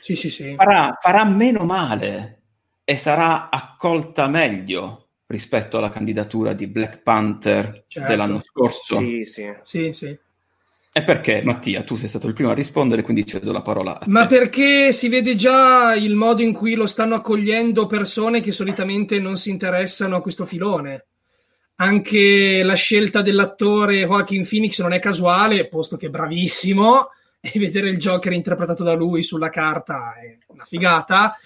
Sì, 0.00 0.14
sì, 0.14 0.28
sì. 0.28 0.54
Farà, 0.54 0.98
farà 1.00 1.24
meno 1.24 1.64
male 1.64 2.37
e 2.90 2.96
sarà 2.96 3.50
accolta 3.50 4.28
meglio 4.28 5.08
rispetto 5.26 5.76
alla 5.76 5.90
candidatura 5.90 6.54
di 6.54 6.66
Black 6.66 7.02
Panther 7.02 7.84
certo. 7.86 8.08
dell'anno 8.08 8.40
scorso. 8.42 8.96
Sì, 8.96 9.26
sì. 9.26 9.54
sì, 9.62 9.90
sì. 9.92 10.18
E 10.90 11.02
perché, 11.02 11.42
Mattia, 11.44 11.82
tu 11.82 11.98
sei 11.98 12.08
stato 12.08 12.28
il 12.28 12.32
primo 12.32 12.48
a 12.48 12.54
rispondere, 12.54 13.02
quindi 13.02 13.26
cedo 13.26 13.52
la 13.52 13.60
parola 13.60 13.98
a 13.98 13.98
te. 13.98 14.08
Ma 14.08 14.24
perché 14.24 14.90
si 14.94 15.10
vede 15.10 15.34
già 15.34 15.94
il 15.96 16.14
modo 16.14 16.40
in 16.40 16.54
cui 16.54 16.76
lo 16.76 16.86
stanno 16.86 17.16
accogliendo 17.16 17.86
persone 17.86 18.40
che 18.40 18.52
solitamente 18.52 19.20
non 19.20 19.36
si 19.36 19.50
interessano 19.50 20.16
a 20.16 20.22
questo 20.22 20.46
filone. 20.46 21.04
Anche 21.74 22.62
la 22.62 22.72
scelta 22.72 23.20
dell'attore 23.20 24.06
Joaquin 24.06 24.48
Phoenix 24.48 24.80
non 24.80 24.94
è 24.94 24.98
casuale, 24.98 25.68
posto 25.68 25.98
che 25.98 26.06
è 26.06 26.10
bravissimo, 26.10 27.10
e 27.38 27.52
vedere 27.58 27.90
il 27.90 27.98
Joker 27.98 28.32
interpretato 28.32 28.82
da 28.82 28.94
lui 28.94 29.22
sulla 29.22 29.50
carta 29.50 30.14
è 30.14 30.38
una 30.46 30.64
figata 30.64 31.36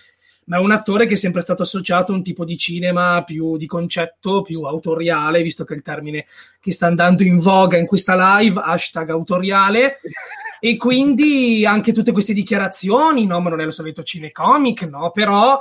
ma 0.44 0.56
è 0.56 0.60
un 0.60 0.72
attore 0.72 1.06
che 1.06 1.14
è 1.14 1.16
sempre 1.16 1.40
stato 1.40 1.62
associato 1.62 2.12
a 2.12 2.16
un 2.16 2.22
tipo 2.22 2.44
di 2.44 2.56
cinema 2.56 3.22
più 3.24 3.56
di 3.56 3.66
concetto, 3.66 4.42
più 4.42 4.62
autoriale, 4.62 5.42
visto 5.42 5.64
che 5.64 5.74
è 5.74 5.76
il 5.76 5.82
termine 5.82 6.26
che 6.60 6.72
sta 6.72 6.86
andando 6.86 7.22
in 7.22 7.38
voga 7.38 7.76
in 7.76 7.86
questa 7.86 8.38
live, 8.38 8.60
hashtag 8.62 9.10
autoriale, 9.10 10.00
e 10.60 10.76
quindi 10.76 11.64
anche 11.64 11.92
tutte 11.92 12.12
queste 12.12 12.32
dichiarazioni, 12.32 13.26
no, 13.26 13.40
ma 13.40 13.50
non 13.50 13.60
è 13.60 13.64
il 13.64 13.72
solito 13.72 14.02
cinecomic, 14.02 14.82
no, 14.82 15.10
però 15.10 15.58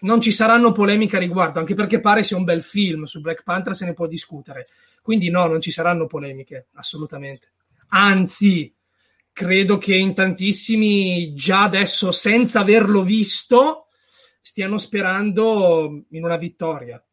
non 0.00 0.20
ci 0.20 0.32
saranno 0.32 0.72
polemiche 0.72 1.16
a 1.16 1.20
riguardo, 1.20 1.58
anche 1.58 1.74
perché 1.74 2.00
pare 2.00 2.22
sia 2.22 2.36
un 2.36 2.44
bel 2.44 2.62
film, 2.62 3.04
su 3.04 3.20
Black 3.20 3.42
Panther 3.42 3.74
se 3.74 3.84
ne 3.84 3.94
può 3.94 4.06
discutere, 4.06 4.66
quindi 5.02 5.30
no, 5.30 5.46
non 5.46 5.60
ci 5.60 5.70
saranno 5.70 6.06
polemiche, 6.06 6.66
assolutamente. 6.74 7.52
Anzi, 7.88 8.74
credo 9.32 9.78
che 9.78 9.94
in 9.94 10.14
tantissimi 10.14 11.34
già 11.34 11.62
adesso, 11.62 12.10
senza 12.12 12.60
averlo 12.60 13.02
visto, 13.02 13.85
stiano 14.46 14.78
sperando 14.78 16.04
in 16.10 16.22
una 16.22 16.36
vittoria. 16.36 17.04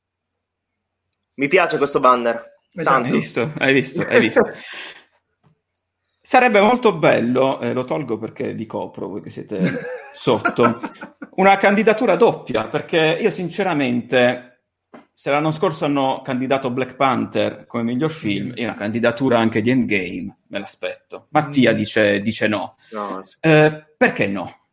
Mi 1.35 1.47
piace 1.47 1.77
questo 1.77 1.99
banner. 1.99 2.57
Esatto. 2.75 3.05
Hai 3.05 3.11
visto, 3.11 3.51
hai 3.57 3.73
visto, 3.73 4.01
hai 4.03 4.19
visto. 4.19 4.41
Sarebbe 6.21 6.61
molto 6.61 6.95
bello, 6.95 7.59
eh, 7.59 7.73
lo 7.73 7.85
tolgo 7.85 8.19
perché 8.19 8.53
vi 8.53 8.67
copro 8.67 9.07
voi 9.07 9.21
che 9.21 9.31
siete 9.31 9.59
sotto, 10.13 10.79
una 11.37 11.57
candidatura 11.57 12.15
doppia, 12.15 12.67
perché 12.67 13.17
io 13.19 13.31
sinceramente 13.31 14.65
se 15.15 15.31
l'anno 15.31 15.51
scorso 15.51 15.85
hanno 15.85 16.21
candidato 16.23 16.69
Black 16.69 16.95
Panther 16.95 17.65
come 17.65 17.81
miglior 17.81 18.11
film, 18.11 18.53
io 18.55 18.65
una 18.65 18.75
candidatura 18.75 19.39
anche 19.39 19.61
di 19.61 19.71
Endgame 19.71 20.37
me 20.49 20.59
l'aspetto. 20.59 21.27
Mattia 21.31 21.73
Mm. 21.73 21.75
dice, 21.75 22.19
dice 22.19 22.47
no. 22.47 22.75
No, 22.91 23.23
Eh, 23.39 23.85
perché 23.97 24.27
no? 24.27 24.67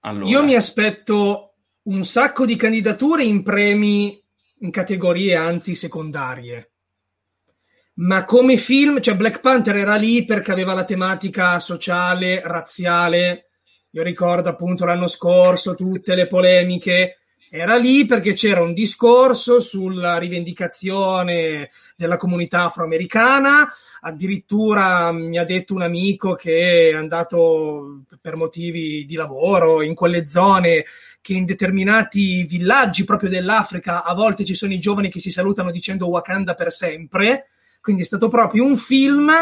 Allora, 0.00 0.28
Io 0.28 0.44
mi 0.44 0.54
aspetto 0.54 1.51
un 1.84 2.04
sacco 2.04 2.44
di 2.44 2.56
candidature 2.56 3.24
in 3.24 3.42
premi 3.42 4.20
in 4.60 4.70
categorie 4.70 5.34
anzi 5.34 5.74
secondarie. 5.74 6.70
Ma 7.94 8.24
come 8.24 8.56
film, 8.56 9.00
cioè 9.00 9.16
Black 9.16 9.40
Panther 9.40 9.76
era 9.76 9.96
lì 9.96 10.24
perché 10.24 10.52
aveva 10.52 10.72
la 10.72 10.84
tematica 10.84 11.58
sociale, 11.58 12.40
razziale. 12.44 13.50
Io 13.90 14.02
ricordo 14.02 14.48
appunto 14.48 14.84
l'anno 14.84 15.06
scorso 15.06 15.74
tutte 15.74 16.14
le 16.14 16.26
polemiche. 16.26 17.18
Era 17.50 17.76
lì 17.76 18.06
perché 18.06 18.32
c'era 18.32 18.62
un 18.62 18.72
discorso 18.72 19.60
sulla 19.60 20.16
rivendicazione 20.16 21.68
della 21.96 22.16
comunità 22.16 22.64
afroamericana. 22.64 23.70
Addirittura 24.00 25.12
mi 25.12 25.36
ha 25.36 25.44
detto 25.44 25.74
un 25.74 25.82
amico 25.82 26.34
che 26.34 26.88
è 26.88 26.94
andato 26.94 28.04
per 28.22 28.36
motivi 28.36 29.04
di 29.04 29.16
lavoro 29.16 29.82
in 29.82 29.94
quelle 29.94 30.26
zone 30.26 30.84
che 31.22 31.34
in 31.34 31.44
determinati 31.44 32.42
villaggi 32.42 33.04
proprio 33.04 33.30
dell'Africa 33.30 34.02
a 34.02 34.12
volte 34.12 34.44
ci 34.44 34.54
sono 34.54 34.72
i 34.72 34.80
giovani 34.80 35.08
che 35.08 35.20
si 35.20 35.30
salutano 35.30 35.70
dicendo 35.70 36.08
Wakanda 36.08 36.54
per 36.54 36.72
sempre. 36.72 37.46
Quindi 37.80 38.02
è 38.02 38.04
stato 38.04 38.28
proprio 38.28 38.64
un 38.64 38.76
film 38.76 39.32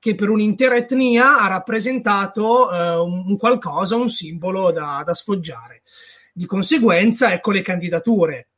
che 0.00 0.14
per 0.14 0.28
un'intera 0.30 0.76
etnia 0.76 1.40
ha 1.40 1.46
rappresentato 1.46 2.70
eh, 2.72 2.96
un, 2.96 3.36
qualcosa, 3.36 3.96
un 3.96 4.08
simbolo 4.08 4.72
da, 4.72 5.02
da 5.04 5.14
sfoggiare. 5.14 5.82
Di 6.32 6.44
conseguenza, 6.44 7.32
ecco 7.32 7.52
le 7.52 7.62
candidature. 7.62 8.48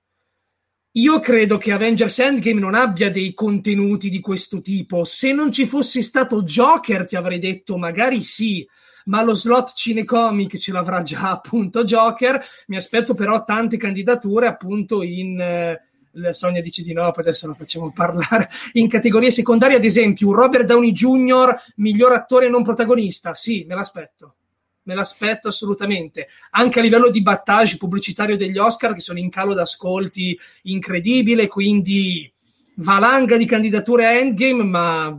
Io 0.94 1.20
credo 1.20 1.56
che 1.56 1.72
Avengers 1.72 2.18
Endgame 2.18 2.60
non 2.60 2.74
abbia 2.74 3.10
dei 3.10 3.32
contenuti 3.32 4.08
di 4.08 4.20
questo 4.20 4.60
tipo. 4.60 5.04
Se 5.04 5.32
non 5.32 5.52
ci 5.52 5.66
fosse 5.66 6.02
stato 6.02 6.42
Joker, 6.42 7.06
ti 7.06 7.14
avrei 7.14 7.38
detto 7.38 7.76
magari 7.76 8.22
sì, 8.22 8.66
ma 9.10 9.22
lo 9.22 9.34
slot 9.34 9.74
cinecomic 9.74 10.56
ce 10.56 10.72
l'avrà 10.72 11.02
già 11.02 11.30
appunto 11.30 11.84
Joker. 11.84 12.42
Mi 12.68 12.76
aspetto 12.76 13.14
però 13.14 13.44
tante 13.44 13.76
candidature 13.76 14.46
appunto 14.46 15.02
in. 15.02 15.38
Eh, 15.38 15.84
Sonia 16.32 16.60
dice 16.60 16.82
di 16.82 16.92
no, 16.92 17.08
poi 17.12 17.22
adesso 17.22 17.46
la 17.46 17.54
facciamo 17.54 17.92
parlare 17.92 18.48
in 18.74 18.88
categorie 18.88 19.30
secondarie, 19.30 19.76
ad 19.76 19.84
esempio, 19.84 20.32
Robert 20.32 20.64
Downey 20.64 20.90
Jr., 20.90 21.54
miglior 21.76 22.12
attore 22.12 22.48
non 22.48 22.64
protagonista. 22.64 23.32
Sì, 23.34 23.64
me 23.68 23.76
l'aspetto. 23.76 24.34
Me 24.82 24.94
l'aspetto 24.94 25.46
assolutamente. 25.48 26.26
Anche 26.50 26.80
a 26.80 26.82
livello 26.82 27.10
di 27.10 27.22
battage 27.22 27.76
pubblicitario 27.76 28.36
degli 28.36 28.58
Oscar, 28.58 28.92
che 28.92 29.00
sono 29.00 29.20
in 29.20 29.30
calo 29.30 29.54
d'ascolti 29.54 30.36
incredibile, 30.62 31.46
quindi 31.46 32.32
valanga 32.76 33.36
di 33.36 33.44
candidature 33.44 34.06
a 34.06 34.12
Endgame, 34.12 34.64
ma 34.64 35.16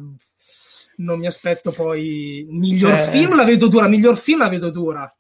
non 1.04 1.20
mi 1.20 1.26
aspetto 1.28 1.72
poi 1.72 2.46
miglior 2.50 2.98
Cioè- 2.98 3.10
film 3.10 3.36
la 3.36 3.44
vedo 3.44 3.68
dura, 3.68 3.88
miglior 3.88 4.18
film 4.18 4.40
la 4.40 4.50
vedo 4.50 4.70
dura. 4.70 5.14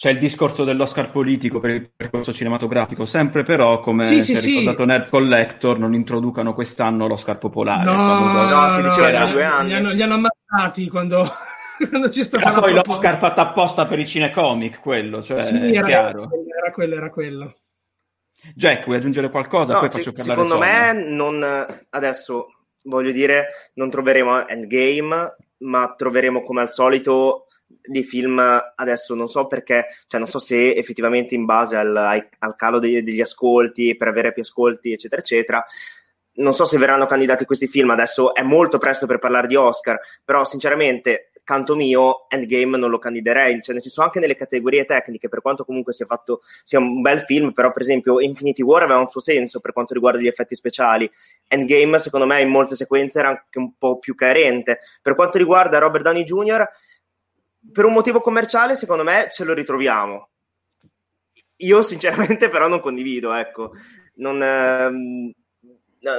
C'è 0.00 0.10
il 0.10 0.18
discorso 0.18 0.64
dell'Oscar 0.64 1.10
politico 1.10 1.60
per 1.60 1.70
il 1.72 1.90
percorso 1.94 2.32
cinematografico, 2.32 3.04
sempre 3.04 3.42
però, 3.42 3.80
come 3.80 4.06
Sì, 4.08 4.22
si 4.22 4.22
sì, 4.22 4.32
è 4.32 4.36
sì. 4.36 4.48
ricordato 4.58 4.84
Nerd 4.86 5.08
Collector, 5.10 5.78
non 5.78 5.92
introducano 5.92 6.54
quest'anno 6.54 7.06
l'Oscar 7.06 7.36
popolare. 7.36 7.84
No, 7.84 7.94
quando- 7.94 8.54
No, 8.54 8.68
si 8.70 8.82
diceva 8.82 9.08
era- 9.10 9.22
tra 9.24 9.32
due 9.32 9.44
anni. 9.44 9.68
Li 9.68 9.74
hanno, 9.74 9.90
li 9.90 10.00
hanno 10.02 10.14
ammazzati 10.14 10.88
quando, 10.88 11.28
quando 11.90 12.08
c'è 12.08 12.22
stata 12.24 12.48
Era 12.50 12.60
poi 12.60 12.72
l'Oscar 12.72 13.18
fatto 13.18 13.40
apposta 13.42 13.84
per 13.84 13.98
i 13.98 14.06
cinecomic, 14.06 14.80
quello, 14.80 15.22
cioè, 15.22 15.42
Sì, 15.42 15.54
era, 15.56 15.86
chiaro. 15.86 16.30
era 16.58 16.72
quello, 16.72 16.94
era 16.94 17.10
quello. 17.10 17.54
Jack, 18.54 18.86
vuoi 18.86 18.96
aggiungere 18.96 19.28
qualcosa? 19.28 19.74
No, 19.74 19.80
poi 19.80 19.90
se- 19.90 19.98
faccio 19.98 20.12
parlare 20.12 20.44
secondo 20.44 20.64
me 20.64 20.92
non, 21.14 21.66
adesso 21.90 22.46
voglio 22.84 23.10
dire 23.10 23.48
non 23.74 23.90
troveremo 23.90 24.48
Endgame 24.48 25.36
ma 25.58 25.94
troveremo 25.94 26.42
come 26.42 26.62
al 26.62 26.70
solito 26.70 27.46
dei 27.66 28.02
film 28.02 28.38
adesso 28.74 29.14
non 29.14 29.28
so 29.28 29.46
perché 29.46 29.86
cioè 30.06 30.20
non 30.20 30.28
so 30.28 30.38
se 30.38 30.74
effettivamente 30.74 31.34
in 31.34 31.44
base 31.44 31.76
al, 31.76 31.96
al 31.96 32.56
calo 32.56 32.78
degli, 32.78 33.02
degli 33.02 33.20
ascolti 33.20 33.96
per 33.96 34.08
avere 34.08 34.32
più 34.32 34.42
ascolti 34.42 34.92
eccetera 34.92 35.20
eccetera. 35.20 35.64
Non 36.32 36.54
so 36.54 36.64
se 36.64 36.78
verranno 36.78 37.06
candidati 37.06 37.44
questi 37.44 37.66
film 37.66 37.90
adesso 37.90 38.34
è 38.34 38.42
molto 38.42 38.78
presto 38.78 39.06
per 39.06 39.18
parlare 39.18 39.46
di 39.46 39.56
Oscar 39.56 39.98
però 40.24 40.44
sinceramente 40.44 41.29
canto 41.50 41.74
mio 41.74 42.28
Endgame 42.28 42.78
non 42.78 42.90
lo 42.90 42.98
candiderei. 42.98 43.60
Cioè 43.60 43.74
nel 43.74 43.82
senso 43.82 44.02
anche 44.02 44.20
nelle 44.20 44.36
categorie 44.36 44.84
tecniche 44.84 45.28
per 45.28 45.42
quanto 45.42 45.64
comunque 45.64 45.92
sia 45.92 46.06
fatto 46.06 46.38
sia 46.62 46.78
un 46.78 47.00
bel 47.00 47.22
film 47.22 47.50
però 47.50 47.72
per 47.72 47.82
esempio 47.82 48.20
Infinity 48.20 48.62
War 48.62 48.84
aveva 48.84 49.00
un 49.00 49.08
suo 49.08 49.20
senso 49.20 49.58
per 49.58 49.72
quanto 49.72 49.92
riguarda 49.94 50.20
gli 50.20 50.28
effetti 50.28 50.54
speciali. 50.54 51.10
Endgame 51.48 51.98
secondo 51.98 52.26
me 52.26 52.40
in 52.40 52.48
molte 52.48 52.76
sequenze 52.76 53.18
era 53.18 53.30
anche 53.30 53.58
un 53.58 53.76
po' 53.76 53.98
più 53.98 54.14
carente. 54.14 54.78
Per 55.02 55.16
quanto 55.16 55.38
riguarda 55.38 55.78
Robert 55.78 56.04
Downey 56.04 56.22
Jr. 56.22 56.68
per 57.72 57.84
un 57.84 57.92
motivo 57.94 58.20
commerciale 58.20 58.76
secondo 58.76 59.02
me 59.02 59.26
ce 59.28 59.42
lo 59.42 59.52
ritroviamo. 59.52 60.28
Io 61.56 61.82
sinceramente 61.82 62.48
però 62.48 62.68
non 62.68 62.80
condivido 62.80 63.32
ecco. 63.32 63.72
Non, 64.16 64.40
ehm, 64.40 65.32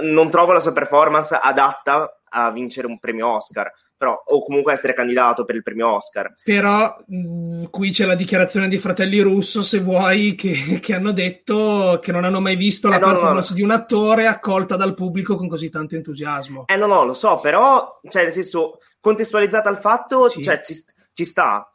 non 0.02 0.30
trovo 0.30 0.52
la 0.52 0.60
sua 0.60 0.74
performance 0.74 1.40
adatta 1.42 2.18
a 2.34 2.52
vincere 2.52 2.88
un 2.88 3.00
premio 3.00 3.28
Oscar 3.28 3.72
però, 4.02 4.20
o 4.26 4.44
comunque 4.44 4.74
essere 4.74 4.94
candidato 4.94 5.46
per 5.46 5.54
il 5.56 5.62
premio 5.62 5.90
Oscar 5.92 6.34
Però 6.44 6.96
mh, 7.06 7.66
qui 7.70 7.92
c'è 7.92 8.06
la 8.06 8.16
dichiarazione 8.16 8.68
dei 8.68 8.80
fratelli 8.80 9.20
Russo, 9.20 9.62
se 9.62 9.80
vuoi, 9.80 10.34
che, 10.34 10.80
che 10.82 10.96
hanno 10.96 11.12
detto 11.12 12.00
che 12.02 12.12
non 12.12 12.24
hanno 12.24 12.42
mai 12.42 12.56
visto 12.56 12.90
la 12.90 12.96
Eh, 12.96 13.00
no, 13.00 13.06
no, 13.06 13.12
performance 13.14 13.50
no. 13.52 13.56
di 13.58 13.62
un 13.62 13.70
attore 13.72 14.26
accolta 14.26 14.76
dal 14.76 14.96
pubblico 14.96 15.36
con 15.36 15.48
così 15.48 15.70
tanto 15.70 15.94
entusiasmo. 15.96 16.64
Eh 16.66 16.78
no, 16.78 16.88
no, 16.88 17.04
lo 17.06 17.14
so, 17.14 17.40
però, 17.40 18.00
cioè, 18.10 18.24
nel 18.24 18.32
senso, 18.34 18.80
contestualizzata 19.00 19.70
al 19.70 19.78
fatto, 19.80 20.30
Sì. 20.30 20.42
cioè, 20.42 20.60
ci, 20.64 20.74
ci 21.14 21.24
sta. 21.26 21.70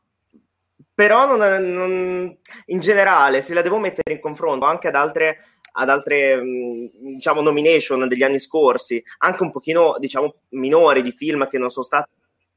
Però, 0.95 1.27
non, 1.27 1.39
non- 1.73 2.37
in 2.67 2.81
generale, 2.81 3.43
se 3.43 3.53
la 3.53 3.61
devo 3.61 3.79
mettere 3.79 4.15
in 4.15 4.21
confronto 4.21 4.65
anche 4.65 4.89
ad 4.89 4.95
altre, 4.95 5.37
ad 5.79 5.89
altre, 5.91 6.37
mh, 6.41 6.91
diciamo, 7.15 7.41
nomination 7.41 8.09
degli 8.09 8.23
anni 8.23 8.39
scorsi, 8.39 9.03
anche 9.19 9.43
un 9.43 9.51
pochino, 9.51 9.97
diciamo, 9.99 10.35
minori 10.51 11.03
di 11.03 11.13
film 11.13 11.47
che 11.49 11.59
non 11.59 11.71
sono 11.71 11.85
stati 11.85 12.11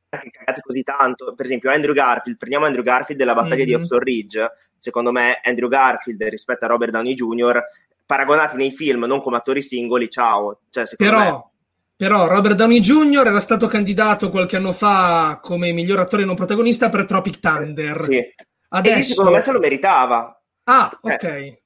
cagati 0.09 0.61
così 0.61 0.81
tanto. 0.83 1.33
Per 1.35 1.45
esempio, 1.45 1.69
Andrew 1.69 1.93
Garfield, 1.93 2.37
prendiamo 2.37 2.65
Andrew 2.65 2.83
Garfield 2.83 3.19
della 3.19 3.35
battaglia 3.35 3.63
di 3.63 3.73
Mhm. 3.73 3.79
Oxford 3.81 4.03
Ridge. 4.03 4.51
Secondo 4.77 5.11
me, 5.11 5.39
Andrew 5.43 5.67
Garfield 5.69 6.23
rispetto 6.23 6.65
a 6.65 6.67
Robert 6.69 6.91
Downey 6.91 7.13
Jr., 7.13 7.61
paragonati 8.05 8.57
nei 8.57 8.71
film, 8.71 9.03
non 9.03 9.21
come 9.21 9.37
attori 9.37 9.61
singoli, 9.61 10.09
ciao. 10.09 10.61
Cioè, 10.69 10.87
secondo 10.87 11.13
me... 11.15 11.23
Però, 11.23 11.51
però 11.95 12.27
Robert 12.27 12.55
Downey 12.55 12.79
Jr. 12.79 13.27
era 13.27 13.39
stato 13.39 13.67
candidato 13.67 14.31
qualche 14.31 14.55
anno 14.55 14.71
fa 14.71 15.39
come 15.41 15.71
miglior 15.73 15.99
attore 15.99 16.25
non 16.25 16.35
protagonista 16.35 16.89
per 16.89 17.05
Tropic 17.05 17.39
Thunder. 17.39 18.01
Sì. 18.01 18.15
E 18.15 18.25
lì 18.25 18.35
Adesso... 18.69 19.09
secondo 19.09 19.31
me 19.31 19.41
se 19.41 19.51
lo 19.51 19.59
meritava. 19.59 20.41
Ah, 20.63 20.89
Eh, 21.03 21.13
ok. 21.13 21.57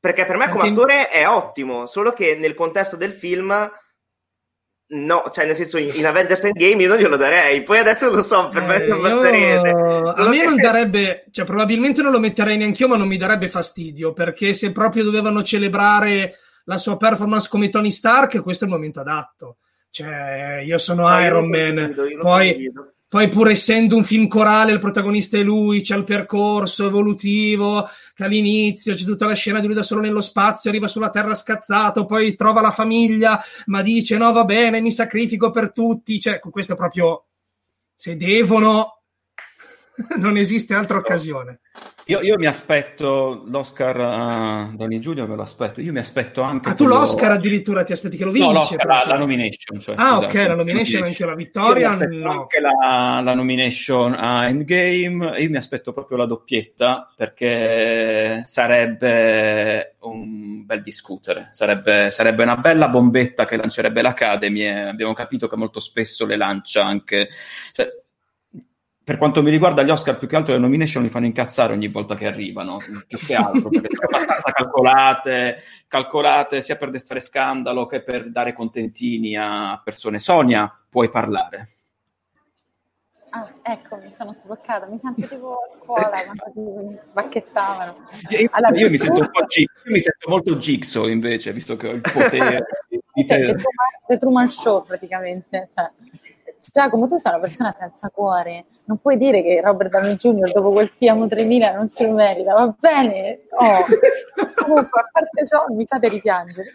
Perché 0.00 0.24
per 0.24 0.36
me 0.36 0.48
come 0.48 0.68
Anche- 0.68 0.80
attore 0.80 1.08
è 1.08 1.28
ottimo, 1.28 1.86
solo 1.86 2.12
che 2.12 2.36
nel 2.36 2.54
contesto 2.54 2.96
del 2.96 3.12
film 3.12 3.68
no, 4.90 5.24
cioè 5.32 5.44
nel 5.44 5.54
senso 5.56 5.76
in, 5.76 6.06
Avengers 6.06 6.44
Endgame 6.44 6.82
io 6.82 6.88
non 6.88 6.98
glielo 6.98 7.16
darei. 7.16 7.62
Poi 7.62 7.78
adesso 7.78 8.10
lo 8.14 8.22
so, 8.22 8.48
per 8.48 8.62
me 8.62 8.76
Eh, 8.82 8.86
non 8.86 8.98
io- 8.98 9.02
batterete. 9.16 9.68
A 9.70 10.14
Solo 10.14 10.28
me 10.30 10.38
che- 10.38 10.44
non 10.44 10.56
darebbe, 10.56 11.24
cioè 11.30 11.44
probabilmente 11.44 12.00
non 12.02 12.12
lo 12.12 12.20
metterei 12.20 12.56
neanche 12.56 12.82
io, 12.82 12.88
ma 12.88 12.96
non 12.96 13.08
mi 13.08 13.16
darebbe 13.16 13.48
fastidio 13.48 14.12
perché 14.12 14.54
se 14.54 14.72
proprio 14.72 15.04
dovevano 15.04 15.42
celebrare 15.42 16.36
la 16.64 16.76
sua 16.78 16.96
performance 16.96 17.48
come 17.48 17.68
Tony 17.68 17.90
Stark, 17.90 18.42
questo 18.42 18.64
è 18.64 18.66
il 18.68 18.72
momento 18.74 19.00
adatto. 19.00 19.56
Cioè, 19.90 20.60
io 20.64 20.78
sono 20.78 21.08
No, 21.08 21.18
io 21.18 21.26
Iron 21.26 21.48
non 21.48 21.50
Man, 21.50 21.74
condivido, 21.74 22.04
io 22.06 22.14
non 22.16 22.22
poi, 22.24 22.48
condivido. 22.50 22.92
Poi 23.08 23.28
pur 23.28 23.48
essendo 23.48 23.96
un 23.96 24.04
film 24.04 24.28
corale, 24.28 24.72
il 24.72 24.78
protagonista 24.78 25.38
è 25.38 25.42
lui, 25.42 25.80
c'è 25.80 25.96
il 25.96 26.04
percorso 26.04 26.86
evolutivo, 26.86 27.88
che 28.14 28.24
all'inizio 28.24 28.94
c'è 28.94 29.04
tutta 29.04 29.26
la 29.26 29.34
scena 29.34 29.60
di 29.60 29.66
lui 29.66 29.74
da 29.74 29.82
solo 29.82 30.02
nello 30.02 30.20
spazio, 30.20 30.68
arriva 30.68 30.88
sulla 30.88 31.08
Terra 31.08 31.34
scazzato, 31.34 32.04
poi 32.04 32.34
trova 32.34 32.60
la 32.60 32.70
famiglia, 32.70 33.42
ma 33.66 33.80
dice 33.80 34.18
no 34.18 34.30
va 34.32 34.44
bene, 34.44 34.82
mi 34.82 34.92
sacrifico 34.92 35.50
per 35.50 35.72
tutti, 35.72 36.20
cioè 36.20 36.38
questo 36.38 36.74
è 36.74 36.76
proprio 36.76 37.24
se 37.94 38.16
devono 38.16 39.00
non 40.18 40.36
esiste 40.36 40.74
altra 40.74 40.98
occasione. 40.98 41.60
Io, 42.10 42.22
io 42.22 42.38
mi 42.38 42.46
aspetto 42.46 43.42
l'Oscar 43.44 44.00
a 44.00 44.70
Downey 44.74 44.98
Jr., 44.98 45.28
me 45.28 45.36
lo 45.36 45.42
aspetto. 45.42 45.82
Io 45.82 45.92
mi 45.92 45.98
aspetto 45.98 46.40
anche 46.40 46.70
Ah, 46.70 46.74
tu 46.74 46.86
l'Oscar 46.86 47.32
addirittura 47.32 47.82
ti 47.82 47.92
aspetti 47.92 48.16
che 48.16 48.24
lo 48.24 48.30
vince? 48.30 48.46
No, 48.48 48.54
l'Oscar, 48.54 48.86
la, 48.86 49.04
la 49.06 49.18
nomination. 49.18 49.78
Cioè, 49.78 49.94
Ah, 49.98 50.16
scusate, 50.16 50.38
ok, 50.38 50.46
la 50.48 50.54
nomination, 50.54 51.02
anche 51.02 51.24
la 51.26 51.34
vittoria. 51.34 51.94
No. 51.96 52.30
anche 52.30 52.60
la, 52.60 53.20
la 53.22 53.34
nomination 53.34 54.14
a 54.14 54.46
Endgame. 54.48 55.38
Io 55.38 55.50
mi 55.50 55.56
aspetto 55.58 55.92
proprio 55.92 56.16
la 56.16 56.24
doppietta 56.24 57.12
perché 57.14 58.42
sarebbe 58.46 59.96
un 60.00 60.64
bel 60.64 60.80
discutere. 60.80 61.50
Sarebbe, 61.52 62.10
sarebbe 62.10 62.42
una 62.42 62.56
bella 62.56 62.88
bombetta 62.88 63.44
che 63.44 63.56
lancerebbe 63.58 64.00
l'Academy. 64.00 64.62
E 64.62 64.70
abbiamo 64.70 65.12
capito 65.12 65.46
che 65.46 65.56
molto 65.56 65.78
spesso 65.78 66.24
le 66.24 66.36
lancia 66.36 66.86
anche. 66.86 67.28
Cioè, 67.72 67.86
per 69.08 69.16
quanto 69.16 69.42
mi 69.42 69.50
riguarda 69.50 69.82
gli 69.82 69.88
Oscar 69.88 70.18
più 70.18 70.28
che 70.28 70.36
altro 70.36 70.52
le 70.52 70.60
nomination 70.60 71.02
mi 71.02 71.08
fanno 71.08 71.24
incazzare 71.24 71.72
ogni 71.72 71.88
volta 71.88 72.14
che 72.14 72.26
arrivano, 72.26 72.76
più 73.06 73.16
che 73.16 73.34
altro, 73.34 73.70
perché 73.70 73.94
sono 73.94 74.06
abbastanza 74.06 74.52
calcolate, 74.52 75.62
calcolate 75.88 76.60
sia 76.60 76.76
per 76.76 76.90
destare 76.90 77.20
scandalo 77.20 77.86
che 77.86 78.02
per 78.02 78.30
dare 78.30 78.52
contentini 78.52 79.34
a 79.34 79.80
persone. 79.82 80.18
Sonia, 80.18 80.70
puoi 80.90 81.08
parlare. 81.08 81.68
Ah, 83.30 83.50
ecco, 83.62 83.96
mi 83.96 84.12
sono 84.12 84.34
sbloccata, 84.34 84.84
mi 84.84 84.98
sento 84.98 85.26
tipo 85.26 85.54
a 85.54 85.72
scuola 85.74 86.10
quando 86.36 86.82
mi 86.82 86.98
bacchettavano. 87.10 87.96
Allora, 88.50 88.78
io, 88.78 88.90
mi 88.90 88.98
sento 88.98 89.22
io, 89.22 89.66
mi 89.84 90.00
sento 90.00 90.28
molto 90.28 90.56
Jigsaw 90.56 91.06
invece, 91.06 91.54
visto 91.54 91.76
che 91.76 91.88
ho 91.88 91.92
il 91.92 92.02
potere 92.02 92.62
di 93.14 93.24
te. 93.24 93.56
The 94.06 94.18
Truman 94.18 94.50
Show 94.50 94.84
praticamente, 94.84 95.66
cioè 95.74 95.90
Giacomo, 96.70 97.06
tu 97.06 97.16
sei 97.16 97.32
una 97.32 97.40
persona 97.40 97.72
senza 97.72 98.10
cuore, 98.10 98.66
non 98.84 98.98
puoi 98.98 99.16
dire 99.16 99.42
che 99.42 99.60
Robert 99.60 99.90
Downey 99.90 100.16
Jr. 100.16 100.52
dopo 100.52 100.72
quel 100.72 100.94
Ti 100.96 101.08
amo 101.08 101.28
3000 101.28 101.72
non 101.72 101.88
se 101.88 102.06
lo 102.06 102.12
merita, 102.12 102.54
va 102.54 102.74
bene? 102.78 103.40
Oh. 103.50 103.84
Comunque, 104.64 105.00
a 105.00 105.08
parte 105.12 105.46
ciò, 105.46 105.66
mi 105.68 105.86
fate 105.86 106.08
ripiangere. 106.08 106.68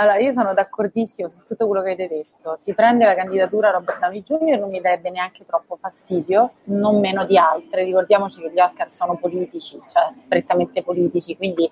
Allora, 0.00 0.18
io 0.18 0.30
sono 0.32 0.54
d'accordissimo 0.54 1.28
su 1.28 1.42
tutto 1.42 1.66
quello 1.66 1.82
che 1.82 1.92
avete 1.92 2.14
detto. 2.14 2.54
Si 2.54 2.72
prende 2.72 3.04
la 3.04 3.16
candidatura 3.16 3.70
Robert 3.70 3.98
Downey 3.98 4.22
Jr. 4.22 4.58
non 4.58 4.70
mi 4.70 4.80
darebbe 4.80 5.10
neanche 5.10 5.44
troppo 5.44 5.76
fastidio, 5.80 6.52
non 6.64 7.00
meno 7.00 7.24
di 7.24 7.36
altre. 7.36 7.82
Ricordiamoci 7.82 8.40
che 8.40 8.52
gli 8.52 8.60
Oscar 8.60 8.88
sono 8.88 9.16
politici, 9.16 9.80
cioè 9.92 10.12
prettamente 10.28 10.84
politici, 10.84 11.36
quindi 11.36 11.68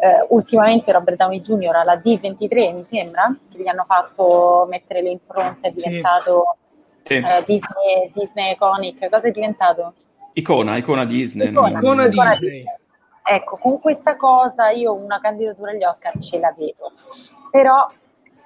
eh, 0.00 0.26
ultimamente 0.30 0.90
Robert 0.90 1.16
Downey 1.16 1.40
Jr. 1.40 1.76
alla 1.76 1.94
D23 1.94 2.74
mi 2.74 2.84
sembra 2.84 3.32
che 3.48 3.62
gli 3.62 3.68
hanno 3.68 3.84
fatto 3.86 4.66
mettere 4.68 5.02
le 5.02 5.10
impronte, 5.10 5.68
è 5.68 5.70
diventato 5.70 6.56
sì. 7.14 7.22
eh, 7.24 7.44
Disney, 7.44 8.10
Disney 8.12 8.52
Iconic, 8.52 9.08
cosa 9.08 9.28
è 9.28 9.30
diventato? 9.30 9.94
Icona, 10.34 10.76
icona 10.76 11.04
Disney. 11.04 11.48
Icona, 11.48 11.78
icona 11.78 12.06
Disney. 12.06 12.28
Disney. 12.28 12.64
Ecco, 13.22 13.58
con 13.58 13.80
questa 13.80 14.16
cosa 14.16 14.70
io 14.70 14.94
una 14.94 15.20
candidatura 15.20 15.72
agli 15.72 15.84
Oscar 15.84 16.18
ce 16.18 16.38
la 16.38 16.54
vedo, 16.56 16.92
però 17.50 17.88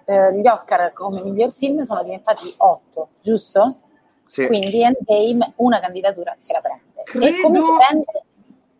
eh, 0.06 0.34
gli 0.38 0.46
Oscar 0.46 0.92
come 0.92 1.22
miglior 1.22 1.52
film 1.52 1.82
sono 1.82 2.02
diventati 2.02 2.52
otto, 2.58 3.08
giusto? 3.20 3.80
Sì. 4.26 4.46
Quindi 4.46 4.82
Endgame 4.82 5.52
una 5.56 5.80
candidatura 5.80 6.34
se 6.34 6.52
la 6.52 6.60
prende. 6.60 7.02
Credo... 7.04 7.26
E 7.26 7.40
come 7.40 7.60
prende 7.78 8.24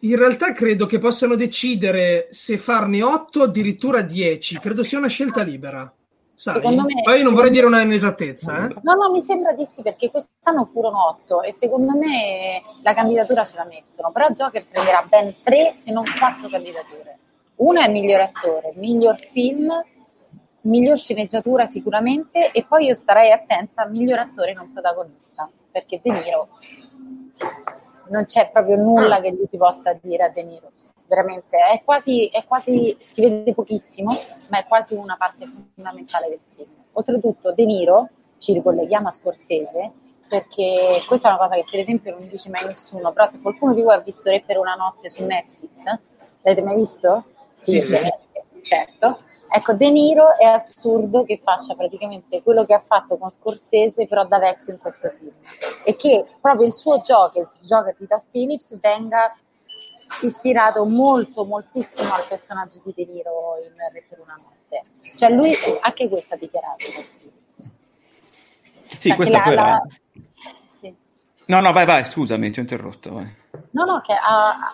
in 0.00 0.16
realtà 0.16 0.52
credo 0.52 0.84
che 0.84 0.98
possano 0.98 1.34
decidere 1.34 2.28
se 2.30 2.58
farne 2.58 3.02
otto 3.02 3.42
addirittura 3.42 4.02
dieci. 4.02 4.58
Credo 4.58 4.82
sia 4.82 4.98
una 4.98 5.08
scelta 5.08 5.42
libera. 5.42 5.90
Sai? 6.34 6.60
Me, 6.60 7.02
Poi 7.02 7.22
non 7.22 7.32
vorrei 7.32 7.50
dire 7.50 7.66
una 7.66 7.80
inesattezza. 7.80 8.66
Eh? 8.66 8.74
No, 8.82 8.94
no, 8.94 9.10
mi 9.10 9.20
sembra 9.20 9.52
di 9.52 9.64
sì, 9.64 9.82
perché 9.82 10.10
quest'anno 10.10 10.64
furono 10.64 11.08
otto 11.08 11.42
e 11.42 11.52
secondo 11.52 11.96
me 11.96 12.62
la 12.82 12.92
candidatura 12.92 13.44
ce 13.44 13.56
la 13.56 13.64
mettono. 13.64 14.10
Però 14.10 14.28
Joker 14.30 14.66
prenderà 14.66 15.04
ben 15.08 15.36
tre, 15.42 15.72
se 15.76 15.92
non 15.92 16.04
quattro 16.18 16.48
candidature. 16.48 17.18
Una 17.56 17.84
è 17.84 17.90
miglior 17.90 18.20
attore, 18.20 18.72
miglior 18.74 19.16
film, 19.18 19.72
miglior 20.62 20.98
sceneggiatura 20.98 21.66
sicuramente 21.66 22.50
e 22.50 22.64
poi 22.64 22.86
io 22.86 22.94
starei 22.94 23.30
attenta 23.30 23.82
a 23.82 23.88
miglior 23.88 24.18
attore 24.18 24.52
non 24.54 24.72
protagonista, 24.72 25.48
perché 25.70 26.00
De 26.02 26.10
Niro 26.10 26.48
non 28.08 28.24
c'è 28.26 28.50
proprio 28.50 28.76
nulla 28.76 29.20
che 29.20 29.32
gli 29.32 29.44
si 29.48 29.56
possa 29.56 29.96
dire 30.00 30.24
a 30.24 30.28
De 30.30 30.42
Niro 30.42 30.72
veramente 31.06 31.56
è 31.56 31.82
quasi, 31.84 32.26
è 32.26 32.44
quasi, 32.46 32.96
si 33.04 33.22
vede 33.22 33.54
pochissimo, 33.54 34.10
ma 34.48 34.58
è 34.58 34.66
quasi 34.66 34.94
una 34.94 35.16
parte 35.16 35.46
fondamentale 35.46 36.28
del 36.28 36.40
film. 36.54 36.68
Oltretutto 36.92 37.52
De 37.52 37.64
Niro, 37.64 38.08
ci 38.38 38.52
ricolleghiamo 38.52 39.08
a 39.08 39.10
Scorsese, 39.10 39.92
perché 40.28 41.02
questa 41.06 41.28
è 41.28 41.32
una 41.32 41.40
cosa 41.40 41.54
che 41.56 41.64
per 41.70 41.80
esempio 41.80 42.12
non 42.12 42.28
dice 42.28 42.48
mai 42.48 42.66
nessuno, 42.66 43.12
però 43.12 43.26
se 43.26 43.40
qualcuno 43.40 43.74
di 43.74 43.82
voi 43.82 43.94
ha 43.94 44.00
visto 44.00 44.28
Re 44.28 44.42
per 44.44 44.58
una 44.58 44.74
notte 44.74 45.10
su 45.10 45.24
Netflix, 45.24 45.84
l'avete 46.42 46.62
mai 46.62 46.76
visto? 46.76 47.24
Sì, 47.52 47.80
sì, 47.80 47.96
sì. 47.96 48.10
certo. 48.62 49.20
Ecco, 49.48 49.74
De 49.74 49.88
Niro 49.90 50.36
è 50.36 50.46
assurdo 50.46 51.22
che 51.22 51.40
faccia 51.42 51.74
praticamente 51.74 52.42
quello 52.42 52.64
che 52.64 52.74
ha 52.74 52.82
fatto 52.84 53.16
con 53.16 53.30
Scorsese, 53.30 54.06
però 54.06 54.26
da 54.26 54.38
vecchio 54.38 54.72
in 54.72 54.80
questo 54.80 55.10
film. 55.10 55.32
E 55.84 55.94
che 55.94 56.24
proprio 56.40 56.66
il 56.66 56.72
suo 56.72 56.98
Joker, 56.98 57.42
il 57.42 57.66
Joker 57.66 57.94
di 57.96 58.06
Todd 58.08 58.20
Phillips, 58.32 58.76
venga 58.80 59.32
ispirato 60.22 60.84
molto, 60.84 61.44
moltissimo 61.44 62.12
al 62.12 62.26
personaggio 62.28 62.80
di 62.84 62.92
De 62.94 63.12
Niro 63.12 63.56
in 63.62 63.74
Re 63.92 64.04
per 64.08 64.20
una 64.20 64.38
notte. 64.40 64.84
Cioè 65.16 65.30
lui 65.30 65.54
anche 65.80 66.08
questo 66.08 66.34
ha 66.34 66.36
dichiarato. 66.36 66.84
Sì, 68.86 69.08
cioè 69.08 69.16
questa 69.16 69.40
poi 69.42 69.54
la, 69.54 69.62
la... 69.62 69.82
Sì. 70.66 70.94
No, 71.46 71.60
no, 71.60 71.72
vai, 71.72 71.84
vai, 71.84 72.04
scusami, 72.04 72.50
ti 72.50 72.58
ho 72.58 72.62
interrotto. 72.62 73.12
Vai. 73.12 73.34
No, 73.70 73.84
no, 73.84 74.00
che 74.00 74.14
ha, 74.14 74.72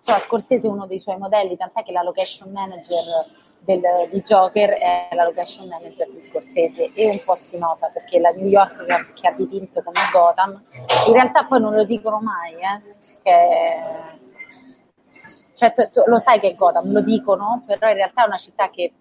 cioè, 0.00 0.20
Scorsese 0.20 0.66
è 0.66 0.70
uno 0.70 0.86
dei 0.86 0.98
suoi 0.98 1.18
modelli, 1.18 1.56
tant'è 1.56 1.82
che 1.82 1.92
la 1.92 2.02
location 2.02 2.50
manager 2.50 3.26
del, 3.60 3.80
di 4.10 4.22
Joker 4.22 4.70
è 4.70 5.08
la 5.12 5.24
location 5.24 5.68
manager 5.68 6.08
di 6.10 6.20
Scorsese 6.20 6.92
e 6.94 7.10
un 7.10 7.22
po' 7.24 7.34
si 7.34 7.58
nota 7.58 7.88
perché 7.88 8.18
la 8.18 8.30
New 8.30 8.46
York 8.46 8.84
che 8.84 8.92
ha, 8.92 9.06
che 9.14 9.28
ha 9.28 9.32
dipinto 9.32 9.82
come 9.82 10.00
Gotham, 10.12 10.62
in 11.06 11.12
realtà 11.12 11.44
poi 11.44 11.60
non 11.60 11.74
lo 11.74 11.84
dicono 11.84 12.20
mai, 12.20 12.54
eh, 12.54 12.82
che 13.22 14.20
cioè, 15.62 15.72
tu, 15.72 15.88
tu, 15.92 16.02
lo 16.06 16.18
sai 16.18 16.40
che 16.40 16.48
è 16.48 16.54
Gotham, 16.56 16.90
lo 16.90 17.02
dicono, 17.02 17.62
però 17.64 17.88
in 17.88 17.94
realtà 17.94 18.24
è 18.24 18.26
una 18.26 18.38
città 18.38 18.68
che 18.70 18.92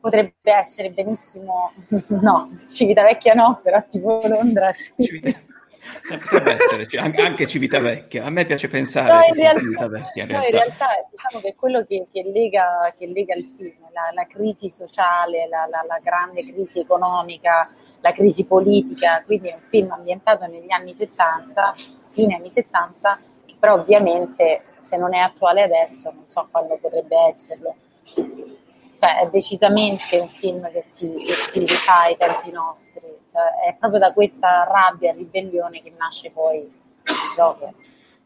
potrebbe 0.00 0.34
essere 0.42 0.90
benissimo, 0.90 1.72
no, 2.20 2.50
Civitavecchia 2.68 3.34
no, 3.34 3.60
però 3.62 3.82
tipo 3.88 4.20
Londra 4.26 4.72
Civita... 4.72 5.28
Eh, 5.28 6.18
potrebbe 6.18 6.56
essere 6.60 6.86
cioè, 6.88 7.08
anche 7.20 7.46
Civitavecchia, 7.46 8.24
a 8.24 8.30
me 8.30 8.44
piace 8.44 8.66
pensare 8.66 9.12
no, 9.12 9.24
in 9.24 9.34
realtà, 9.34 9.60
Civitavecchia. 9.60 10.22
In, 10.24 10.30
no, 10.30 10.42
in 10.42 10.50
realtà. 10.50 10.86
diciamo 11.10 11.42
che 11.42 11.54
quello 11.54 11.84
che, 11.84 12.06
che, 12.10 12.22
lega, 12.24 12.92
che 12.98 13.06
lega, 13.06 13.34
il 13.34 13.54
film, 13.56 13.88
la, 13.92 14.10
la 14.12 14.26
crisi 14.26 14.68
sociale, 14.68 15.46
la, 15.48 15.68
la, 15.70 15.84
la 15.86 16.00
grande 16.02 16.44
crisi 16.44 16.80
economica, 16.80 17.70
la 18.00 18.10
crisi 18.12 18.46
politica, 18.46 19.22
quindi 19.24 19.48
è 19.48 19.54
un 19.54 19.68
film 19.68 19.92
ambientato 19.92 20.46
negli 20.46 20.72
anni 20.72 20.92
70, 20.92 21.74
fine 22.08 22.34
anni 22.34 22.50
70, 22.50 23.20
però 23.66 23.80
ovviamente 23.80 24.62
se 24.78 24.96
non 24.96 25.12
è 25.12 25.18
attuale 25.18 25.62
adesso 25.62 26.12
non 26.14 26.22
so 26.28 26.46
quando 26.52 26.78
potrebbe 26.80 27.16
esserlo. 27.26 27.74
Cioè 28.04 29.22
è 29.22 29.28
decisamente 29.28 30.18
un 30.18 30.28
film 30.28 30.70
che 30.70 30.82
si, 30.82 31.12
che 31.26 31.32
si 31.32 31.58
rifà 31.58 32.02
ai 32.02 32.16
tempi 32.16 32.52
nostri, 32.52 33.00
cioè, 33.32 33.68
è 33.68 33.74
proprio 33.76 33.98
da 33.98 34.12
questa 34.12 34.62
rabbia 34.64 35.10
e 35.10 35.14
ribellione 35.14 35.82
che 35.82 35.92
nasce 35.98 36.30
poi 36.30 36.72
Joker. 37.34 37.72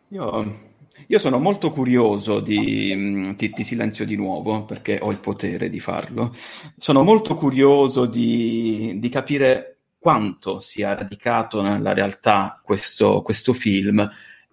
Io 0.09 0.69
io 1.07 1.19
sono 1.19 1.39
molto 1.39 1.71
curioso 1.73 2.41
di. 2.41 3.35
Ti, 3.39 3.51
ti, 3.51 3.65
silenzio 3.65 4.05
di 4.05 4.17
nuovo 4.17 4.67
perché 4.67 4.99
ho 5.01 5.11
il 5.11 5.19
potere 5.19 5.71
di 5.71 5.81
farlo. 5.81 6.35
Sono 6.77 7.03
molto 7.03 7.35
curioso 7.35 8.05
di, 8.05 8.99
di 8.99 9.09
capire 9.09 9.79
quanto 9.99 10.61
sia 10.61 10.95
radicato 10.95 11.63
nella 11.63 11.95
realtà 11.95 12.61
questo, 12.63 13.23
questo 13.23 13.55
film 13.55 14.07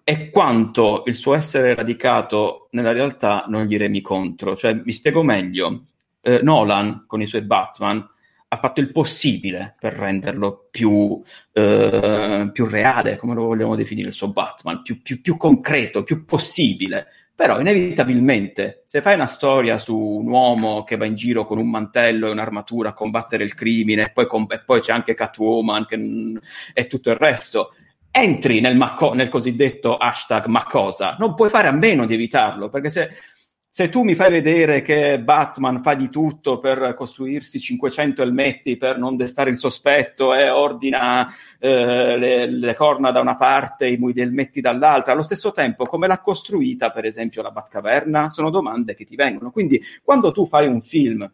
e 0.08 0.30
quanto 0.30 1.02
il 1.04 1.14
suo 1.14 1.34
essere 1.34 1.74
radicato 1.74 2.68
nella 2.70 2.92
realtà 2.92 3.44
non 3.46 3.66
gli 3.66 3.76
remi 3.76 4.00
contro. 4.00 4.56
Cioè, 4.56 4.80
mi 4.82 4.92
spiego 4.92 5.22
meglio. 5.22 5.82
Eh, 6.22 6.40
Nolan, 6.42 7.04
con 7.06 7.20
i 7.20 7.26
suoi 7.26 7.42
Batman, 7.42 8.08
ha 8.48 8.56
fatto 8.56 8.80
il 8.80 8.90
possibile 8.90 9.76
per 9.78 9.92
renderlo 9.92 10.68
più, 10.70 11.22
eh, 11.52 12.48
più 12.50 12.64
reale, 12.64 13.18
come 13.18 13.34
lo 13.34 13.44
vogliamo 13.44 13.76
definire 13.76 14.08
il 14.08 14.14
suo 14.14 14.28
Batman, 14.32 14.80
più, 14.80 15.02
più, 15.02 15.20
più 15.20 15.36
concreto, 15.36 16.04
più 16.04 16.24
possibile. 16.24 17.08
Però 17.34 17.60
inevitabilmente, 17.60 18.84
se 18.86 19.02
fai 19.02 19.12
una 19.12 19.26
storia 19.26 19.76
su 19.76 19.94
un 19.94 20.26
uomo 20.26 20.84
che 20.84 20.96
va 20.96 21.04
in 21.04 21.16
giro 21.16 21.44
con 21.44 21.58
un 21.58 21.68
mantello 21.68 22.28
e 22.28 22.30
un'armatura 22.30 22.88
a 22.88 22.94
combattere 22.94 23.44
il 23.44 23.52
crimine, 23.52 24.04
e 24.04 24.10
poi, 24.10 24.26
com- 24.26 24.46
e 24.48 24.62
poi 24.64 24.80
c'è 24.80 24.92
anche 24.92 25.12
Catwoman 25.12 25.84
che, 25.84 26.40
e 26.72 26.86
tutto 26.86 27.10
il 27.10 27.16
resto, 27.16 27.74
entri 28.10 28.60
nel, 28.60 28.76
macco- 28.76 29.14
nel 29.14 29.28
cosiddetto 29.28 29.96
hashtag 29.96 30.46
Macosa, 30.46 31.16
non 31.18 31.34
puoi 31.34 31.50
fare 31.50 31.68
a 31.68 31.72
meno 31.72 32.04
di 32.04 32.14
evitarlo, 32.14 32.68
perché 32.68 32.90
se, 32.90 33.10
se, 33.70 33.88
tu 33.88 34.02
mi 34.02 34.14
fai 34.14 34.30
vedere 34.30 34.82
che 34.82 35.20
Batman 35.20 35.82
fa 35.82 35.94
di 35.94 36.08
tutto 36.08 36.58
per 36.58 36.94
costruirsi 36.96 37.60
500 37.60 38.22
elmetti 38.22 38.76
per 38.76 38.98
non 38.98 39.16
destare 39.16 39.50
il 39.50 39.56
sospetto 39.56 40.34
e 40.34 40.48
ordina 40.50 41.32
eh, 41.58 42.16
le, 42.16 42.46
le, 42.46 42.74
corna 42.74 43.10
da 43.10 43.20
una 43.20 43.36
parte 43.36 43.86
e 43.86 43.92
i 43.92 44.12
elmetti 44.20 44.60
dall'altra, 44.60 45.12
allo 45.12 45.22
stesso 45.22 45.52
tempo 45.52 45.84
come 45.84 46.06
l'ha 46.06 46.20
costruita 46.20 46.90
per 46.90 47.04
esempio 47.04 47.42
la 47.42 47.50
Batcaverna, 47.50 48.30
sono 48.30 48.50
domande 48.50 48.94
che 48.94 49.04
ti 49.04 49.16
vengono. 49.16 49.50
Quindi 49.50 49.80
quando 50.02 50.32
tu 50.32 50.46
fai 50.46 50.66
un 50.66 50.80
film 50.82 51.30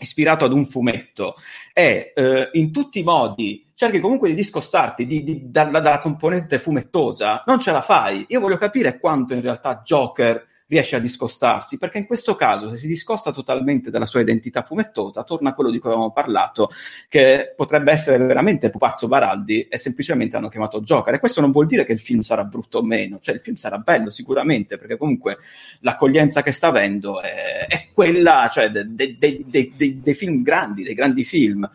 ispirato 0.00 0.44
ad 0.44 0.52
un 0.52 0.66
fumetto 0.66 1.36
e 1.72 2.12
eh, 2.14 2.50
in 2.52 2.72
tutti 2.72 2.98
i 2.98 3.04
modi 3.04 3.70
cerchi 3.74 4.00
comunque 4.00 4.28
di 4.28 4.34
discostarti 4.34 5.06
di, 5.06 5.22
di, 5.22 5.50
dalla, 5.50 5.80
dalla, 5.80 6.00
componente 6.00 6.58
fumettosa, 6.58 7.44
non 7.46 7.60
ce 7.60 7.72
la 7.72 7.80
fai. 7.80 8.26
Io 8.28 8.40
voglio 8.40 8.58
capire 8.58 8.98
quanto 8.98 9.32
in 9.32 9.40
realtà 9.40 9.80
Joker 9.82 10.48
riesce 10.70 10.94
a 10.94 11.00
discostarsi, 11.00 11.78
perché 11.78 11.98
in 11.98 12.06
questo 12.06 12.36
caso 12.36 12.70
se 12.70 12.76
si 12.76 12.86
discosta 12.86 13.32
totalmente 13.32 13.90
dalla 13.90 14.06
sua 14.06 14.20
identità 14.20 14.62
fumettosa, 14.62 15.24
torna 15.24 15.50
a 15.50 15.54
quello 15.54 15.68
di 15.68 15.80
cui 15.80 15.90
avevamo 15.90 16.12
parlato, 16.12 16.70
che 17.08 17.52
potrebbe 17.56 17.90
essere 17.90 18.24
veramente 18.24 18.70
Pupazzo 18.70 19.08
Baraldi 19.08 19.66
e 19.66 19.76
semplicemente 19.76 20.36
hanno 20.36 20.48
chiamato 20.48 20.80
Joker. 20.80 21.14
E 21.14 21.18
questo 21.18 21.40
non 21.40 21.50
vuol 21.50 21.66
dire 21.66 21.84
che 21.84 21.92
il 21.92 21.98
film 21.98 22.20
sarà 22.20 22.44
brutto 22.44 22.78
o 22.78 22.82
meno, 22.84 23.18
cioè 23.18 23.34
il 23.34 23.40
film 23.40 23.56
sarà 23.56 23.78
bello 23.78 24.10
sicuramente, 24.10 24.78
perché 24.78 24.96
comunque 24.96 25.38
l'accoglienza 25.80 26.42
che 26.42 26.52
sta 26.52 26.68
avendo 26.68 27.20
è, 27.20 27.66
è 27.66 27.88
quella 27.92 28.48
cioè, 28.52 28.70
dei 28.70 29.16
de, 29.18 29.44
de, 29.44 30.00
de, 30.00 30.14
film 30.14 30.42
grandi, 30.42 30.84
dei 30.84 30.94
grandi 30.94 31.24
film. 31.24 31.68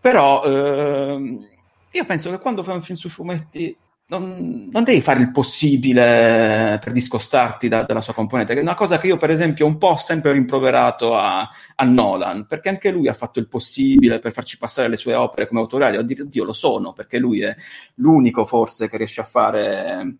Però 0.00 0.44
ehm, 0.44 1.44
io 1.90 2.04
penso 2.04 2.30
che 2.30 2.38
quando 2.38 2.62
fai 2.62 2.76
un 2.76 2.82
film 2.82 2.96
sui 2.96 3.10
fumetti 3.10 3.76
non, 4.08 4.68
non, 4.70 4.84
devi 4.84 5.00
fare 5.00 5.20
il 5.20 5.32
possibile 5.32 6.78
per 6.80 6.92
discostarti 6.92 7.66
da, 7.66 7.82
dalla 7.82 8.00
sua 8.00 8.14
componente, 8.14 8.52
che 8.52 8.60
è 8.60 8.62
una 8.62 8.74
cosa 8.74 8.98
che 8.98 9.08
io, 9.08 9.16
per 9.16 9.30
esempio, 9.30 9.66
un 9.66 9.78
po' 9.78 9.88
ho 9.88 9.96
sempre 9.96 10.30
rimproverato 10.30 11.16
a, 11.16 11.48
a, 11.74 11.84
Nolan, 11.84 12.46
perché 12.46 12.68
anche 12.68 12.90
lui 12.90 13.08
ha 13.08 13.14
fatto 13.14 13.40
il 13.40 13.48
possibile 13.48 14.20
per 14.20 14.32
farci 14.32 14.58
passare 14.58 14.88
le 14.88 14.96
sue 14.96 15.14
opere 15.14 15.48
come 15.48 15.58
autorali. 15.60 15.96
Oddio, 15.96 16.44
lo 16.44 16.52
sono, 16.52 16.92
perché 16.92 17.18
lui 17.18 17.42
è 17.42 17.54
l'unico 17.96 18.44
forse 18.44 18.88
che 18.88 18.96
riesce 18.96 19.20
a 19.22 19.24
fare 19.24 20.18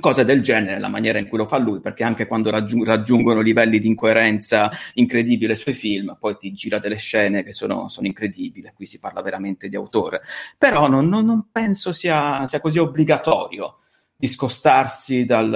cose 0.00 0.24
del 0.24 0.42
genere, 0.42 0.78
la 0.78 0.88
maniera 0.88 1.18
in 1.18 1.28
cui 1.28 1.38
lo 1.38 1.46
fa 1.46 1.58
lui, 1.58 1.80
perché 1.80 2.04
anche 2.04 2.26
quando 2.26 2.50
raggiung- 2.50 2.86
raggiungono 2.86 3.40
livelli 3.40 3.78
di 3.78 3.88
incoerenza 3.88 4.70
incredibili 4.94 5.52
i 5.52 5.56
suoi 5.56 5.74
film, 5.74 6.16
poi 6.18 6.36
ti 6.36 6.52
gira 6.52 6.78
delle 6.78 6.96
scene 6.96 7.42
che 7.42 7.52
sono, 7.52 7.88
sono 7.88 8.06
incredibili, 8.06 8.72
qui 8.74 8.86
si 8.86 8.98
parla 8.98 9.22
veramente 9.22 9.68
di 9.68 9.76
autore. 9.76 10.22
Però 10.56 10.88
non, 10.88 11.08
non, 11.08 11.24
non 11.24 11.48
penso 11.50 11.92
sia, 11.92 12.46
sia, 12.48 12.60
così 12.60 12.78
obbligatorio 12.78 13.78
discostarsi 14.16 15.24
dal, 15.24 15.48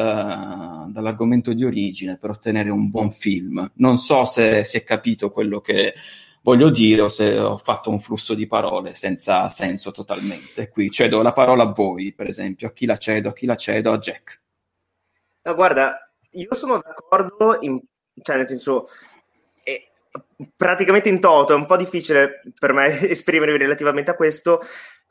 dall'argomento 0.88 1.52
di 1.52 1.64
origine 1.64 2.16
per 2.16 2.30
ottenere 2.30 2.70
un 2.70 2.90
buon 2.90 3.10
film. 3.10 3.70
Non 3.74 3.98
so 3.98 4.24
se 4.24 4.64
si 4.64 4.76
è 4.76 4.84
capito 4.84 5.32
quello 5.32 5.60
che 5.60 5.94
voglio 6.42 6.70
dire 6.70 7.02
o 7.02 7.08
se 7.08 7.38
ho 7.38 7.56
fatto 7.56 7.90
un 7.90 8.00
flusso 8.00 8.34
di 8.34 8.46
parole 8.46 8.94
senza 8.94 9.48
senso 9.48 9.90
totalmente. 9.92 10.68
Qui 10.68 10.90
cedo 10.90 11.22
la 11.22 11.32
parola 11.32 11.62
a 11.62 11.72
voi, 11.72 12.12
per 12.12 12.26
esempio, 12.26 12.68
a 12.68 12.72
chi 12.72 12.86
la 12.86 12.96
cedo, 12.96 13.30
a 13.30 13.32
chi 13.32 13.46
la 13.46 13.56
cedo, 13.56 13.92
a 13.92 13.98
Jack. 13.98 14.40
No, 15.42 15.54
guarda, 15.54 16.12
io 16.30 16.54
sono 16.54 16.80
d'accordo, 16.80 17.58
in, 17.60 17.80
cioè 18.20 18.36
nel 18.36 18.46
senso, 18.46 18.84
è 19.62 19.80
praticamente 20.54 21.08
in 21.08 21.20
toto, 21.20 21.52
è 21.52 21.56
un 21.56 21.66
po' 21.66 21.76
difficile 21.76 22.42
per 22.58 22.72
me 22.72 23.00
esprimermi 23.08 23.56
relativamente 23.56 24.10
a 24.10 24.16
questo. 24.16 24.60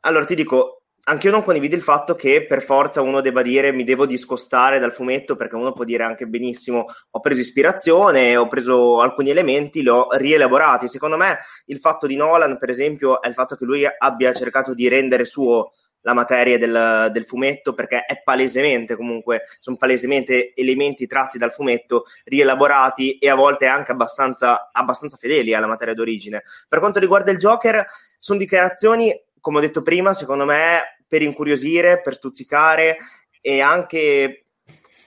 Allora 0.01 0.25
ti 0.25 0.35
dico, 0.35 0.80
anche 1.03 1.27
io 1.27 1.31
non 1.31 1.43
condivido 1.43 1.75
il 1.75 1.81
fatto 1.81 2.15
che 2.15 2.45
per 2.45 2.61
forza 2.61 3.01
uno 3.01 3.21
debba 3.21 3.41
dire 3.41 3.71
mi 3.71 3.83
devo 3.83 4.05
discostare 4.05 4.77
dal 4.77 4.93
fumetto, 4.93 5.35
perché 5.35 5.55
uno 5.55 5.71
può 5.71 5.83
dire 5.83 6.03
anche 6.03 6.27
benissimo 6.27 6.85
ho 7.11 7.19
preso 7.19 7.41
ispirazione, 7.41 8.35
ho 8.35 8.47
preso 8.47 9.01
alcuni 9.01 9.29
elementi, 9.29 9.81
li 9.81 9.89
ho 9.89 10.07
rielaborati. 10.11 10.87
Secondo 10.87 11.17
me 11.17 11.39
il 11.67 11.79
fatto 11.79 12.05
di 12.05 12.15
Nolan, 12.15 12.57
per 12.59 12.69
esempio, 12.69 13.21
è 13.21 13.27
il 13.27 13.33
fatto 13.33 13.55
che 13.55 13.65
lui 13.65 13.83
abbia 13.85 14.33
cercato 14.33 14.73
di 14.73 14.87
rendere 14.87 15.25
suo 15.25 15.71
la 16.01 16.13
materia 16.13 16.57
del, 16.57 17.09
del, 17.11 17.25
fumetto 17.25 17.73
perché 17.73 18.05
è 18.05 18.21
palesemente 18.23 18.95
comunque 18.95 19.43
sono 19.59 19.77
palesemente 19.77 20.53
elementi 20.55 21.05
tratti 21.05 21.37
dal 21.37 21.51
fumetto 21.51 22.05
rielaborati 22.25 23.19
e 23.19 23.29
a 23.29 23.35
volte 23.35 23.67
anche 23.67 23.91
abbastanza, 23.91 24.71
abbastanza 24.71 25.17
fedeli 25.17 25.53
alla 25.53 25.67
materia 25.67 25.93
d'origine 25.93 26.41
per 26.67 26.79
quanto 26.79 26.99
riguarda 26.99 27.29
il 27.29 27.37
Joker 27.37 27.85
sono 28.17 28.39
dichiarazioni 28.39 29.13
come 29.41 29.57
ho 29.57 29.61
detto 29.61 29.81
prima, 29.81 30.13
secondo 30.13 30.45
me 30.45 30.97
per 31.07 31.21
incuriosire, 31.21 31.99
per 31.99 32.13
stuzzicare 32.13 32.97
e 33.41 33.59
anche 33.59 34.45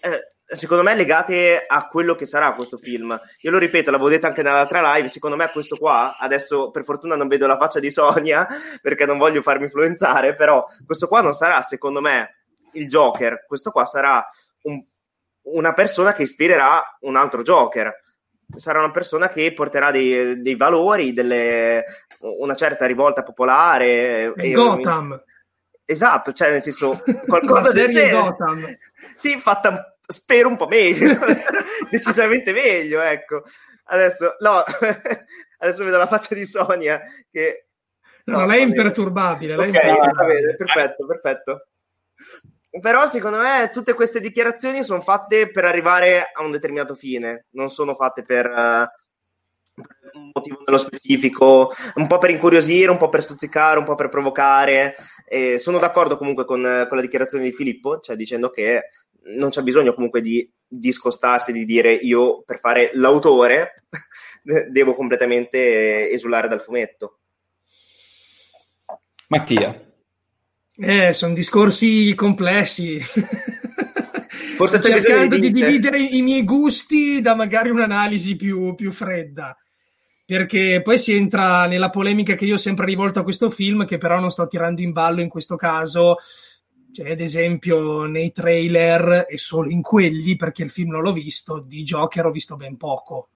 eh, 0.00 0.34
secondo 0.44 0.82
me 0.82 0.94
legate 0.94 1.64
a 1.66 1.88
quello 1.88 2.14
che 2.14 2.26
sarà 2.26 2.54
questo 2.54 2.76
film. 2.76 3.18
Io 3.40 3.50
lo 3.50 3.58
ripeto, 3.58 3.90
l'avevo 3.90 4.10
detto 4.10 4.26
anche 4.26 4.42
nell'altra 4.42 4.94
live, 4.94 5.08
secondo 5.08 5.36
me 5.36 5.50
questo 5.50 5.76
qua, 5.76 6.16
adesso 6.18 6.70
per 6.70 6.84
fortuna 6.84 7.16
non 7.16 7.28
vedo 7.28 7.46
la 7.46 7.56
faccia 7.56 7.80
di 7.80 7.90
Sonia 7.90 8.46
perché 8.82 9.06
non 9.06 9.18
voglio 9.18 9.40
farmi 9.40 9.64
influenzare, 9.64 10.34
però 10.34 10.64
questo 10.84 11.08
qua 11.08 11.22
non 11.22 11.32
sarà 11.32 11.62
secondo 11.62 12.00
me 12.00 12.42
il 12.72 12.88
Joker, 12.88 13.44
questo 13.46 13.70
qua 13.70 13.86
sarà 13.86 14.26
un, 14.62 14.84
una 15.42 15.72
persona 15.72 16.12
che 16.12 16.22
ispirerà 16.22 16.82
un 17.00 17.16
altro 17.16 17.42
Joker 17.42 18.02
sarà 18.48 18.78
una 18.78 18.90
persona 18.90 19.28
che 19.28 19.52
porterà 19.52 19.90
dei, 19.90 20.40
dei 20.40 20.56
valori, 20.56 21.12
delle, 21.12 21.84
una 22.20 22.54
certa 22.54 22.86
rivolta 22.86 23.22
popolare. 23.22 24.32
E, 24.34 24.52
Gotham. 24.52 25.22
Esatto, 25.84 26.32
cioè 26.32 26.50
nel 26.50 26.62
senso 26.62 27.02
qualcosa 27.26 27.72
del 27.72 27.90
genere. 27.90 28.12
Gotham. 28.12 28.76
Sì, 29.14 29.38
fatta 29.38 29.96
spero 30.06 30.48
un 30.48 30.56
po' 30.56 30.66
meglio, 30.66 31.18
decisamente 31.90 32.52
meglio, 32.52 33.00
ecco. 33.00 33.42
Adesso, 33.86 34.36
no, 34.40 34.62
adesso 35.58 35.84
vedo 35.84 35.98
la 35.98 36.06
faccia 36.06 36.34
di 36.34 36.46
Sonia 36.46 37.02
che... 37.30 37.66
No, 38.24 38.38
no 38.38 38.46
lei 38.46 38.60
è 38.60 38.64
imperturbabile. 38.64 39.56
Lei 39.56 39.68
okay, 39.68 39.88
imperturbabile. 39.90 40.56
perfetto, 40.56 41.06
perfetto. 41.06 41.66
Però 42.80 43.06
secondo 43.06 43.38
me 43.38 43.70
tutte 43.72 43.94
queste 43.94 44.18
dichiarazioni 44.18 44.82
sono 44.82 45.00
fatte 45.00 45.50
per 45.50 45.64
arrivare 45.64 46.30
a 46.32 46.42
un 46.42 46.50
determinato 46.50 46.96
fine, 46.96 47.46
non 47.50 47.70
sono 47.70 47.94
fatte 47.94 48.22
per 48.22 48.46
uh, 48.46 49.80
un 50.18 50.30
motivo 50.32 50.62
nello 50.64 50.78
specifico, 50.78 51.70
un 51.94 52.06
po' 52.08 52.18
per 52.18 52.30
incuriosire, 52.30 52.90
un 52.90 52.96
po' 52.96 53.08
per 53.08 53.22
stuzzicare, 53.22 53.78
un 53.78 53.84
po' 53.84 53.94
per 53.94 54.08
provocare. 54.08 54.94
E 55.26 55.58
sono 55.58 55.78
d'accordo 55.78 56.16
comunque 56.16 56.44
con, 56.44 56.62
con 56.88 56.96
la 56.96 57.02
dichiarazione 57.02 57.44
di 57.44 57.52
Filippo, 57.52 58.00
cioè 58.00 58.16
dicendo 58.16 58.50
che 58.50 58.88
non 59.26 59.50
c'è 59.50 59.62
bisogno 59.62 59.94
comunque 59.94 60.20
di 60.20 60.50
discostarsi, 60.66 61.52
di 61.52 61.64
dire 61.64 61.92
io 61.92 62.42
per 62.42 62.58
fare 62.58 62.90
l'autore 62.94 63.74
devo 64.70 64.94
completamente 64.94 66.10
esulare 66.10 66.48
dal 66.48 66.60
fumetto. 66.60 67.18
Mattia. 69.28 69.92
Eh, 70.76 71.12
sono 71.12 71.34
discorsi 71.34 72.14
complessi. 72.14 72.98
Forse 74.56 74.78
Sto 74.78 74.88
cercando 74.88 75.36
di, 75.36 75.50
di 75.50 75.50
dividere 75.50 76.00
i 76.00 76.22
miei 76.22 76.44
gusti 76.44 77.20
da 77.20 77.34
magari 77.34 77.70
un'analisi 77.70 78.36
più, 78.36 78.74
più 78.74 78.92
fredda 78.92 79.56
perché 80.26 80.80
poi 80.82 80.98
si 80.98 81.12
entra 81.12 81.66
nella 81.66 81.90
polemica 81.90 82.34
che 82.34 82.46
io 82.46 82.54
ho 82.54 82.58
sempre 82.58 82.86
rivolto 82.86 83.20
a 83.20 83.22
questo 83.22 83.50
film, 83.50 83.84
che 83.84 83.98
però 83.98 84.18
non 84.18 84.30
sto 84.30 84.46
tirando 84.46 84.80
in 84.80 84.92
ballo 84.92 85.20
in 85.20 85.28
questo 85.28 85.56
caso, 85.56 86.16
cioè, 86.92 87.10
ad 87.10 87.20
esempio 87.20 88.04
nei 88.04 88.32
trailer 88.32 89.26
e 89.28 89.36
solo 89.36 89.68
in 89.68 89.82
quelli, 89.82 90.36
perché 90.36 90.62
il 90.62 90.70
film 90.70 90.92
non 90.92 91.02
l'ho 91.02 91.12
visto, 91.12 91.58
di 91.58 91.82
Joker 91.82 92.26
ho 92.26 92.30
visto 92.30 92.56
ben 92.56 92.76
poco. 92.76 93.28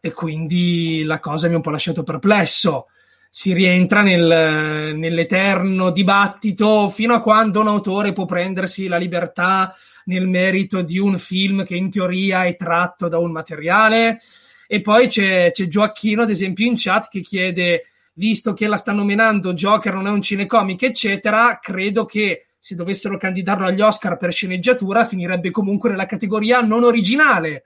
E 0.00 0.12
quindi 0.12 1.04
la 1.04 1.20
cosa 1.20 1.46
mi 1.46 1.52
ha 1.52 1.56
un 1.56 1.62
po' 1.62 1.70
lasciato 1.70 2.02
perplesso 2.02 2.86
si 3.34 3.54
rientra 3.54 4.02
nel, 4.02 4.94
nell'eterno 4.94 5.90
dibattito 5.90 6.90
fino 6.90 7.14
a 7.14 7.22
quando 7.22 7.62
un 7.62 7.68
autore 7.68 8.12
può 8.12 8.26
prendersi 8.26 8.88
la 8.88 8.98
libertà 8.98 9.74
nel 10.04 10.28
merito 10.28 10.82
di 10.82 10.98
un 10.98 11.18
film 11.18 11.64
che 11.64 11.74
in 11.74 11.88
teoria 11.88 12.44
è 12.44 12.54
tratto 12.56 13.08
da 13.08 13.16
un 13.16 13.32
materiale. 13.32 14.20
E 14.66 14.82
poi 14.82 15.06
c'è, 15.06 15.50
c'è 15.50 15.66
Gioacchino, 15.66 16.20
ad 16.20 16.28
esempio, 16.28 16.66
in 16.66 16.74
chat 16.76 17.08
che 17.08 17.22
chiede, 17.22 17.86
visto 18.16 18.52
che 18.52 18.66
la 18.66 18.76
stanno 18.76 19.02
menando 19.02 19.54
Joker 19.54 19.94
non 19.94 20.08
è 20.08 20.10
un 20.10 20.20
cinecomic, 20.20 20.82
eccetera, 20.82 21.58
credo 21.58 22.04
che 22.04 22.48
se 22.58 22.74
dovessero 22.74 23.16
candidarlo 23.16 23.64
agli 23.64 23.80
Oscar 23.80 24.18
per 24.18 24.30
sceneggiatura 24.30 25.06
finirebbe 25.06 25.50
comunque 25.50 25.88
nella 25.88 26.04
categoria 26.04 26.60
non 26.60 26.84
originale 26.84 27.64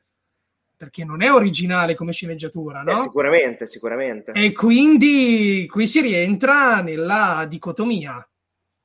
perché 0.77 1.05
non 1.05 1.23
è 1.23 1.33
originale 1.33 1.95
come 1.95 2.13
sceneggiatura, 2.13 2.83
no? 2.83 2.93
Eh, 2.93 2.97
sicuramente, 2.97 3.67
sicuramente. 3.67 4.33
E 4.33 4.53
quindi 4.53 5.67
qui 5.71 5.87
si 5.87 6.01
rientra 6.01 6.83
nella 6.83 7.47
dicotomia. 7.49 8.27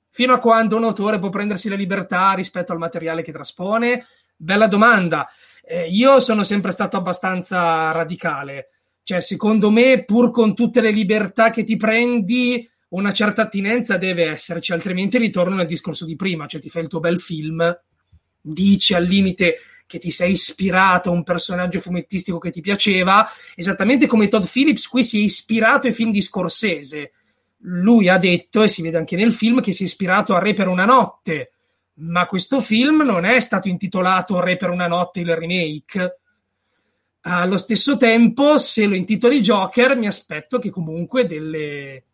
Fino 0.10 0.34
a 0.34 0.40
quando 0.40 0.78
un 0.78 0.84
autore 0.84 1.20
può 1.20 1.30
prendersi 1.30 1.70
la 1.70 1.76
libertà 1.76 2.34
rispetto 2.34 2.72
al 2.72 2.78
materiale 2.78 3.22
che 3.22 3.32
traspone? 3.32 4.06
Bella 4.36 4.68
domanda. 4.68 5.28
Eh, 5.64 5.90
io 5.90 6.20
sono 6.20 6.44
sempre 6.44 6.72
stato 6.72 6.98
abbastanza 6.98 7.92
radicale. 7.92 8.70
Cioè, 9.04 9.20
secondo 9.20 9.70
me, 9.72 10.04
pur 10.04 10.32
con 10.32 10.56
tutte 10.56 10.82
le 10.82 10.92
libertà 10.92 11.50
che 11.50 11.64
ti 11.64 11.76
prendi, 11.76 12.70
una 12.90 13.14
certa 13.14 13.44
attinenza 13.44 13.98
deve 13.98 14.26
esserci, 14.26 14.74
altrimenti 14.74 15.18
ritorno 15.18 15.60
al 15.60 15.66
discorso 15.66 16.06
di 16.06 16.16
prima. 16.16 16.46
Cioè, 16.46 16.62
ti 16.62 16.70
fai 16.70 16.84
il 16.84 16.90
tuo 16.90 17.00
bel 17.00 17.20
film, 17.20 17.80
dici 18.42 18.94
al 18.94 19.04
limite 19.04 19.58
che 19.92 20.00
ti 20.00 20.10
sei 20.10 20.32
ispirato 20.32 21.10
a 21.10 21.12
un 21.12 21.24
personaggio 21.24 21.82
fumettistico 21.82 22.38
che 22.38 22.50
ti 22.50 22.62
piaceva, 22.62 23.28
esattamente 23.56 24.08
come 24.08 24.30
Todd 24.30 24.46
Phillips 24.50 24.88
qui 24.88 25.04
si 25.04 25.20
è 25.20 25.22
ispirato 25.22 25.88
ai 25.88 25.94
film 25.94 26.12
di 26.12 26.22
Scorsese. 26.22 27.12
Lui 27.64 28.08
ha 28.08 28.18
detto, 28.18 28.64
e 28.64 28.70
si 28.70 28.82
vede 28.82 28.98
anche 28.98 29.18
nel 29.18 29.34
film, 29.34 29.60
che 29.60 29.74
si 29.74 29.84
è 29.84 29.86
ispirato 29.86 30.34
a 30.34 30.40
Re 30.40 30.54
per 30.54 30.70
una 30.70 30.86
notte, 30.86 31.52
ma 31.96 32.26
questo 32.26 32.62
film 32.62 33.02
non 33.02 33.26
è 33.26 33.38
stato 33.42 33.68
intitolato 33.68 34.40
Re 34.40 34.56
per 34.56 34.70
una 34.70 34.88
notte 34.88 35.20
il 35.20 35.36
remake. 35.36 36.20
Allo 37.24 37.58
stesso 37.58 37.98
tempo, 37.98 38.58
se 38.58 38.86
lo 38.86 38.96
intitoli 38.96 39.42
Joker, 39.42 39.98
mi 39.98 40.08
aspetto 40.08 40.58
che 40.58 40.70
comunque 40.70 41.28
delle, 41.28 42.06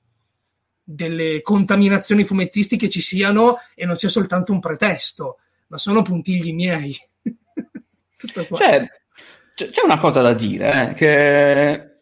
delle 0.83 1.43
contaminazioni 1.43 2.23
fumettistiche 2.23 2.89
ci 2.89 3.01
siano 3.01 3.57
e 3.75 3.85
non 3.85 3.95
sia 3.95 4.09
soltanto 4.09 4.51
un 4.51 4.59
pretesto, 4.59 5.37
ma 5.67 5.77
sono 5.77 6.01
puntigli 6.01 6.55
miei. 6.55 6.97
Cioè, 8.17 8.87
c'è 9.53 9.83
una 9.83 9.99
cosa 9.99 10.21
da 10.21 10.33
dire, 10.33 10.89
eh, 10.89 10.93
che 10.93 11.99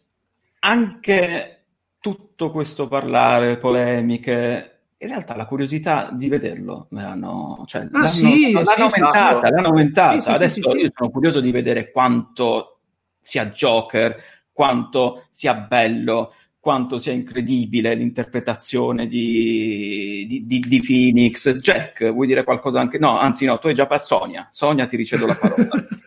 anche 0.60 1.64
tutto 2.00 2.50
questo 2.50 2.88
parlare, 2.88 3.58
polemiche, 3.58 4.76
in 4.98 5.08
realtà 5.08 5.36
la 5.36 5.46
curiosità 5.46 6.10
di 6.12 6.28
vederlo 6.28 6.86
l'hanno, 6.90 7.64
cioè, 7.66 7.82
ah, 7.82 7.88
l'hanno, 7.90 8.06
sì, 8.06 8.52
l'hanno 8.52 8.66
sì, 8.66 8.80
aumentata, 8.80 9.46
sì. 9.46 9.52
l'hanno 9.52 9.68
aumentata. 9.68 10.32
Adesso 10.32 10.76
io 10.76 10.90
sono 10.94 11.10
curioso 11.10 11.40
di 11.40 11.50
vedere 11.50 11.90
quanto 11.90 12.80
sia 13.20 13.46
Joker, 13.46 14.16
quanto 14.52 15.26
sia 15.30 15.54
bello, 15.54 16.32
quanto 16.58 16.98
sia 16.98 17.12
incredibile 17.12 17.94
l'interpretazione 17.94 19.06
di, 19.06 20.24
di, 20.28 20.46
di, 20.46 20.60
di, 20.60 20.80
Phoenix. 20.80 21.56
Jack, 21.58 22.10
vuoi 22.10 22.26
dire 22.26 22.42
qualcosa 22.42 22.80
anche? 22.80 22.98
No, 22.98 23.18
anzi 23.18 23.44
no, 23.44 23.58
tu 23.58 23.66
hai 23.66 23.74
già 23.74 23.86
per 23.86 24.00
Sonia. 24.00 24.48
Sonia, 24.50 24.86
ti 24.86 24.96
ricevo 24.96 25.26
la 25.26 25.34
parola. 25.34 25.68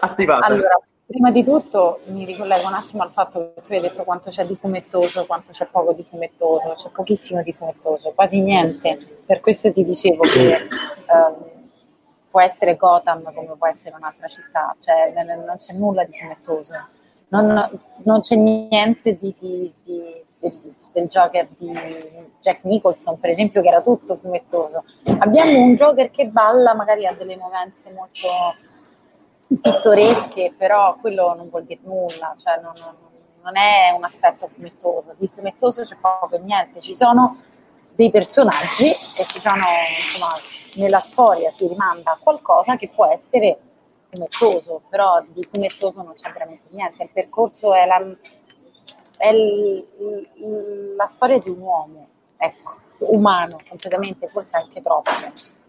Attivata. 0.00 0.46
Allora, 0.46 0.80
prima 1.06 1.30
di 1.30 1.42
tutto 1.42 2.00
mi 2.06 2.24
ricollego 2.24 2.66
un 2.66 2.74
attimo 2.74 3.02
al 3.02 3.10
fatto 3.10 3.52
che 3.54 3.62
tu 3.62 3.72
hai 3.72 3.80
detto 3.80 4.04
quanto 4.04 4.30
c'è 4.30 4.44
di 4.44 4.56
fumettoso, 4.56 5.26
quanto 5.26 5.52
c'è 5.52 5.66
poco 5.66 5.92
di 5.92 6.02
fumettoso, 6.02 6.74
c'è 6.76 6.90
pochissimo 6.90 7.42
di 7.42 7.52
fumettoso, 7.52 8.12
quasi 8.14 8.40
niente. 8.40 8.98
Per 9.24 9.40
questo 9.40 9.72
ti 9.72 9.84
dicevo 9.84 10.22
che 10.22 10.68
um, 11.12 11.46
può 12.30 12.40
essere 12.40 12.76
Gotham 12.76 13.32
come 13.32 13.54
può 13.56 13.66
essere 13.66 13.94
un'altra 13.96 14.28
città, 14.28 14.76
cioè 14.80 15.12
non 15.14 15.56
c'è 15.56 15.72
nulla 15.72 16.04
di 16.04 16.16
fumettoso 16.18 16.74
non, 17.28 17.80
non 18.04 18.20
c'è 18.20 18.36
niente 18.36 19.16
di, 19.18 19.34
di, 19.38 19.72
di, 19.84 20.24
del 20.92 21.08
Joker 21.08 21.46
di 21.56 21.72
Jack 22.40 22.64
Nicholson, 22.64 23.18
per 23.18 23.30
esempio, 23.30 23.60
che 23.60 23.68
era 23.68 23.82
tutto 23.82 24.16
fumettoso. 24.16 24.84
Abbiamo 25.18 25.58
un 25.58 25.74
Joker 25.74 26.10
che 26.10 26.26
balla, 26.26 26.74
magari 26.74 27.06
ha 27.06 27.12
delle 27.12 27.36
movenze 27.36 27.90
molto 27.92 28.28
pittoresche, 29.48 30.52
però 30.56 30.96
quello 30.96 31.34
non 31.34 31.48
vuol 31.48 31.64
dire 31.64 31.80
nulla, 31.84 32.34
cioè 32.38 32.60
non, 32.60 32.72
non, 32.80 32.94
non 33.42 33.56
è 33.56 33.90
un 33.96 34.04
aspetto 34.04 34.46
fumettoso. 34.46 35.14
Di 35.16 35.28
fumettoso 35.28 35.84
c'è 35.84 35.96
e 36.36 36.38
niente, 36.38 36.80
ci 36.80 36.94
sono 36.94 37.38
dei 37.94 38.10
personaggi 38.10 38.90
e 38.90 39.24
ci 39.24 39.40
sono, 39.40 39.62
insomma, 39.98 40.36
nella 40.74 41.00
storia 41.00 41.50
si 41.50 41.66
rimanda 41.66 42.12
a 42.12 42.18
qualcosa 42.20 42.76
che 42.76 42.88
può 42.88 43.06
essere 43.06 43.58
fumettoso, 44.10 44.82
però 44.88 45.22
di 45.26 45.46
fumettoso 45.50 46.02
non 46.02 46.12
c'è 46.14 46.30
veramente 46.30 46.68
niente. 46.70 47.02
Il 47.02 47.10
percorso 47.12 47.74
è 47.74 47.86
la, 47.86 48.00
è 49.16 49.32
l, 49.32 50.94
la 50.96 51.06
storia 51.06 51.38
di 51.38 51.48
un 51.48 51.60
uomo, 51.60 52.08
ecco, 52.36 52.76
umano, 52.98 53.58
completamente, 53.68 54.28
forse 54.28 54.56
anche 54.56 54.80
troppo. 54.80 55.10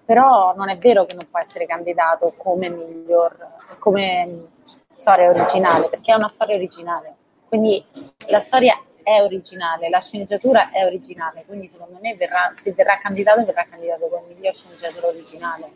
Però 0.10 0.55
non 0.55 0.70
è 0.70 0.78
vero 0.80 1.05
che 1.05 1.14
non 1.14 1.28
può 1.30 1.38
essere 1.38 1.68
candidato 1.68 2.34
come 2.36 2.68
miglior, 2.68 3.38
come 3.78 4.47
storia 4.91 5.30
originale, 5.30 5.88
perché 5.88 6.14
è 6.14 6.16
una 6.16 6.28
storia 6.28 6.55
originale. 6.55 7.14
Quindi 7.47 7.86
la 8.30 8.39
storia 8.39 8.82
è 9.03 9.22
originale, 9.22 9.88
la 9.88 9.99
sceneggiatura 9.99 10.72
è 10.72 10.84
originale, 10.84 11.43
quindi 11.45 11.68
secondo 11.68 11.99
me 12.01 12.16
verrà, 12.16 12.49
se 12.53 12.74
verrà 12.74 12.97
candidato 12.97 13.45
verrà 13.45 13.68
candidato 13.70 14.07
come 14.07 14.34
miglior 14.34 14.51
sceneggiatura 14.51 15.10
originale. 15.10 15.72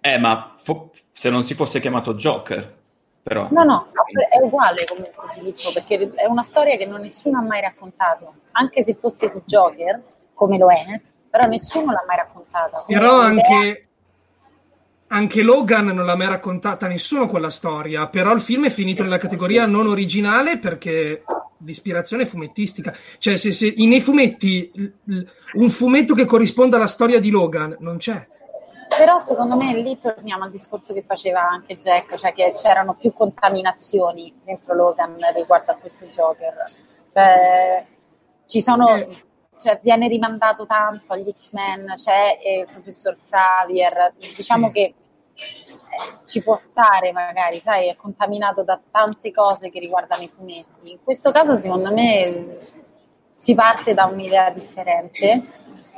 Eh, 0.00 0.16
ma 0.16 0.54
fo- 0.56 0.90
se 1.12 1.28
non 1.28 1.44
si 1.44 1.52
fosse 1.52 1.78
chiamato 1.78 2.14
Joker, 2.14 2.74
però... 3.22 3.48
No, 3.50 3.64
no, 3.64 3.88
è 4.30 4.38
uguale 4.38 4.86
comunque 4.86 5.24
Filippo, 5.34 5.72
perché 5.74 6.10
è 6.14 6.24
una 6.24 6.42
storia 6.42 6.78
che 6.78 6.86
non 6.86 7.02
nessuno 7.02 7.36
ha 7.36 7.42
mai 7.42 7.60
raccontato, 7.60 8.32
anche 8.52 8.82
se 8.82 8.94
fosse 8.94 9.30
di 9.30 9.42
Joker, 9.44 10.02
come 10.32 10.56
lo 10.56 10.70
è, 10.70 10.98
però 11.30 11.46
nessuno 11.46 11.92
l'ha 11.92 12.04
mai 12.06 12.16
raccontata. 12.16 12.84
Però 12.86 13.20
anche, 13.20 13.88
anche 15.08 15.42
Logan 15.42 15.86
non 15.86 16.04
l'ha 16.04 16.16
mai 16.16 16.28
raccontata 16.28 16.86
nessuno 16.86 17.26
quella 17.26 17.50
storia, 17.50 18.08
però 18.08 18.32
il 18.32 18.40
film 18.40 18.66
è 18.66 18.70
finito 18.70 19.02
nella 19.02 19.18
categoria 19.18 19.66
non 19.66 19.86
originale 19.86 20.58
perché 20.58 21.24
l'ispirazione 21.58 22.26
fumettistica. 22.26 22.94
Cioè, 23.18 23.36
se, 23.36 23.52
se 23.52 23.74
nei 23.76 24.00
fumetti 24.00 24.70
un 25.54 25.70
fumetto 25.70 26.14
che 26.14 26.24
corrisponda 26.24 26.76
alla 26.76 26.86
storia 26.86 27.20
di 27.20 27.30
Logan 27.30 27.76
non 27.80 27.98
c'è. 27.98 28.26
Però 28.88 29.18
secondo 29.20 29.56
me 29.56 29.74
lì 29.74 29.98
torniamo 29.98 30.44
al 30.44 30.50
discorso 30.50 30.94
che 30.94 31.02
faceva 31.02 31.46
anche 31.46 31.76
Jack, 31.76 32.16
cioè 32.16 32.32
che 32.32 32.54
c'erano 32.56 32.94
più 32.94 33.12
contaminazioni 33.12 34.32
dentro 34.42 34.74
Logan 34.74 35.16
riguardo 35.34 35.72
a 35.72 35.76
questo 35.76 36.06
Joker. 36.06 36.54
Cioè, 37.12 37.84
ci 38.46 38.62
sono, 38.62 38.94
eh. 38.96 39.08
Cioè, 39.58 39.78
viene 39.82 40.08
rimandato 40.08 40.66
tanto 40.66 41.12
agli 41.12 41.30
X-Men, 41.32 41.94
c'è 41.96 42.38
eh, 42.42 42.60
il 42.60 42.66
professor 42.70 43.16
Xavier, 43.16 44.14
diciamo 44.18 44.68
sì. 44.68 44.72
che 44.72 44.80
eh, 44.80 44.94
ci 46.26 46.42
può 46.42 46.56
stare 46.56 47.12
magari, 47.12 47.58
sai, 47.60 47.88
è 47.88 47.96
contaminato 47.96 48.62
da 48.62 48.80
tante 48.90 49.30
cose 49.30 49.70
che 49.70 49.78
riguardano 49.78 50.22
i 50.22 50.30
fumetti. 50.34 50.90
In 50.90 50.98
questo 51.02 51.30
caso 51.32 51.56
secondo 51.56 51.92
me 51.92 52.56
si 53.34 53.54
parte 53.54 53.94
da 53.94 54.06
un'idea 54.06 54.50
differente 54.50 55.42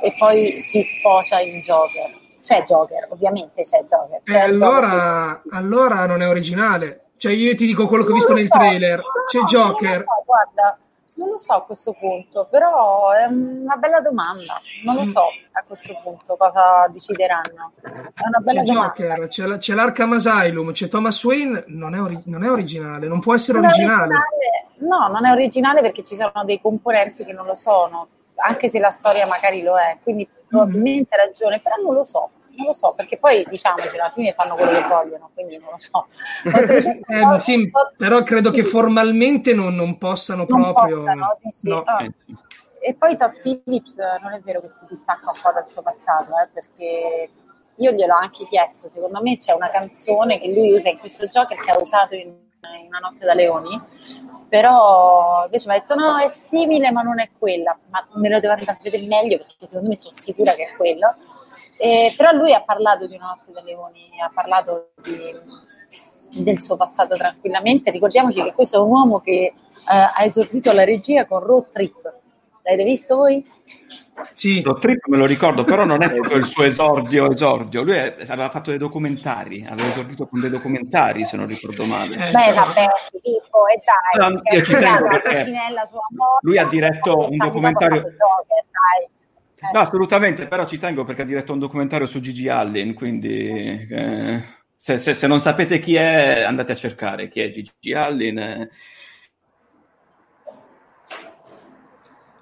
e 0.01 0.13
poi 0.17 0.51
si 0.59 0.81
sfocia 0.81 1.39
in 1.39 1.59
Joker 1.61 2.19
c'è 2.41 2.63
Joker, 2.63 3.07
ovviamente 3.09 3.61
c'è 3.61 3.85
Joker. 3.85 4.21
C'è 4.23 4.35
eh, 4.35 4.39
allora, 4.39 5.41
Joker. 5.43 5.57
allora 5.57 6.05
non 6.05 6.21
è 6.21 6.27
originale. 6.27 7.05
Cioè, 7.17 7.31
io 7.31 7.55
ti 7.55 7.67
dico 7.67 7.85
quello 7.85 8.03
che 8.03 8.11
ho 8.11 8.15
visto 8.15 8.33
nel 8.33 8.47
so, 8.47 8.57
trailer. 8.57 9.01
C'è 9.27 9.39
no, 9.39 9.45
Joker. 9.45 10.03
So, 10.03 10.23
guarda, 10.25 10.77
non 11.21 11.29
lo 11.29 11.37
so 11.37 11.53
a 11.53 11.63
questo 11.63 11.93
punto, 11.93 12.47
però 12.49 13.11
è 13.11 13.25
una 13.25 13.75
bella 13.75 13.99
domanda. 13.99 14.59
Non 14.83 14.95
lo 14.95 15.03
mm. 15.03 15.07
so 15.07 15.21
a 15.51 15.63
questo 15.65 15.95
punto 16.01 16.35
cosa 16.35 16.87
decideranno. 16.91 17.73
È 17.81 18.27
una 18.27 18.39
bella 18.41 18.63
c'è 18.63 18.73
domanda. 18.73 18.93
Joker, 18.95 19.27
c'è, 19.27 19.45
la, 19.45 19.57
c'è 19.57 19.73
l'Arkham 19.75 20.13
Asylum, 20.13 20.71
c'è 20.71 20.87
Thomas 20.87 21.23
Wayne, 21.23 21.63
non 21.67 21.93
è, 21.93 22.01
ori- 22.01 22.21
non 22.25 22.43
è 22.43 22.49
originale, 22.49 23.07
non 23.07 23.19
può 23.19 23.35
essere 23.35 23.59
non 23.59 23.67
originale. 23.67 24.01
originale. 24.01 24.65
No, 24.79 25.07
non 25.07 25.25
è 25.25 25.31
originale 25.31 25.81
perché 25.81 26.03
ci 26.03 26.15
sono 26.15 26.43
dei 26.43 26.59
componenti 26.59 27.23
che 27.23 27.33
non 27.33 27.45
lo 27.45 27.55
sono, 27.55 28.07
anche 28.35 28.69
se 28.69 28.79
la 28.79 28.89
storia 28.89 29.27
magari 29.27 29.61
lo 29.61 29.77
è. 29.77 29.97
Quindi 30.01 30.27
probabilmente 30.47 31.15
hai 31.15 31.27
ragione, 31.27 31.59
però 31.59 31.75
non 31.75 31.93
lo 31.93 32.05
so. 32.05 32.29
Non 32.61 32.67
lo 32.67 32.73
so, 32.73 32.93
perché 32.95 33.17
poi 33.17 33.45
diciamoci, 33.49 33.87
alla 33.97 34.11
fine 34.13 34.33
fanno 34.33 34.55
quello 34.55 34.71
che 34.71 34.87
vogliono, 34.87 35.31
quindi 35.33 35.57
non 35.57 35.71
lo 35.71 35.79
so. 35.79 36.07
eh, 37.35 37.39
sì, 37.39 37.71
però 37.97 38.23
credo 38.23 38.51
che 38.51 38.63
formalmente 38.63 39.53
non, 39.53 39.73
non 39.73 39.97
possano 39.97 40.45
non 40.47 40.61
proprio. 40.61 40.99
Possano, 40.99 41.37
sì, 41.51 41.69
no. 41.69 41.81
ah. 41.85 42.07
E 42.83 42.95
poi 42.95 43.15
Todd 43.15 43.33
Phillips 43.41 43.97
non 44.21 44.33
è 44.33 44.39
vero 44.39 44.59
che 44.59 44.67
si 44.67 44.85
distacca 44.89 45.29
un 45.29 45.39
po' 45.41 45.51
dal 45.51 45.69
suo 45.69 45.81
passato, 45.83 46.31
eh, 46.31 46.49
perché 46.51 47.29
io 47.75 47.91
gliel'ho 47.91 48.15
anche 48.15 48.47
chiesto, 48.47 48.89
secondo 48.89 49.21
me 49.21 49.37
c'è 49.37 49.53
una 49.53 49.69
canzone 49.69 50.39
che 50.39 50.51
lui 50.51 50.73
usa 50.73 50.89
in 50.89 50.97
questo 50.97 51.27
gioco 51.27 51.55
che 51.55 51.69
ha 51.69 51.79
usato 51.79 52.15
in 52.15 52.33
Una 52.87 52.99
notte 52.99 53.25
da 53.25 53.33
leoni, 53.33 53.79
però 54.47 55.45
invece 55.45 55.67
mi 55.67 55.75
ha 55.75 55.79
detto 55.79 55.95
no, 55.95 56.17
è 56.17 56.27
simile 56.27 56.91
ma 56.91 57.01
non 57.01 57.19
è 57.19 57.29
quella, 57.37 57.77
ma 57.89 58.07
me 58.15 58.29
lo 58.29 58.39
devo 58.39 58.53
andare 58.53 58.71
a 58.71 58.77
vedere 58.81 59.05
meglio 59.07 59.37
perché 59.37 59.65
secondo 59.65 59.89
me 59.89 59.95
sono 59.95 60.11
sicura 60.11 60.53
che 60.53 60.65
è 60.65 60.75
quella. 60.75 61.15
Eh, 61.83 62.13
però 62.15 62.31
lui 62.31 62.53
ha 62.53 62.61
parlato 62.61 63.07
di 63.07 63.15
una 63.15 63.29
notte 63.35 63.51
da 63.51 63.63
leoni, 63.63 64.07
ha 64.23 64.29
parlato 64.31 64.91
di, 65.01 66.43
del 66.43 66.61
suo 66.61 66.75
passato 66.75 67.15
tranquillamente. 67.15 67.89
Ricordiamoci 67.89 68.43
che 68.43 68.53
questo 68.53 68.77
è 68.77 68.79
un 68.79 68.91
uomo 68.91 69.19
che 69.19 69.31
eh, 69.31 69.53
ha 69.85 70.23
esordito 70.23 70.71
la 70.73 70.83
regia 70.83 71.25
con 71.25 71.39
Road 71.39 71.69
Trip. 71.71 72.13
L'avete 72.61 72.83
visto 72.83 73.15
voi? 73.15 73.43
Sì, 74.35 74.61
lo 74.61 74.77
trip 74.77 75.07
me 75.07 75.17
lo 75.17 75.25
ricordo, 75.25 75.63
però 75.63 75.83
non 75.83 76.03
è 76.03 76.11
proprio 76.11 76.37
il 76.37 76.45
suo 76.45 76.61
esordio, 76.61 77.31
esordio. 77.31 77.81
Lui 77.81 77.95
è, 77.95 78.15
aveva 78.27 78.49
fatto 78.49 78.69
dei 78.69 78.77
documentari, 78.77 79.65
aveva 79.67 79.87
esordito 79.87 80.27
con 80.27 80.39
dei 80.39 80.51
documentari, 80.51 81.25
se 81.25 81.35
non 81.35 81.47
ricordo 81.47 81.85
male. 81.85 82.13
Eh, 82.13 82.29
Beh, 82.29 82.53
vabbè, 82.53 82.87
tipo, 83.23 83.65
e 83.65 83.81
dai. 83.83 84.29
No, 84.29 84.39
io 84.43 84.61
ci 84.61 84.73
tengo 84.73 85.07
perché 85.07 85.51
lui 86.41 86.59
ha 86.59 86.67
diretto 86.67 87.27
un 87.27 87.37
documentario... 87.37 88.03
No, 89.73 89.79
assolutamente, 89.79 90.47
però 90.47 90.65
ci 90.65 90.77
tengo 90.77 91.03
perché 91.03 91.21
ha 91.21 91.25
diretto 91.25 91.53
un 91.53 91.59
documentario 91.59 92.07
su 92.07 92.19
Gigi 92.19 92.49
Allen, 92.49 92.93
quindi 92.93 93.87
eh, 93.89 94.41
se, 94.75 94.97
se, 94.97 95.13
se, 95.13 95.27
non 95.27 95.39
sapete 95.39 95.79
chi 95.79 95.95
è, 95.95 96.41
andate 96.41 96.71
a 96.71 96.75
cercare 96.75 97.27
chi 97.27 97.41
è 97.41 97.51
Gigi 97.51 97.93
Allen. 97.93 98.37
Eh, 98.39 98.69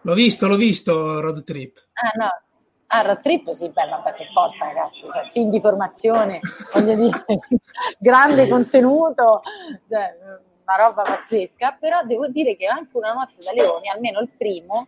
L'ho 0.03 0.13
visto, 0.13 0.47
l'ho 0.47 0.55
visto 0.55 1.19
Road 1.19 1.43
Trip. 1.43 1.77
Ah, 1.93 2.11
no. 2.15 2.41
Ah, 2.87 3.01
Road 3.01 3.21
Trip, 3.21 3.51
sì, 3.51 3.69
bella, 3.69 3.99
per 3.99 4.15
forza, 4.33 4.65
ragazzi. 4.65 5.01
Cioè, 5.01 5.29
film 5.31 5.49
di 5.49 5.59
formazione, 5.59 6.39
voglio 6.73 6.95
dire, 6.95 7.25
grande 7.99 8.47
contenuto, 8.47 9.41
cioè, 9.89 10.15
una 10.65 10.75
roba 10.77 11.03
pazzesca. 11.03 11.77
Però 11.79 12.01
devo 12.03 12.27
dire 12.27 12.55
che 12.55 12.65
anche 12.65 12.95
Una 12.95 13.13
notte 13.13 13.43
da 13.43 13.51
leoni, 13.51 13.89
almeno 13.89 14.19
il 14.21 14.29
primo, 14.35 14.87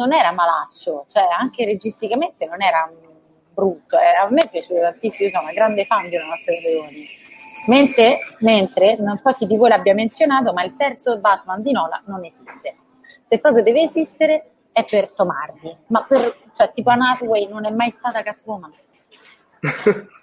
non 0.00 0.12
era 0.12 0.32
malaccio, 0.32 1.06
cioè 1.08 1.24
anche 1.38 1.64
registicamente 1.64 2.46
non 2.46 2.62
era 2.62 2.90
brutto. 3.52 3.98
Eh. 3.98 4.14
A 4.16 4.28
me 4.30 4.42
è 4.42 4.48
piaciuto 4.48 4.80
tantissimo, 4.80 5.28
io 5.28 5.34
sono 5.34 5.44
una 5.44 5.52
grande 5.52 5.84
fan 5.84 6.08
di 6.08 6.16
Una 6.16 6.26
notte 6.26 6.52
da 6.54 6.68
leoni. 6.68 7.06
Mentre, 7.68 8.18
mentre, 8.38 8.96
non 8.98 9.16
so 9.16 9.32
chi 9.34 9.46
di 9.46 9.56
voi 9.56 9.68
l'abbia 9.68 9.94
menzionato, 9.94 10.52
ma 10.52 10.64
il 10.64 10.74
terzo 10.76 11.18
Batman 11.18 11.60
di 11.62 11.72
Nola 11.72 12.02
non 12.06 12.24
esiste 12.24 12.74
se 13.30 13.38
proprio 13.38 13.62
deve 13.62 13.82
esistere 13.82 14.50
è 14.72 14.84
per 14.84 15.12
Tomardi, 15.12 15.72
ma 15.86 16.02
per, 16.02 16.36
cioè, 16.52 16.72
tipo 16.72 16.90
Anna 16.90 17.10
Hathaway 17.10 17.46
non 17.46 17.64
è 17.64 17.70
mai 17.70 17.90
stata 17.90 18.22
Catwoman. 18.22 18.72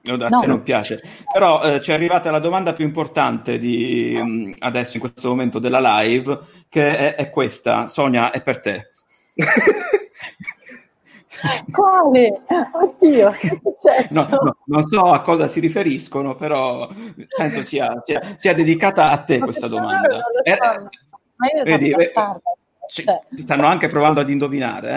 No, 0.00 0.14
a 0.14 0.28
No. 0.28 0.40
te 0.40 0.46
non 0.46 0.62
piace. 0.62 1.02
Però 1.30 1.60
eh, 1.62 1.80
ci 1.82 1.90
è 1.90 1.94
arrivata 1.94 2.30
la 2.30 2.38
domanda 2.38 2.72
più 2.72 2.86
importante 2.86 3.58
di 3.58 4.18
mh, 4.18 4.54
adesso, 4.60 4.96
in 4.96 5.02
questo 5.02 5.28
momento 5.28 5.58
della 5.58 5.80
live, 6.00 6.38
che 6.70 6.96
è, 6.96 7.14
è 7.16 7.28
questa. 7.28 7.88
Sonia, 7.88 8.30
è 8.30 8.40
per 8.40 8.60
te. 8.60 8.92
Quale? 11.72 12.40
Oddio, 12.72 13.30
che? 13.30 13.60
No, 14.10 14.26
no, 14.28 14.56
non 14.66 14.84
so 14.86 15.02
a 15.02 15.20
cosa 15.22 15.46
si 15.46 15.60
riferiscono, 15.60 16.34
però 16.34 16.88
penso 17.36 17.62
sia, 17.62 18.02
sia- 18.04 18.34
sia 18.36 18.54
dedicata 18.54 19.10
a 19.10 19.18
te 19.22 19.38
questa 19.38 19.68
domanda. 19.68 20.20
Eh, 20.42 20.50
io 20.52 20.58
sono 20.58 20.90
vedi, 21.64 21.90
eh, 21.90 22.12
ci- 22.88 23.04
Cioè, 23.04 23.22
ti 23.30 23.42
stanno 23.42 23.66
anche 23.66 23.88
provando 23.88 24.20
ad 24.20 24.28
indovinare, 24.30 24.90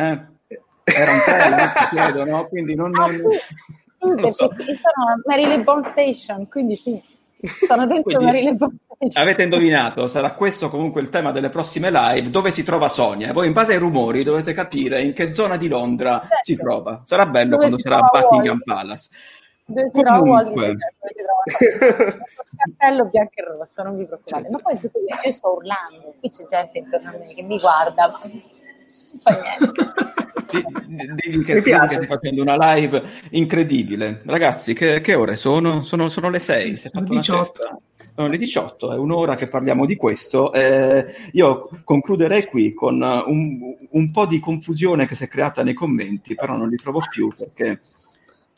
eh? 0.48 0.60
Era 0.84 1.12
un 1.12 1.20
ti 1.76 1.96
chiedo, 1.96 2.26
no? 2.26 2.48
Quindi 2.48 2.74
non, 2.74 2.96
ah, 2.96 3.08
sì, 3.10 3.18
sì, 3.20 3.30
perché 4.16 4.32
so. 4.32 4.50
sono 4.56 5.22
Marylebone 5.26 5.84
Station, 5.84 6.48
quindi 6.48 6.76
sì, 6.76 7.00
sono 7.48 7.86
dentro 7.88 8.20
Station. 9.02 9.24
Avete 9.24 9.42
indovinato, 9.42 10.08
sarà 10.08 10.34
questo 10.34 10.70
comunque 10.70 11.02
il 11.02 11.10
tema 11.10 11.32
delle 11.32 11.50
prossime 11.50 11.90
live, 11.90 12.30
dove 12.30 12.52
si 12.52 12.64
trova 12.64 12.88
Sonia. 12.88 13.34
Voi 13.34 13.48
in 13.48 13.54
base 13.54 13.74
ai 13.74 13.80
rumori 13.80 14.24
dovete 14.24 14.54
capire 14.54 15.02
in 15.02 15.14
che 15.14 15.34
zona 15.34 15.58
di 15.58 15.68
Londra 15.68 16.22
si 16.44 16.56
trova. 16.56 17.02
Sarà 17.04 17.26
bello 17.26 17.56
Dove 17.56 17.58
quando 17.58 17.80
sarà 17.80 17.98
trova 17.98 18.20
Buckingham 18.20 18.62
Wally? 18.64 18.64
Palace. 18.64 19.10
Dove 19.66 19.90
si 19.92 20.02
trova 20.02 20.42
il 20.42 20.78
cartello 22.56 23.06
bianco 23.06 23.32
e 23.34 23.44
rosso, 23.44 23.82
non 23.82 23.98
vi 23.98 24.06
preoccupate. 24.06 24.50
Ma 24.50 24.60
poi 24.60 24.78
tutto 24.78 25.00
io 25.00 25.32
sto 25.32 25.54
urlando, 25.56 26.14
qui 26.20 26.30
c'è 26.30 26.46
gente 26.46 26.78
intorno 26.78 27.10
a 27.10 27.18
me 27.18 27.34
che 27.34 27.42
mi 27.42 27.58
guarda, 27.58 28.08
ma 28.08 28.20
Digli 31.16 31.44
che, 31.44 31.62
stai 31.62 32.06
facendo 32.06 32.42
una 32.42 32.76
live 32.76 33.02
incredibile. 33.32 34.22
Ragazzi, 34.26 34.74
che, 34.74 35.02
che 35.02 35.16
ore 35.16 35.36
sono? 35.36 35.84
Sono, 35.84 36.10
sono 36.10 36.30
le 36.30 36.40
6. 36.40 36.78
Sono 36.78 37.06
18. 37.06 37.82
Sono 38.14 38.28
le 38.28 38.38
18, 38.38 38.92
è 38.92 38.98
un'ora 38.98 39.36
che 39.36 39.48
parliamo 39.48 39.86
di 39.86 39.96
questo. 39.96 40.52
Eh, 40.52 41.06
io 41.32 41.70
concluderei 41.86 42.46
qui 42.46 42.74
con 42.74 43.02
uh, 43.02 43.30
un, 43.32 43.58
un 43.90 44.12
po' 44.12 44.26
di 44.26 44.40
confusione 44.40 45.08
che 45.08 45.16
si 45.16 45.24
è 45.24 45.28
creata 45.30 45.64
nei 45.64 45.74
commenti, 45.74 46.36
però 46.36 46.58
non 46.58 46.68
li 46.68 46.76
trovo 46.76 47.00
più 47.10 47.34
perché, 47.36 47.80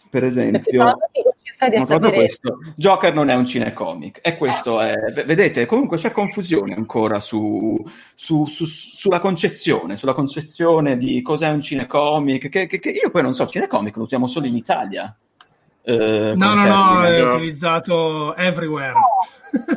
per 0.09 0.23
esempio, 0.23 0.97
sono 1.13 1.32
No, 1.69 1.85
proprio 1.85 1.85
sapere 2.09 2.15
questo. 2.25 2.57
Joker 2.75 3.13
non 3.13 3.29
è 3.29 3.33
un 3.35 3.45
cinecomic 3.45 4.19
e 4.21 4.37
questo 4.37 4.79
è, 4.79 4.93
vedete, 5.25 5.65
comunque 5.65 5.97
c'è 5.97 6.11
confusione 6.11 6.73
ancora 6.73 7.19
su, 7.19 7.81
su- 8.15 8.45
su- 8.45 8.65
sulla 8.65 9.19
concezione, 9.19 9.95
sulla 9.97 10.13
concezione 10.13 10.97
di 10.97 11.21
cos'è 11.21 11.49
un 11.49 11.61
cinecomic, 11.61 12.49
che, 12.49 12.67
che- 12.67 12.79
che 12.79 12.89
io 12.89 13.09
poi 13.11 13.21
non 13.21 13.33
so, 13.33 13.47
cinecomic 13.47 13.95
lo 13.97 14.03
usiamo 14.03 14.27
solo 14.27 14.45
in 14.45 14.55
Italia. 14.55 15.15
eh, 15.85 16.33
No, 16.35 16.53
no, 16.53 16.65
no, 16.65 17.01
termine. 17.01 17.17
è 17.17 17.21
no. 17.21 17.33
utilizzato 17.33 18.35
everywhere. 18.35 18.93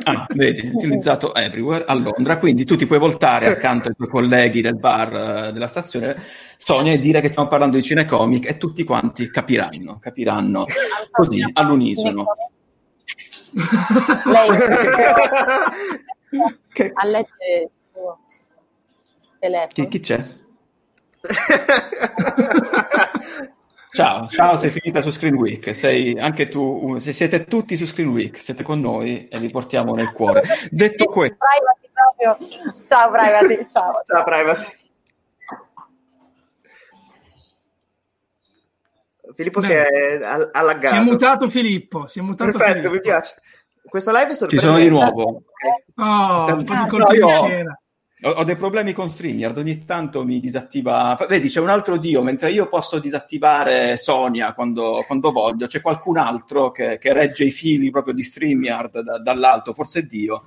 Ah, 0.03 0.25
vedi, 0.29 0.67
utilizzato 0.73 1.33
everywhere 1.35 1.85
a 1.85 1.93
Londra, 1.93 2.37
quindi 2.37 2.65
tu 2.65 2.75
ti 2.75 2.85
puoi 2.85 2.99
voltare 2.99 3.47
accanto 3.47 3.89
ai 3.89 3.95
tuoi 3.95 4.07
colleghi 4.07 4.61
del 4.61 4.77
bar 4.77 5.47
eh, 5.47 5.51
della 5.51 5.67
stazione 5.67 6.15
Sonia 6.57 6.93
e 6.93 6.99
dire 6.99 7.21
che 7.21 7.29
stiamo 7.29 7.47
parlando 7.47 7.77
di 7.77 7.83
cinecomic 7.83 8.47
e 8.47 8.57
tutti 8.57 8.83
quanti 8.83 9.29
capiranno, 9.29 9.99
capiranno 9.99 10.65
così 11.11 11.43
all'unisono. 11.53 12.25
Lei 14.25 14.49
Che- 16.73 16.91
a 16.93 17.05
leggere 17.05 17.69
telefono. 19.39 19.67
Chi, 19.67 19.87
chi 19.87 19.99
c'è? 19.99 20.23
Ciao, 23.89 24.27
ciao, 24.27 24.57
sei 24.57 24.69
finita 24.69 25.01
su 25.01 25.09
Screen 25.11 25.35
Week, 25.35 25.73
sei 25.73 26.17
anche 26.19 26.47
tu, 26.49 26.61
un- 26.61 26.99
se 26.99 27.13
siete 27.13 27.45
tutti 27.45 27.75
su 27.77 27.85
Screen 27.85 28.09
Week, 28.09 28.37
siete 28.37 28.61
con 28.61 28.79
noi 28.79 29.27
e 29.27 29.39
vi 29.39 29.49
portiamo 29.49 29.95
nel 29.95 30.11
cuore. 30.11 30.43
Detto 30.69 31.05
questo, 31.05 31.37
Privacy 31.37 31.89
proprio. 31.93 32.83
Ciao 32.87 33.09
privacy, 33.09 33.67
ciao. 33.73 34.01
Ciao, 34.03 34.23
privacy. 34.23 34.71
Filippo 39.35 39.61
si 39.61 39.71
è 39.71 40.19
all- 40.23 40.49
allaggato. 40.53 40.95
Si 40.95 40.99
è 41.01 41.03
mutato 41.03 41.49
Filippo, 41.49 42.07
si 42.07 42.19
è 42.19 42.21
mutato 42.21 42.51
Perfetto, 42.51 42.73
Filippo. 42.73 42.93
mi 42.93 42.99
piace. 43.01 43.35
Questa 43.87 44.11
live 44.11 44.25
è 44.25 44.29
ci 44.29 44.35
sorprendente. 44.35 44.73
sono 44.73 44.83
di 44.83 44.89
nuovo. 44.89 45.43
Oh, 45.95 46.53
un 46.53 46.63
po' 46.65 46.73
di 46.73 46.97
No, 46.97 47.11
io- 47.13 47.27
scena. 47.45 47.79
Ho, 48.23 48.29
ho 48.31 48.43
dei 48.43 48.55
problemi 48.55 48.93
con 48.93 49.09
StreamYard, 49.09 49.57
ogni 49.57 49.85
tanto 49.85 50.23
mi 50.23 50.39
disattiva. 50.39 51.15
Vedi, 51.29 51.49
c'è 51.49 51.59
un 51.59 51.69
altro 51.69 51.97
dio, 51.97 52.23
mentre 52.23 52.51
io 52.51 52.67
posso 52.67 52.99
disattivare 52.99 53.95
Sonia 53.97 54.53
quando, 54.53 55.03
quando 55.05 55.31
voglio, 55.31 55.67
c'è 55.67 55.81
qualcun 55.81 56.17
altro 56.17 56.71
che, 56.71 56.97
che 56.97 57.13
regge 57.13 57.45
i 57.45 57.51
fili 57.51 57.91
proprio 57.91 58.13
di 58.13 58.23
StreamYard 58.23 59.01
da- 59.01 59.19
dall'alto, 59.19 59.73
forse 59.73 59.99
è 59.99 60.03
Dio. 60.03 60.45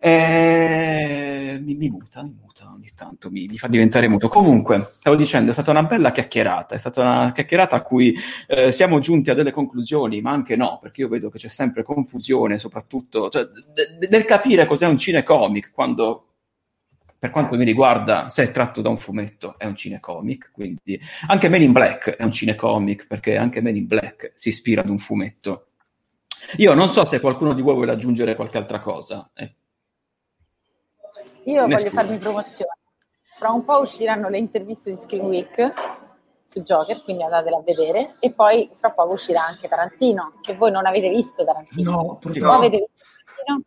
E 0.00 1.58
mi, 1.62 1.74
mi 1.74 1.88
muta, 1.88 2.22
mi 2.22 2.36
muta 2.40 2.70
ogni 2.72 2.90
tanto, 2.94 3.30
mi, 3.30 3.46
mi 3.48 3.58
fa 3.58 3.68
diventare 3.68 4.08
muto. 4.08 4.28
Comunque, 4.28 4.94
stavo 4.98 5.16
dicendo, 5.16 5.50
è 5.50 5.52
stata 5.52 5.70
una 5.70 5.82
bella 5.84 6.10
chiacchierata, 6.12 6.74
è 6.74 6.78
stata 6.78 7.00
una 7.02 7.32
chiacchierata 7.32 7.76
a 7.76 7.82
cui 7.82 8.14
eh, 8.48 8.70
siamo 8.72 8.98
giunti 9.00 9.30
a 9.30 9.34
delle 9.34 9.50
conclusioni, 9.52 10.20
ma 10.20 10.30
anche 10.32 10.56
no, 10.56 10.78
perché 10.80 11.02
io 11.02 11.08
vedo 11.08 11.30
che 11.30 11.38
c'è 11.38 11.48
sempre 11.48 11.82
confusione, 11.84 12.58
soprattutto 12.58 13.28
cioè, 13.28 13.44
de- 13.44 13.96
de- 13.98 14.08
nel 14.08 14.24
capire 14.24 14.66
cos'è 14.66 14.86
un 14.86 14.98
cinecomic, 14.98 15.70
quando 15.72 16.27
per 17.18 17.30
quanto 17.30 17.56
mi 17.56 17.64
riguarda, 17.64 18.28
se 18.30 18.44
è 18.44 18.50
tratto 18.52 18.80
da 18.80 18.88
un 18.88 18.96
fumetto, 18.96 19.56
è 19.58 19.66
un 19.66 19.74
cinecomic, 19.74 20.50
quindi 20.52 21.00
anche 21.26 21.48
Men 21.48 21.62
in 21.62 21.72
Black 21.72 22.10
è 22.10 22.22
un 22.22 22.30
cinecomic, 22.30 23.06
perché 23.08 23.36
anche 23.36 23.60
Men 23.60 23.76
in 23.76 23.86
Black 23.86 24.32
si 24.34 24.50
ispira 24.50 24.82
ad 24.82 24.88
un 24.88 24.98
fumetto. 24.98 25.66
Io 26.58 26.74
non 26.74 26.88
so 26.88 27.04
se 27.04 27.20
qualcuno 27.20 27.54
di 27.54 27.62
voi 27.62 27.74
vuole 27.74 27.92
aggiungere 27.92 28.36
qualche 28.36 28.58
altra 28.58 28.80
cosa. 28.80 29.28
eh. 29.34 29.54
Io 31.44 31.66
voglio 31.66 31.90
farmi 31.90 32.18
promozione. 32.18 32.72
Fra 33.36 33.50
un 33.50 33.64
po' 33.64 33.80
usciranno 33.80 34.28
le 34.28 34.38
interviste 34.38 34.90
di 34.90 34.98
Screen 34.98 35.24
Week 35.24 35.72
su 36.46 36.60
Joker, 36.62 37.02
quindi 37.02 37.22
andatele 37.22 37.56
a 37.56 37.62
vedere. 37.62 38.14
E 38.20 38.32
poi 38.32 38.70
fra 38.74 38.90
poco 38.90 39.14
uscirà 39.14 39.44
anche 39.46 39.68
Tarantino, 39.68 40.34
che 40.42 40.54
voi 40.54 40.70
non 40.70 40.86
avete 40.86 41.08
visto 41.08 41.44
Tarantino. 41.44 41.90
No, 41.90 42.02
Voi 42.02 42.16
purtroppo. 42.20 42.52
avete 42.54 42.76
visto 42.78 43.06
Tarantino? 43.44 43.62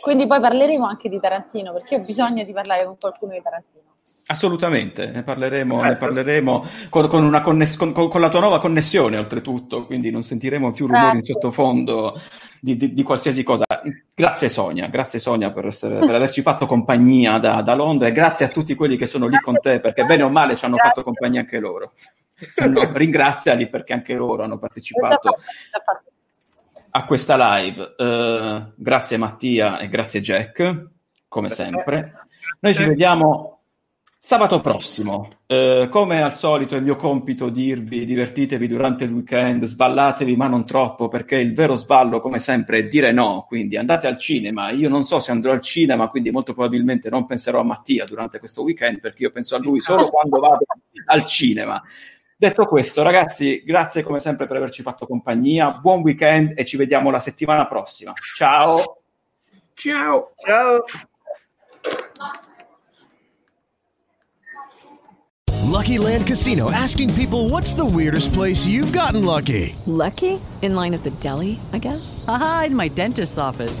Quindi 0.00 0.26
poi 0.26 0.40
parleremo 0.40 0.86
anche 0.86 1.08
di 1.08 1.18
Tarantino, 1.20 1.72
perché 1.72 1.96
ho 1.96 2.00
bisogno 2.00 2.44
di 2.44 2.52
parlare 2.52 2.84
con 2.84 2.96
qualcuno 2.98 3.32
di 3.32 3.42
Tarantino. 3.42 3.76
Assolutamente, 4.30 5.06
ne 5.06 5.22
parleremo, 5.22 5.80
ne 5.80 5.96
parleremo 5.96 6.64
con, 6.90 7.08
con 7.08 7.24
una 7.24 7.40
conness- 7.40 7.78
con- 7.78 7.92
con- 7.94 8.20
la 8.20 8.28
tua 8.28 8.40
nuova 8.40 8.60
connessione, 8.60 9.16
oltretutto, 9.16 9.86
quindi 9.86 10.10
non 10.10 10.22
sentiremo 10.22 10.70
più 10.72 10.86
rumori 10.86 11.16
in 11.16 11.24
sottofondo 11.24 12.20
di, 12.60 12.76
di- 12.76 12.92
di 12.92 13.02
qualsiasi 13.02 13.42
cosa. 13.42 13.64
Grazie 14.14 14.50
Sonia, 14.50 14.86
grazie 14.88 15.18
Sonia 15.18 15.50
per, 15.50 15.66
essere- 15.68 16.00
per 16.00 16.14
averci 16.14 16.42
fatto 16.42 16.66
compagnia 16.66 17.38
da, 17.38 17.62
da 17.62 17.74
Londra 17.74 18.08
e 18.08 18.12
grazie 18.12 18.44
a 18.44 18.48
tutti 18.50 18.74
quelli 18.74 18.98
che 18.98 19.06
sono 19.06 19.28
lì 19.28 19.40
con 19.40 19.58
te, 19.60 19.80
perché 19.80 20.04
bene 20.04 20.22
o 20.24 20.28
male 20.28 20.56
ci 20.56 20.64
hanno 20.66 20.74
Grazie. 20.74 20.90
fatto 20.90 21.04
compagnia 21.04 21.40
anche 21.40 21.58
loro. 21.58 21.92
No, 22.68 22.82
ringraziali 22.92 23.66
perché 23.68 23.94
anche 23.94 24.12
loro 24.12 24.42
hanno 24.42 24.58
partecipato. 24.58 25.38
A 26.90 27.04
questa 27.04 27.56
live. 27.56 27.94
Eh, 27.96 28.72
grazie 28.76 29.16
Mattia 29.16 29.78
e 29.78 29.88
grazie 29.88 30.20
Jack, 30.20 30.90
come 31.28 31.50
sempre. 31.50 32.12
Noi 32.60 32.74
ci 32.74 32.84
vediamo 32.84 33.60
sabato 34.20 34.60
prossimo. 34.60 35.30
Eh, 35.46 35.88
come 35.90 36.20
al 36.20 36.34
solito 36.34 36.74
è 36.74 36.78
il 36.78 36.84
mio 36.84 36.96
compito 36.96 37.48
dirvi 37.48 38.04
divertitevi 38.04 38.66
durante 38.66 39.04
il 39.04 39.12
weekend, 39.12 39.64
sballatevi 39.64 40.36
ma 40.36 40.48
non 40.48 40.66
troppo 40.66 41.08
perché 41.08 41.36
il 41.36 41.54
vero 41.54 41.76
sballo 41.76 42.20
come 42.20 42.38
sempre 42.38 42.78
è 42.78 42.86
dire 42.86 43.12
no, 43.12 43.46
quindi 43.48 43.76
andate 43.76 44.06
al 44.06 44.18
cinema. 44.18 44.70
Io 44.70 44.88
non 44.88 45.04
so 45.04 45.20
se 45.20 45.30
andrò 45.30 45.52
al 45.52 45.62
cinema, 45.62 46.08
quindi 46.08 46.30
molto 46.30 46.52
probabilmente 46.52 47.08
non 47.08 47.26
penserò 47.26 47.60
a 47.60 47.64
Mattia 47.64 48.04
durante 48.04 48.38
questo 48.38 48.62
weekend 48.62 49.00
perché 49.00 49.22
io 49.22 49.30
penso 49.30 49.54
a 49.54 49.58
lui 49.58 49.80
solo 49.80 50.08
quando 50.10 50.40
vado 50.40 50.64
al 51.06 51.24
cinema. 51.24 51.82
Detto 52.40 52.66
questo, 52.66 53.02
ragazzi, 53.02 53.64
grazie 53.64 54.04
come 54.04 54.20
sempre 54.20 54.46
per 54.46 54.58
averci 54.58 54.80
fatto 54.82 55.08
compagnia. 55.08 55.72
Buon 55.72 56.02
weekend 56.02 56.52
e 56.56 56.64
ci 56.64 56.76
vediamo 56.76 57.10
la 57.10 57.18
settimana 57.18 57.66
prossima. 57.66 58.12
Ciao! 58.36 59.00
Ciao. 59.74 60.34
Ciao. 60.36 60.84
Lucky 65.64 65.98
Land 65.98 66.28
Casino 66.28 66.70
asking 66.70 67.12
people 67.14 67.48
what's 67.48 67.74
the 67.74 67.84
weirdest 67.84 68.32
place 68.32 68.64
you've 68.64 68.92
gotten 68.92 69.24
lucky? 69.24 69.74
Lucky? 69.86 70.38
In 70.62 70.76
line 70.76 70.94
at 70.94 71.02
the 71.02 71.10
deli, 71.18 71.58
I 71.72 71.78
guess? 71.78 72.22
Haha, 72.24 72.66
in 72.66 72.76
my 72.76 72.86
dentist's 72.88 73.38
office. 73.38 73.80